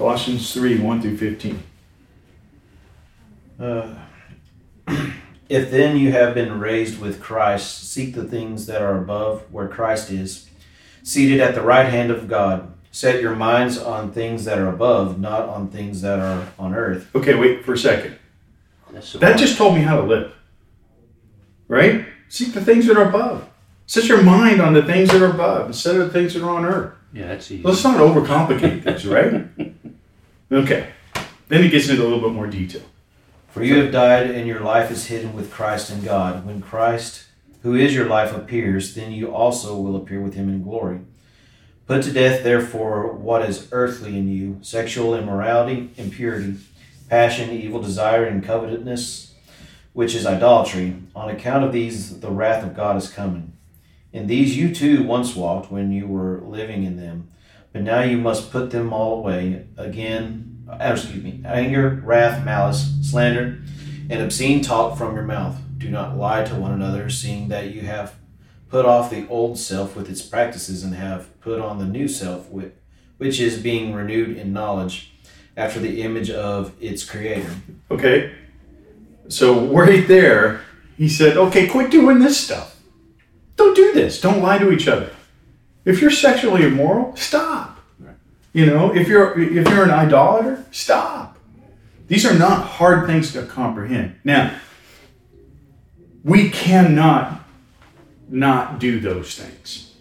Colossians 0.01 0.51
3 0.55 0.79
1 0.79 1.03
through 1.03 1.19
15. 1.19 1.63
Uh, 3.61 3.95
if 5.51 5.71
then 5.71 5.99
you 5.99 6.11
have 6.11 6.33
been 6.33 6.59
raised 6.59 6.99
with 6.99 7.21
Christ, 7.21 7.93
seek 7.93 8.15
the 8.15 8.25
things 8.25 8.65
that 8.65 8.81
are 8.81 8.97
above, 8.97 9.43
where 9.53 9.69
Christ 9.69 10.11
is, 10.11 10.49
seated 11.03 11.39
at 11.39 11.55
the 11.55 11.61
right 11.61 11.85
hand 11.85 12.11
of 12.11 12.29
God. 12.29 12.73
Set 12.91 13.21
your 13.21 13.37
minds 13.37 13.77
on 13.77 14.11
things 14.11 14.47
that 14.47 14.57
are 14.57 14.71
above, 14.71 15.21
not 15.21 15.51
on 15.51 15.69
things 15.69 16.01
that 16.01 16.19
are 16.19 16.49
on 16.59 16.75
earth. 16.75 17.15
Okay, 17.15 17.35
wait 17.35 17.63
for 17.63 17.75
a 17.75 17.79
second. 17.79 18.17
That 19.21 19.39
just 19.39 19.59
told 19.59 19.75
me 19.75 19.83
how 19.83 20.01
to 20.01 20.07
live. 20.07 20.35
Right? 21.69 22.07
Seek 22.31 22.55
the 22.55 22.65
things 22.65 22.87
that 22.87 22.97
are 22.97 23.07
above. 23.07 23.47
Set 23.87 24.07
your 24.07 24.23
mind 24.23 24.63
on 24.63 24.73
the 24.73 24.83
things 24.83 25.11
that 25.11 25.21
are 25.21 25.31
above 25.31 25.67
instead 25.67 25.97
of 25.97 26.07
the 26.07 26.11
things 26.11 26.33
that 26.33 26.43
are 26.43 26.57
on 26.57 26.65
earth. 26.65 26.95
Yeah, 27.13 27.29
that's 27.29 27.51
easy. 27.51 27.63
Let's 27.63 27.83
not 27.85 27.99
overcomplicate 27.99 28.83
things, 28.83 29.07
right? 29.07 29.47
Okay. 30.53 30.89
Then 31.47 31.63
it 31.63 31.71
gets 31.71 31.89
into 31.89 32.03
a 32.03 32.09
little 32.09 32.21
bit 32.21 32.33
more 32.33 32.49
detail. 32.49 32.83
For 33.51 33.63
you 33.63 33.81
have 33.83 33.93
died, 33.93 34.31
and 34.31 34.49
your 34.49 34.59
life 34.59 34.91
is 34.91 35.07
hidden 35.07 35.33
with 35.33 35.53
Christ 35.53 35.91
in 35.91 36.03
God. 36.03 36.45
When 36.45 36.61
Christ, 36.61 37.27
who 37.63 37.77
is 37.77 37.95
your 37.95 38.07
life, 38.07 38.35
appears, 38.35 38.97
then 38.97 39.13
you 39.13 39.33
also 39.33 39.77
will 39.77 39.95
appear 39.95 40.21
with 40.21 40.35
him 40.35 40.49
in 40.49 40.65
glory. 40.65 41.01
Put 41.87 42.03
to 42.05 42.13
death, 42.13 42.43
therefore, 42.43 43.13
what 43.13 43.43
is 43.43 43.69
earthly 43.73 44.17
in 44.17 44.29
you 44.29 44.59
sexual 44.63 45.15
immorality, 45.15 45.91
impurity, 45.97 46.57
passion, 47.09 47.51
evil 47.51 47.83
desire, 47.83 48.25
and 48.25 48.45
covetousness, 48.45 49.35
which 49.93 50.15
is 50.15 50.27
idolatry. 50.27 50.97
On 51.15 51.29
account 51.29 51.65
of 51.65 51.73
these, 51.73 52.21
the 52.21 52.31
wrath 52.31 52.65
of 52.65 52.77
God 52.77 52.97
is 52.97 53.09
coming. 53.09 53.53
In 54.13 54.27
these 54.27 54.57
you 54.57 54.75
too 54.75 55.05
once 55.05 55.37
walked 55.37 55.71
when 55.71 55.93
you 55.93 56.07
were 56.07 56.41
living 56.41 56.85
in 56.85 56.97
them, 56.97 57.31
but 57.73 57.83
now 57.83 58.03
you 58.03 58.19
must 58.19 58.51
put 58.51 58.71
them 58.71 58.93
all 58.93 59.19
away 59.19 59.67
again. 59.77 60.67
uh, 60.69 60.77
Excuse 60.81 61.23
me, 61.23 61.41
anger, 61.45 62.03
wrath, 62.05 62.45
malice, 62.45 62.93
slander, 63.03 63.61
and 64.09 64.21
obscene 64.21 64.63
talk 64.63 64.99
from 64.99 65.15
your 65.15 65.25
mouth. 65.25 65.61
Do 65.79 65.89
not 65.89 66.17
lie 66.17 66.45
to 66.45 66.55
one 66.57 66.73
another, 66.73 67.09
seeing 67.09 67.49
that 67.49 67.73
you 67.73 67.83
have 67.83 68.17
put 68.69 68.85
off 68.85 69.11
the 69.11 69.27
old 69.29 69.59
self 69.59 69.95
with 69.97 70.11
its 70.11 70.23
practices 70.23 70.83
and 70.83 70.95
have 70.95 71.41
put 71.41 71.61
on 71.61 71.79
the 71.79 71.85
new 71.85 72.09
self, 72.09 72.49
which 72.51 73.41
is 73.41 73.59
being 73.59 73.93
renewed 73.95 74.37
in 74.37 74.53
knowledge 74.53 75.13
after 75.57 75.79
the 75.79 76.03
image 76.03 76.31
of 76.31 76.73
its 76.81 77.05
creator. 77.05 77.51
Okay? 77.91 78.33
So 79.29 79.67
right 79.67 80.07
there, 80.09 80.63
he 80.97 81.09
said, 81.09 81.37
okay, 81.37 81.69
quit 81.69 81.91
doing 81.91 82.19
this 82.19 82.39
stuff. 82.39 82.80
Don't 83.61 83.77
do 83.77 83.93
this. 83.93 84.19
Don't 84.23 84.41
lie 84.41 84.57
to 84.57 84.73
each 84.73 84.89
other. 84.89 85.11
If 85.85 86.01
you're 86.01 86.11
sexually 86.11 86.63
immoral, 86.63 87.15
stop. 87.15 87.79
You 88.55 88.65
know, 88.65 88.95
if 88.95 89.07
you're 89.07 89.39
if 89.39 89.69
you're 89.69 89.85
an 89.85 89.91
idolater, 89.91 90.65
stop. 90.71 91.37
These 92.09 92.25
are 92.25 92.33
not 92.39 92.67
hard 92.67 93.07
things 93.07 93.35
to 93.35 93.43
comprehend. 93.43 94.17
Now, 94.25 94.59
we 96.25 96.49
cannot 96.49 97.43
not 98.31 98.79
do 98.79 98.99
those 98.99 99.39
things 99.39 99.95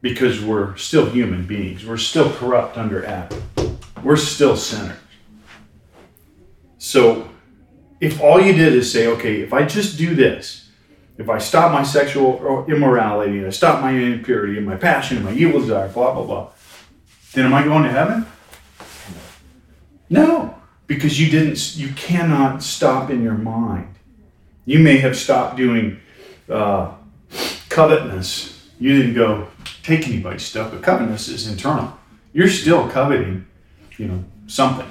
because 0.00 0.40
we're 0.40 0.76
still 0.76 1.10
human 1.10 1.46
beings. 1.46 1.84
We're 1.84 1.96
still 1.96 2.32
corrupt 2.32 2.78
under 2.78 3.04
Adam. 3.04 3.42
We're 4.04 4.14
still 4.14 4.56
sinners. 4.56 4.96
So, 6.78 7.30
if 8.00 8.20
all 8.20 8.40
you 8.40 8.52
did 8.52 8.74
is 8.74 8.92
say, 8.92 9.08
okay, 9.08 9.40
if 9.40 9.52
I 9.52 9.64
just 9.64 9.98
do 9.98 10.14
this, 10.14 10.63
if 11.16 11.28
I 11.28 11.38
stop 11.38 11.72
my 11.72 11.84
sexual 11.84 12.64
immorality 12.66 13.38
and 13.38 13.46
I 13.46 13.50
stop 13.50 13.80
my 13.80 13.92
impurity 13.92 14.56
and 14.56 14.66
my 14.66 14.76
passion 14.76 15.16
and 15.16 15.24
my 15.24 15.32
evil 15.32 15.60
desire, 15.60 15.88
blah, 15.88 16.12
blah, 16.12 16.24
blah, 16.24 16.48
then 17.32 17.46
am 17.46 17.54
I 17.54 17.62
going 17.62 17.84
to 17.84 17.90
heaven? 17.90 18.26
No, 20.10 20.56
because 20.86 21.20
you 21.20 21.30
didn't, 21.30 21.76
you 21.76 21.88
cannot 21.94 22.62
stop 22.62 23.10
in 23.10 23.22
your 23.22 23.34
mind. 23.34 23.94
You 24.66 24.80
may 24.80 24.98
have 24.98 25.16
stopped 25.16 25.56
doing 25.56 26.00
uh, 26.48 26.92
covetousness. 27.68 28.70
You 28.80 28.96
didn't 28.96 29.14
go 29.14 29.48
take 29.82 30.08
anybody's 30.08 30.42
stuff, 30.42 30.72
but 30.72 30.82
covetousness 30.82 31.28
is 31.28 31.46
internal. 31.46 31.96
You're 32.32 32.48
still 32.48 32.88
coveting, 32.88 33.46
you 33.98 34.08
know, 34.08 34.24
something. 34.46 34.90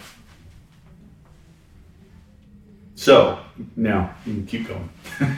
So 2.96 3.40
now 3.76 4.16
you 4.26 4.34
can 4.34 4.46
keep 4.46 4.68
going. 4.68 4.90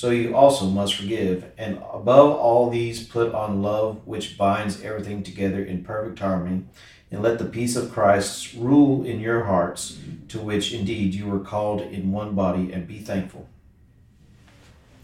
So 0.00 0.08
you 0.08 0.34
also 0.34 0.64
must 0.64 0.94
forgive. 0.94 1.44
And 1.58 1.76
above 1.92 2.34
all 2.34 2.70
these, 2.70 3.06
put 3.06 3.34
on 3.34 3.60
love, 3.60 4.00
which 4.06 4.38
binds 4.38 4.80
everything 4.80 5.22
together 5.22 5.62
in 5.62 5.84
perfect 5.84 6.20
harmony. 6.20 6.64
And 7.10 7.22
let 7.22 7.38
the 7.38 7.44
peace 7.44 7.76
of 7.76 7.92
Christ 7.92 8.54
rule 8.54 9.04
in 9.04 9.20
your 9.20 9.44
hearts, 9.44 9.98
to 10.28 10.38
which 10.38 10.72
indeed 10.72 11.12
you 11.12 11.26
were 11.26 11.40
called 11.40 11.82
in 11.82 12.12
one 12.12 12.34
body, 12.34 12.72
and 12.72 12.88
be 12.88 13.00
thankful. 13.00 13.46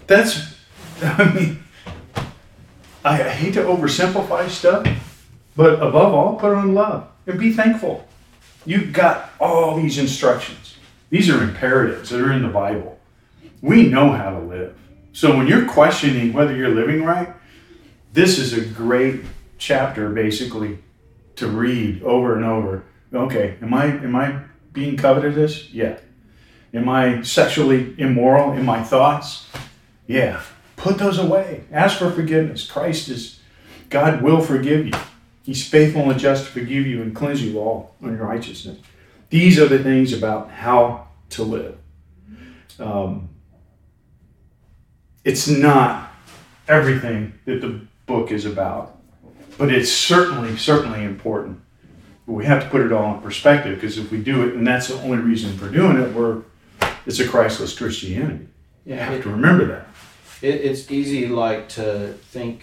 That's, 0.06 0.54
I 1.02 1.30
mean, 1.34 1.62
I 3.04 3.18
hate 3.18 3.52
to 3.52 3.64
oversimplify 3.64 4.48
stuff, 4.48 4.86
but 5.54 5.74
above 5.74 6.14
all, 6.14 6.36
put 6.36 6.54
on 6.54 6.72
love 6.72 7.06
and 7.26 7.38
be 7.38 7.52
thankful. 7.52 8.08
You've 8.64 8.94
got 8.94 9.32
all 9.38 9.76
these 9.76 9.98
instructions. 9.98 10.76
These 11.10 11.28
are 11.28 11.42
imperatives 11.42 12.08
that 12.08 12.22
are 12.22 12.32
in 12.32 12.40
the 12.40 12.48
Bible. 12.48 12.98
We 13.60 13.90
know 13.90 14.10
how 14.12 14.30
to 14.30 14.38
live. 14.38 14.74
So 15.16 15.34
when 15.34 15.46
you're 15.46 15.64
questioning 15.64 16.34
whether 16.34 16.54
you're 16.54 16.74
living 16.74 17.02
right, 17.02 17.34
this 18.12 18.38
is 18.38 18.52
a 18.52 18.60
great 18.60 19.22
chapter 19.56 20.10
basically 20.10 20.76
to 21.36 21.48
read 21.48 22.02
over 22.02 22.36
and 22.36 22.44
over. 22.44 22.84
Okay, 23.14 23.56
am 23.62 23.72
I 23.72 23.86
am 23.86 24.14
I 24.14 24.42
being 24.74 24.98
covetous? 24.98 25.72
Yeah. 25.72 26.00
Am 26.74 26.90
I 26.90 27.22
sexually 27.22 27.94
immoral 27.96 28.52
in 28.52 28.66
my 28.66 28.82
thoughts? 28.82 29.48
Yeah. 30.06 30.42
Put 30.76 30.98
those 30.98 31.18
away. 31.18 31.64
Ask 31.72 31.96
for 31.96 32.10
forgiveness. 32.10 32.70
Christ 32.70 33.08
is 33.08 33.40
God 33.88 34.20
will 34.20 34.42
forgive 34.42 34.84
you. 34.84 34.92
He's 35.44 35.66
faithful 35.66 36.10
and 36.10 36.20
just 36.20 36.44
to 36.44 36.50
forgive 36.50 36.86
you 36.86 37.00
and 37.00 37.16
cleanse 37.16 37.42
you 37.42 37.58
all 37.58 37.94
unrighteousness. 38.02 38.80
These 39.30 39.58
are 39.58 39.66
the 39.66 39.82
things 39.82 40.12
about 40.12 40.50
how 40.50 41.08
to 41.30 41.42
live. 41.42 41.78
Um, 42.78 43.30
it's 45.26 45.48
not 45.48 46.12
everything 46.68 47.34
that 47.46 47.60
the 47.60 47.80
book 48.06 48.30
is 48.30 48.46
about, 48.46 48.96
but 49.58 49.72
it's 49.72 49.90
certainly, 49.90 50.56
certainly 50.56 51.02
important. 51.02 51.60
But 52.26 52.34
we 52.34 52.44
have 52.44 52.62
to 52.62 52.70
put 52.70 52.80
it 52.80 52.92
all 52.92 53.16
in 53.16 53.20
perspective 53.20 53.74
because 53.74 53.98
if 53.98 54.12
we 54.12 54.18
do 54.22 54.48
it, 54.48 54.54
and 54.54 54.64
that's 54.64 54.86
the 54.86 54.94
only 55.02 55.18
reason 55.18 55.58
for 55.58 55.68
doing 55.68 56.00
it, 56.00 56.14
we're 56.14 56.42
it's 57.06 57.18
a 57.18 57.26
Christless 57.26 57.76
Christianity. 57.76 58.46
You 58.84 58.94
have 58.94 59.20
to 59.22 59.30
remember 59.30 59.66
that. 59.66 59.88
It, 60.42 60.64
it's 60.64 60.90
easy 60.92 61.26
like 61.26 61.68
to 61.70 62.14
think 62.30 62.62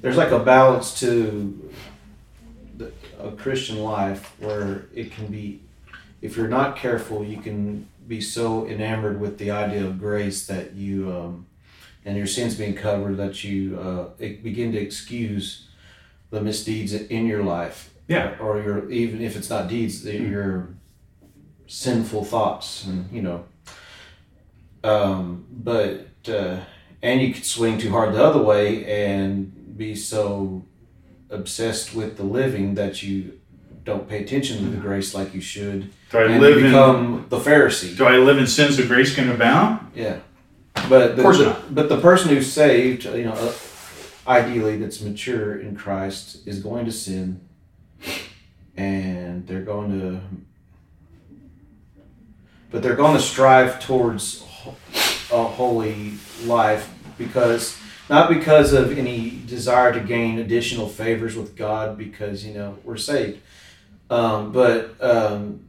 there's 0.00 0.16
like 0.16 0.30
a 0.30 0.38
balance 0.38 0.98
to 1.00 1.70
the, 2.78 2.92
a 3.20 3.32
Christian 3.32 3.82
life 3.82 4.34
where 4.38 4.86
it 4.94 5.12
can 5.12 5.26
be 5.26 5.60
if 6.22 6.36
you're 6.36 6.48
not 6.48 6.76
careful 6.76 7.22
you 7.22 7.38
can 7.38 7.86
be 8.06 8.20
so 8.20 8.66
enamored 8.66 9.20
with 9.20 9.38
the 9.38 9.50
idea 9.50 9.84
of 9.84 9.98
grace 9.98 10.46
that 10.46 10.74
you 10.74 11.12
um, 11.12 11.46
and 12.04 12.16
your 12.16 12.26
sins 12.26 12.54
being 12.54 12.74
covered 12.74 13.16
that 13.16 13.42
you 13.42 13.78
uh, 13.78 14.04
begin 14.18 14.72
to 14.72 14.78
excuse 14.78 15.68
the 16.30 16.40
misdeeds 16.40 16.92
in 16.92 17.26
your 17.26 17.42
life. 17.42 17.92
Yeah. 18.08 18.36
or 18.38 18.62
your 18.62 18.88
even 18.90 19.20
if 19.20 19.36
it's 19.36 19.50
not 19.50 19.66
deeds 19.66 20.04
your 20.04 20.68
sinful 21.66 22.24
thoughts 22.24 22.86
and 22.86 23.10
you 23.10 23.22
know. 23.22 23.44
Um, 24.84 25.46
but 25.50 26.06
uh, 26.28 26.60
and 27.02 27.20
you 27.20 27.34
could 27.34 27.44
swing 27.44 27.78
too 27.78 27.90
hard 27.90 28.14
the 28.14 28.22
other 28.22 28.40
way 28.40 28.84
and 28.84 29.76
be 29.76 29.96
so 29.96 30.62
obsessed 31.30 31.94
with 31.94 32.16
the 32.16 32.22
living 32.22 32.74
that 32.74 33.02
you 33.02 33.40
don't 33.86 34.06
pay 34.08 34.22
attention 34.22 34.58
to 34.58 34.64
the 34.64 34.76
grace 34.76 35.14
like 35.14 35.32
you 35.32 35.40
should. 35.40 35.90
Do 36.10 36.18
I 36.18 36.24
and 36.24 36.40
live 36.42 36.58
you 36.58 36.66
in 36.66 36.72
become 36.72 37.26
the 37.30 37.38
Pharisee. 37.38 37.96
Do 37.96 38.04
I 38.04 38.16
live 38.18 38.36
in 38.36 38.46
sins 38.46 38.78
of 38.80 38.88
grace 38.88 39.14
can 39.14 39.30
abound? 39.30 39.92
Yeah, 39.94 40.18
but 40.90 41.14
the, 41.14 41.18
Of 41.18 41.22
course 41.22 41.38
the- 41.38 41.44
not. 41.46 41.74
But 41.74 41.88
the 41.88 42.00
person 42.00 42.30
who's 42.30 42.52
saved, 42.52 43.04
you 43.04 43.24
know, 43.24 43.32
uh, 43.32 43.52
ideally 44.26 44.76
that's 44.76 45.00
mature 45.00 45.58
in 45.60 45.76
Christ 45.76 46.46
is 46.46 46.60
going 46.60 46.84
to 46.86 46.92
sin, 46.92 47.40
and 48.76 49.46
they're 49.46 49.62
going 49.62 49.98
to, 50.00 50.20
but 52.72 52.82
they're 52.82 52.96
going 52.96 53.16
to 53.16 53.22
strive 53.22 53.80
towards 53.80 54.42
a 55.32 55.44
holy 55.44 56.14
life 56.44 56.92
because 57.16 57.78
not 58.08 58.28
because 58.28 58.72
of 58.72 58.96
any 58.98 59.40
desire 59.46 59.92
to 59.92 60.00
gain 60.00 60.38
additional 60.40 60.88
favors 60.88 61.36
with 61.36 61.56
God 61.56 61.96
because 61.96 62.44
you 62.44 62.52
know 62.54 62.78
we're 62.84 62.96
saved, 62.96 63.40
um, 64.10 64.52
but 64.52 64.96
um, 65.02 65.66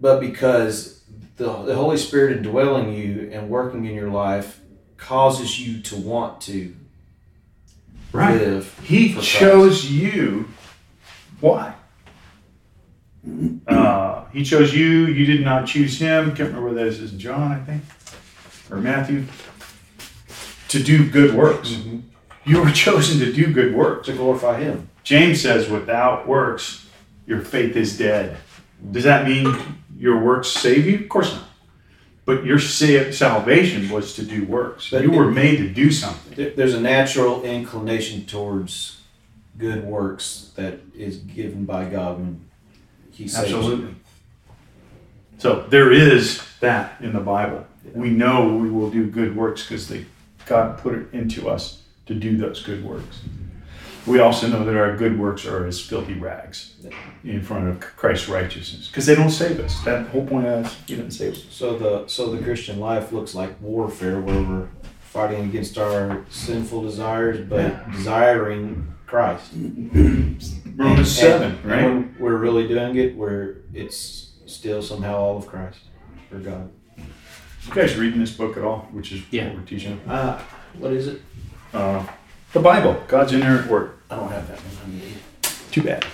but 0.00 0.20
because 0.20 1.02
the, 1.36 1.44
the 1.62 1.74
Holy 1.74 1.96
Spirit 1.96 2.36
indwelling 2.36 2.92
you 2.92 3.30
and 3.32 3.48
working 3.48 3.84
in 3.86 3.94
your 3.94 4.10
life 4.10 4.60
causes 4.96 5.58
you 5.60 5.80
to 5.82 5.96
want 5.96 6.40
to 6.42 6.74
live. 8.12 8.78
He 8.84 9.08
for 9.10 9.14
Christ. 9.16 9.30
chose 9.30 9.90
you. 9.90 10.48
Why? 11.40 11.74
Uh, 13.66 14.24
he 14.32 14.44
chose 14.44 14.74
you. 14.74 15.06
You 15.06 15.26
did 15.26 15.42
not 15.44 15.66
choose 15.66 15.98
him. 15.98 16.26
Can't 16.34 16.48
remember 16.48 16.68
whether 16.68 16.84
this 16.84 16.98
is 16.98 17.12
John, 17.12 17.52
I 17.52 17.58
think, 17.60 17.82
or 18.70 18.78
Matthew. 18.78 19.24
To 20.68 20.82
do 20.82 21.08
good 21.10 21.34
works. 21.34 21.70
Mhm. 21.72 22.02
You 22.44 22.62
were 22.62 22.70
chosen 22.72 23.18
to 23.20 23.32
do 23.32 23.52
good 23.52 23.74
works. 23.74 24.06
to 24.06 24.12
glorify 24.14 24.60
Him. 24.60 24.88
James 25.02 25.40
says, 25.42 25.68
without 25.68 26.28
works, 26.28 26.86
your 27.30 27.40
faith 27.40 27.76
is 27.76 27.96
dead. 27.96 28.36
Does 28.90 29.04
that 29.04 29.24
mean 29.26 29.56
your 29.96 30.18
works 30.18 30.48
save 30.48 30.84
you? 30.84 30.98
Of 30.98 31.08
course 31.08 31.32
not. 31.32 31.44
But 32.24 32.44
your 32.44 32.58
sa- 32.58 33.12
salvation 33.12 33.88
was 33.88 34.14
to 34.16 34.24
do 34.24 34.44
works. 34.44 34.90
But 34.90 35.02
you 35.02 35.12
were 35.12 35.30
made 35.30 35.58
to 35.58 35.68
do 35.68 35.92
something. 35.92 36.52
There's 36.56 36.74
a 36.74 36.80
natural 36.80 37.44
inclination 37.44 38.26
towards 38.26 39.00
good 39.56 39.84
works 39.84 40.50
that 40.56 40.80
is 40.92 41.18
given 41.18 41.64
by 41.64 41.84
God 41.84 42.18
when 42.18 42.40
He 43.12 43.28
saves. 43.28 43.50
you. 43.50 43.56
Absolutely. 43.56 43.94
So 45.38 45.66
there 45.68 45.92
is 45.92 46.42
that 46.58 47.00
in 47.00 47.12
the 47.12 47.20
Bible. 47.20 47.64
We 47.94 48.10
know 48.10 48.56
we 48.56 48.70
will 48.70 48.90
do 48.90 49.06
good 49.06 49.36
works 49.36 49.62
because 49.62 49.92
God 50.46 50.78
put 50.78 50.94
it 50.94 51.06
into 51.12 51.48
us 51.48 51.82
to 52.06 52.14
do 52.14 52.36
those 52.36 52.62
good 52.62 52.84
works. 52.84 53.20
We 54.10 54.18
also 54.18 54.48
know 54.48 54.64
that 54.64 54.76
our 54.76 54.96
good 54.96 55.18
works 55.18 55.46
are 55.46 55.66
as 55.66 55.80
filthy 55.80 56.14
rags 56.14 56.74
in 57.22 57.42
front 57.42 57.68
of 57.68 57.78
Christ's 57.80 58.28
righteousness 58.28 58.88
because 58.88 59.06
they 59.06 59.14
don't 59.14 59.30
save 59.30 59.60
us. 59.60 59.80
That 59.84 60.08
whole 60.08 60.26
point 60.26 60.46
is 60.46 60.74
He 60.86 60.96
didn't 60.96 61.12
save 61.12 61.34
us. 61.34 61.44
So 61.50 61.78
the 61.78 62.08
so 62.08 62.30
the 62.34 62.42
Christian 62.42 62.80
life 62.80 63.12
looks 63.12 63.34
like 63.36 63.60
warfare, 63.60 64.20
where 64.20 64.42
we're 64.42 64.68
fighting 65.00 65.44
against 65.44 65.78
our 65.78 66.24
sinful 66.28 66.82
desires, 66.82 67.46
but 67.48 67.90
desiring 67.92 68.92
Christ. 69.06 69.52
Romans 69.54 71.10
seven, 71.10 71.52
and 71.52 71.64
right? 71.64 71.84
when 71.84 72.16
we're 72.18 72.36
really 72.36 72.66
doing 72.66 72.96
it, 72.96 73.16
where 73.16 73.58
it's 73.72 74.30
still 74.46 74.82
somehow 74.82 75.16
all 75.18 75.36
of 75.36 75.46
Christ 75.46 75.78
for 76.28 76.38
God. 76.38 76.68
You 76.96 77.74
guys 77.74 77.96
reading 77.96 78.18
this 78.18 78.32
book 78.32 78.56
at 78.56 78.64
all? 78.64 78.88
Which 78.90 79.12
is 79.12 79.22
Yeah. 79.30 79.48
what 79.48 79.58
we're 79.58 79.62
teaching. 79.66 80.00
Uh, 80.08 80.40
what 80.78 80.92
is 80.92 81.06
it? 81.06 81.22
Uh, 81.72 82.04
the 82.52 82.60
Bible, 82.60 82.96
God's 83.06 83.32
inerrant 83.32 83.70
word. 83.70 83.92
I 84.10 84.16
don't 84.16 84.30
have 84.30 84.48
that 84.48 84.58
one. 84.58 85.00
Too 85.70 85.82
bad. 85.82 86.04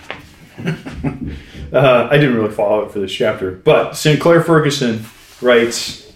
uh, 1.73 2.09
I 2.11 2.17
didn't 2.19 2.37
really 2.37 2.53
follow 2.53 2.85
it 2.85 2.93
for 2.93 2.99
this 2.99 3.13
chapter, 3.13 3.51
but 3.51 3.95
Sinclair 3.95 4.43
Ferguson 4.43 5.05
writes 5.41 6.13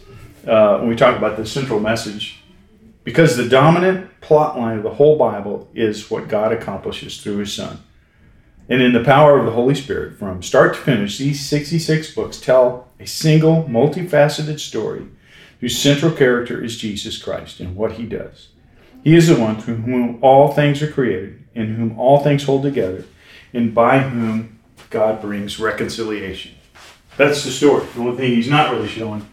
uh, 0.46 0.78
when 0.78 0.88
we 0.88 0.96
talk 0.96 1.16
about 1.16 1.36
the 1.36 1.46
central 1.46 1.80
message, 1.80 2.42
because 3.04 3.36
the 3.36 3.48
dominant 3.48 4.20
plot 4.20 4.58
line 4.58 4.76
of 4.76 4.82
the 4.82 4.94
whole 4.94 5.16
Bible 5.16 5.68
is 5.74 6.10
what 6.10 6.28
God 6.28 6.52
accomplishes 6.52 7.20
through 7.20 7.38
His 7.38 7.52
Son. 7.52 7.82
And 8.68 8.82
in 8.82 8.92
the 8.92 9.02
power 9.02 9.38
of 9.38 9.46
the 9.46 9.52
Holy 9.52 9.74
Spirit, 9.74 10.18
from 10.18 10.42
start 10.42 10.74
to 10.74 10.80
finish, 10.80 11.18
these 11.18 11.44
66 11.44 12.14
books 12.14 12.38
tell 12.38 12.88
a 13.00 13.06
single, 13.06 13.64
multifaceted 13.64 14.60
story 14.60 15.06
whose 15.60 15.76
central 15.76 16.12
character 16.12 16.62
is 16.62 16.76
Jesus 16.76 17.20
Christ 17.20 17.58
and 17.58 17.74
what 17.74 17.92
He 17.92 18.06
does. 18.06 18.49
He 19.02 19.16
is 19.16 19.28
the 19.28 19.36
one 19.38 19.60
through 19.60 19.76
whom 19.76 20.18
all 20.22 20.52
things 20.52 20.82
are 20.82 20.90
created, 20.90 21.44
in 21.54 21.74
whom 21.74 21.98
all 21.98 22.18
things 22.18 22.44
hold 22.44 22.62
together, 22.62 23.04
and 23.52 23.74
by 23.74 24.00
whom 24.00 24.58
God 24.90 25.20
brings 25.20 25.58
reconciliation. 25.58 26.52
That's 27.16 27.44
the 27.44 27.50
story. 27.50 27.86
The 27.94 28.00
only 28.00 28.16
thing 28.16 28.32
he's 28.32 28.48
not 28.48 28.70
really 28.72 28.88
showing 28.88 29.26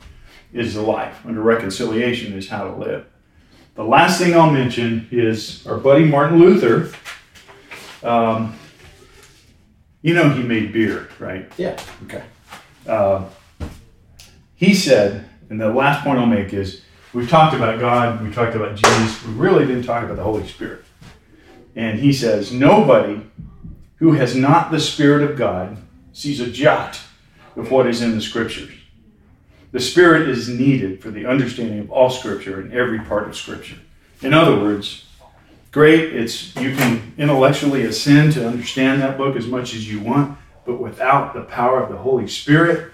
is 0.53 0.74
the 0.74 0.82
life. 0.82 1.26
Under 1.26 1.41
reconciliation 1.41 2.34
is 2.34 2.49
how 2.49 2.63
to 2.63 2.76
live. 2.76 3.05
The 3.76 3.84
last 3.84 4.20
thing 4.20 4.34
I'll 4.34 4.51
mention 4.51 5.07
is 5.11 5.65
our 5.68 5.78
buddy 5.78 6.05
Martin 6.05 6.39
Luther. 6.39 6.91
Um, 8.03 8.55
You 10.01 10.13
know, 10.13 10.30
he 10.30 10.43
made 10.43 10.72
beer, 10.72 11.09
right? 11.20 11.51
Yeah. 11.57 11.78
Okay. 12.05 12.24
Uh, 12.88 13.26
he 14.55 14.74
said, 14.74 15.28
and 15.49 15.59
the 15.59 15.70
last 15.70 16.03
point 16.03 16.20
I'll 16.20 16.26
make 16.26 16.53
is 16.53 16.82
we've 17.18 17.30
talked 17.32 17.55
about 17.55 17.80
God, 17.80 18.22
we 18.22 18.32
talked 18.32 18.53
about 18.53 18.76
Jesus, 18.76 19.26
we 19.26 19.34
really 19.34 19.65
didn't 19.65 19.86
talk 19.86 20.03
about 20.03 20.18
the 20.18 20.24
Holy 20.24 20.47
Spirit. 20.47 20.86
And 21.76 21.99
he 21.99 22.13
says, 22.13 22.51
Nobody 22.51 23.24
who 23.95 24.11
has 24.11 24.36
not 24.36 24.70
the 24.70 24.80
Spirit 24.80 25.28
of 25.28 25.36
God 25.36 25.78
sees 26.13 26.39
a 26.39 26.45
jot 26.45 26.99
of 27.55 27.72
what 27.72 27.88
is 27.88 28.03
in 28.03 28.13
the 28.13 28.22
Scriptures. 28.22 28.72
The 29.72 29.80
Spirit 29.80 30.30
is 30.30 30.47
needed 30.47 31.01
for 31.01 31.09
the 31.09 31.26
understanding 31.26 31.80
of 31.80 31.91
all 31.91 32.11
Scripture 32.11 32.61
and 32.61 32.72
every 32.72 32.99
part 32.99 33.28
of 33.28 33.36
Scripture. 33.36 33.78
In 34.22 34.36
other 34.36 34.55
words, 34.55 35.07
great, 35.72 36.15
it's 36.15 36.55
you 36.55 36.76
can 36.76 37.13
intellectually 37.18 37.82
ascend 37.86 38.34
to 38.34 38.47
understand 38.47 39.01
that 39.01 39.18
book 39.18 39.36
as 39.36 39.47
much 39.47 39.74
as 39.74 39.91
you 39.91 40.01
want, 40.01 40.38
but 40.68 40.80
without 40.80 41.34
the 41.34 41.41
power 41.41 41.82
of 41.82 41.89
the 41.89 41.97
Holy 41.97 42.28
Spirit, 42.28 42.93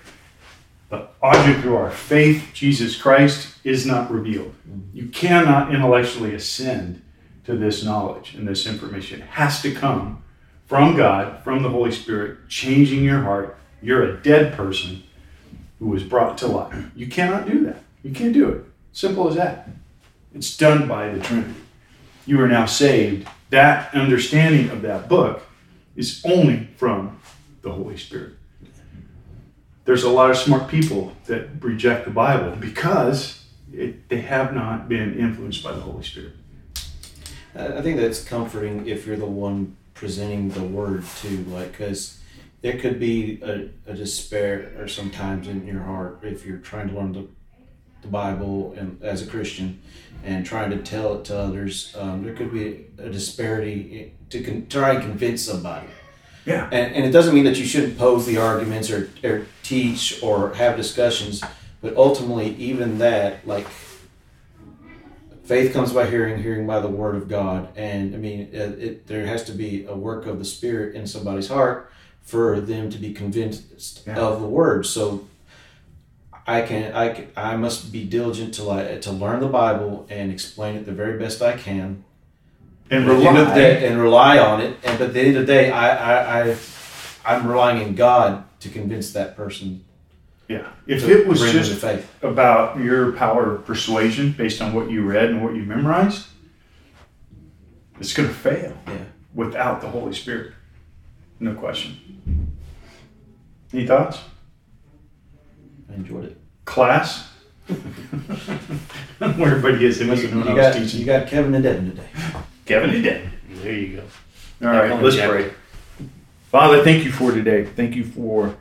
the 0.94 1.08
object 1.22 1.62
through 1.62 1.76
our 1.76 1.92
faith, 1.92 2.52
Jesus 2.54 2.96
Christ, 2.96 3.56
is 3.64 3.86
not 3.86 4.12
revealed. 4.12 4.54
You 4.94 5.08
cannot 5.08 5.74
intellectually 5.74 6.34
ascend 6.34 7.02
to 7.46 7.56
this 7.56 7.84
knowledge 7.84 8.36
and 8.36 8.48
this 8.48 8.68
information. 8.68 9.22
It 9.22 9.28
has 9.28 9.62
to 9.64 9.74
come 9.74 10.24
from 10.66 10.96
God, 10.96 11.44
from 11.44 11.64
the 11.64 11.70
Holy 11.70 11.92
Spirit, 11.92 12.48
changing 12.48 13.04
your 13.04 13.22
heart. 13.22 13.58
You're 13.82 14.04
a 14.04 14.22
dead 14.22 14.54
person 14.54 15.04
who 15.80 15.88
was 15.88 16.04
brought 16.04 16.38
to 16.38 16.48
life. 16.48 16.92
You 16.96 17.08
cannot 17.08 17.48
do 17.48 17.66
that. 17.66 17.84
You 18.04 18.12
can't 18.14 18.34
do 18.34 18.50
it. 18.50 18.66
Simple 18.92 19.28
as 19.28 19.36
that. 19.36 19.70
It's 20.34 20.56
done 20.56 20.88
by 20.88 21.10
the 21.10 21.20
Trinity. 21.20 21.60
You 22.26 22.40
are 22.42 22.48
now 22.48 22.66
saved. 22.66 23.28
That 23.50 23.94
understanding 23.94 24.70
of 24.70 24.82
that 24.84 25.10
book 25.10 25.44
is 25.96 26.24
only 26.24 26.70
from 26.78 27.20
the 27.62 27.72
Holy 27.72 27.98
Spirit. 27.98 28.34
There's 29.86 30.04
a 30.04 30.10
lot 30.10 30.32
of 30.32 30.38
smart 30.38 30.70
people 30.70 31.14
that 31.26 31.50
reject 31.62 32.06
the 32.06 32.12
Bible 32.12 32.56
because 32.56 33.44
it, 33.74 34.08
they 34.10 34.22
have 34.22 34.54
not 34.54 34.88
been 34.88 35.20
influenced 35.20 35.64
by 35.64 35.74
the 35.74 35.82
Holy 35.82 36.04
Spirit. 36.04 36.34
I 37.56 37.82
think 37.82 38.00
that's 38.00 38.24
comforting 38.24 38.88
if 38.88 39.06
you're 39.06 39.18
the 39.18 39.26
one 39.26 39.76
presenting 39.94 40.50
the 40.50 40.64
word 40.64 41.04
too, 41.22 41.44
like 41.50 41.72
because 41.72 42.20
there 42.62 42.78
could 42.78 43.00
be 43.00 43.42
a, 43.44 43.70
a 43.86 43.94
despair 43.94 44.72
or 44.80 44.88
sometimes 44.88 45.48
in 45.48 45.68
your 45.68 45.82
heart 45.82 46.20
if 46.24 46.46
you're 46.46 46.58
trying 46.58 46.88
to 46.90 46.96
learn 46.96 47.14
the, 47.14 47.28
the 48.02 48.08
Bible 48.08 48.74
and 48.78 49.02
as 49.04 49.22
a 49.22 49.28
Christian 49.28 49.82
and 50.24 50.46
trying 50.46 50.72
to 50.72 50.78
tell 50.78 51.16
it 51.16 51.26
to 51.26 51.38
others. 51.38 51.94
Um, 51.98 52.24
there 52.24 52.34
could 52.34 52.54
be 52.54 52.86
a 52.98 53.10
disparity 53.10 54.14
to 54.30 54.44
con- 54.44 54.68
try 54.70 54.94
and 54.94 55.02
convince 55.04 55.44
somebody. 55.44 55.88
Yeah. 56.46 56.66
And, 56.72 56.94
and 56.96 57.06
it 57.06 57.12
doesn't 57.12 57.34
mean 57.34 57.46
that 57.46 57.58
you 57.58 57.66
shouldn't 57.66 57.98
pose 57.98 58.26
the 58.26 58.38
arguments 58.38 58.92
or, 58.92 59.10
or 59.24 59.46
teach 59.64 60.22
or 60.22 60.54
have 60.56 60.76
discussions, 60.76 61.42
but 61.82 61.96
ultimately, 61.96 62.56
even 62.56 62.98
that, 63.00 63.48
like, 63.48 63.66
faith 65.44 65.74
comes 65.74 65.92
by 65.94 66.10
hearing, 66.10 66.42
hearing 66.42 66.66
by 66.66 66.80
the 66.80 66.88
word 66.88 67.16
of 67.16 67.28
God. 67.28 67.70
And 67.78 68.14
I 68.16 68.18
mean, 68.18 68.42
it, 68.52 68.56
it, 68.56 69.08
there 69.08 69.26
has 69.26 69.44
to 69.46 69.52
be 69.52 69.86
a 69.86 69.96
work 69.96 70.26
of 70.26 70.40
the 70.40 70.46
Spirit 70.46 70.96
in 70.96 71.06
somebody's 71.08 71.48
heart 71.48 71.92
for 72.22 72.60
them 72.62 72.90
to 72.90 72.98
be 72.98 73.14
convinced 73.14 74.04
Yeah. 74.08 74.18
of 74.18 74.40
the 74.42 74.48
word. 74.48 74.86
So 74.86 75.28
I 76.48 76.62
can, 76.62 76.94
I 76.94 77.10
can, 77.14 77.28
I 77.36 77.58
must 77.58 77.92
be 77.92 78.06
diligent 78.06 78.54
to 78.56 78.64
like 78.64 79.02
to 79.02 79.12
learn 79.12 79.40
the 79.42 79.48
Bible 79.48 80.06
and 80.10 80.32
explain 80.32 80.76
it 80.76 80.86
the 80.86 80.92
very 80.94 81.18
best 81.20 81.42
I 81.42 81.58
can 81.58 82.04
And 82.94 83.10
at 83.10 83.18
the 83.20 83.28
end 83.28 83.38
of 83.38 83.48
the 83.48 83.54
rely. 83.54 83.56
day, 83.56 83.88
and 83.88 84.02
rely 84.02 84.38
on 84.40 84.62
it. 84.62 84.78
And 84.84 85.00
but 85.00 85.08
at 85.08 85.14
the 85.14 85.22
end 85.22 85.38
of 85.38 85.48
the 85.48 85.54
day, 85.54 85.72
I, 85.72 86.44
I, 86.44 86.52
I 86.52 86.58
I'm 87.26 87.48
relying 87.48 87.84
on 87.84 87.96
God 87.96 88.44
to 88.62 88.70
convince 88.70 89.14
that 89.14 89.36
person. 89.36 89.84
Yeah. 90.50 90.68
If 90.86 91.08
it 91.08 91.26
was 91.26 91.40
just 91.40 91.84
about 92.22 92.78
your 92.80 93.14
power 93.14 93.56
of 93.56 93.66
persuasion 93.66 94.34
based 94.34 94.62
on 94.62 94.74
what 94.74 94.92
you 94.92 95.04
read 95.04 95.30
and 95.32 95.44
what 95.44 95.56
you 95.56 95.64
memorized, 95.64 96.28
it's 98.00 98.14
going 98.14 98.28
to 98.28 98.36
fail 98.36 98.78
Yeah. 98.88 98.98
without 99.34 99.82
the 99.82 99.88
Holy 99.88 100.14
Spirit. 100.14 100.52
No 101.40 101.54
question. 101.56 101.98
Any 103.74 103.88
thoughts? 103.88 104.20
I 105.90 105.94
enjoyed 105.96 106.26
it. 106.26 106.38
Class? 106.66 107.30
Where 107.68 109.56
everybody 109.56 109.86
is, 109.86 109.98
they 110.00 110.06
must 110.06 110.22
You, 110.22 110.28
have 110.28 110.38
known 110.38 110.46
you 110.48 110.52
I 110.62 110.66
was 110.68 110.76
got 110.76 110.80
teaching. 110.84 111.00
you 111.00 111.06
got 111.06 111.28
Kevin 111.28 111.54
and 111.56 111.64
Devin 111.64 111.90
today. 111.92 112.08
Kevin 112.66 112.92
and 112.92 113.04
Dan. 113.04 113.32
There 113.56 113.74
you 113.74 113.98
go. 113.98 114.68
All 114.68 114.74
right, 114.74 115.02
let's 115.02 115.18
pray. 115.18 115.52
Father, 116.50 116.84
thank 116.84 117.04
you 117.04 117.12
for 117.12 117.32
today. 117.32 117.66
Thank 117.66 117.96
you 117.96 118.06
for 118.06 118.56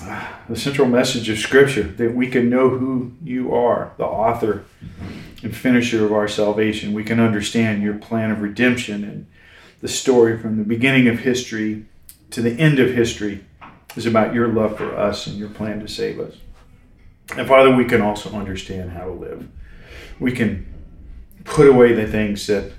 ah, 0.00 0.40
the 0.48 0.56
central 0.56 0.88
message 0.88 1.28
of 1.28 1.38
Scripture 1.38 1.84
that 1.84 2.14
we 2.14 2.28
can 2.28 2.50
know 2.50 2.68
who 2.68 3.12
you 3.22 3.54
are, 3.54 3.92
the 3.96 4.04
author 4.04 4.64
and 5.42 5.56
finisher 5.56 6.04
of 6.04 6.12
our 6.12 6.28
salvation. 6.28 6.92
We 6.92 7.04
can 7.04 7.20
understand 7.20 7.82
your 7.82 7.94
plan 7.94 8.30
of 8.30 8.42
redemption 8.42 9.04
and 9.04 9.26
the 9.80 9.88
story 9.88 10.38
from 10.38 10.58
the 10.58 10.64
beginning 10.64 11.08
of 11.08 11.20
history 11.20 11.86
to 12.30 12.42
the 12.42 12.52
end 12.52 12.78
of 12.78 12.90
history 12.90 13.44
is 13.96 14.06
about 14.06 14.34
your 14.34 14.48
love 14.48 14.76
for 14.76 14.94
us 14.96 15.26
and 15.26 15.36
your 15.36 15.48
plan 15.48 15.80
to 15.80 15.88
save 15.88 16.20
us. 16.20 16.36
And 17.36 17.46
Father, 17.48 17.74
we 17.74 17.84
can 17.84 18.02
also 18.02 18.30
understand 18.32 18.90
how 18.90 19.04
to 19.04 19.12
live. 19.12 19.48
We 20.18 20.32
can 20.32 20.66
put 21.44 21.68
away 21.68 21.92
the 21.92 22.06
things 22.06 22.46
that 22.48 22.72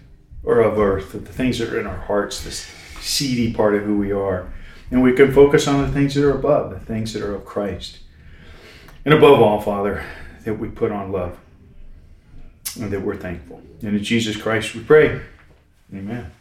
are 0.45 0.61
of 0.61 0.79
earth, 0.79 1.11
the 1.11 1.19
things 1.19 1.59
that 1.59 1.69
are 1.69 1.79
in 1.79 1.87
our 1.87 1.97
hearts, 1.97 2.43
this 2.43 2.69
seedy 2.99 3.53
part 3.53 3.75
of 3.75 3.83
who 3.83 3.97
we 3.97 4.11
are. 4.11 4.51
And 4.89 5.01
we 5.01 5.13
can 5.13 5.31
focus 5.31 5.67
on 5.67 5.81
the 5.81 5.91
things 5.91 6.15
that 6.15 6.25
are 6.25 6.35
above, 6.37 6.71
the 6.71 6.79
things 6.79 7.13
that 7.13 7.23
are 7.23 7.33
of 7.33 7.45
Christ. 7.45 7.99
And 9.05 9.13
above 9.13 9.41
all, 9.41 9.61
Father, 9.61 10.03
that 10.43 10.55
we 10.55 10.69
put 10.69 10.91
on 10.91 11.11
love 11.11 11.37
and 12.79 12.91
that 12.91 13.01
we're 13.01 13.15
thankful. 13.15 13.61
And 13.81 13.95
in 13.95 14.03
Jesus 14.03 14.35
Christ 14.35 14.75
we 14.75 14.83
pray. 14.83 15.21
Amen. 15.93 16.31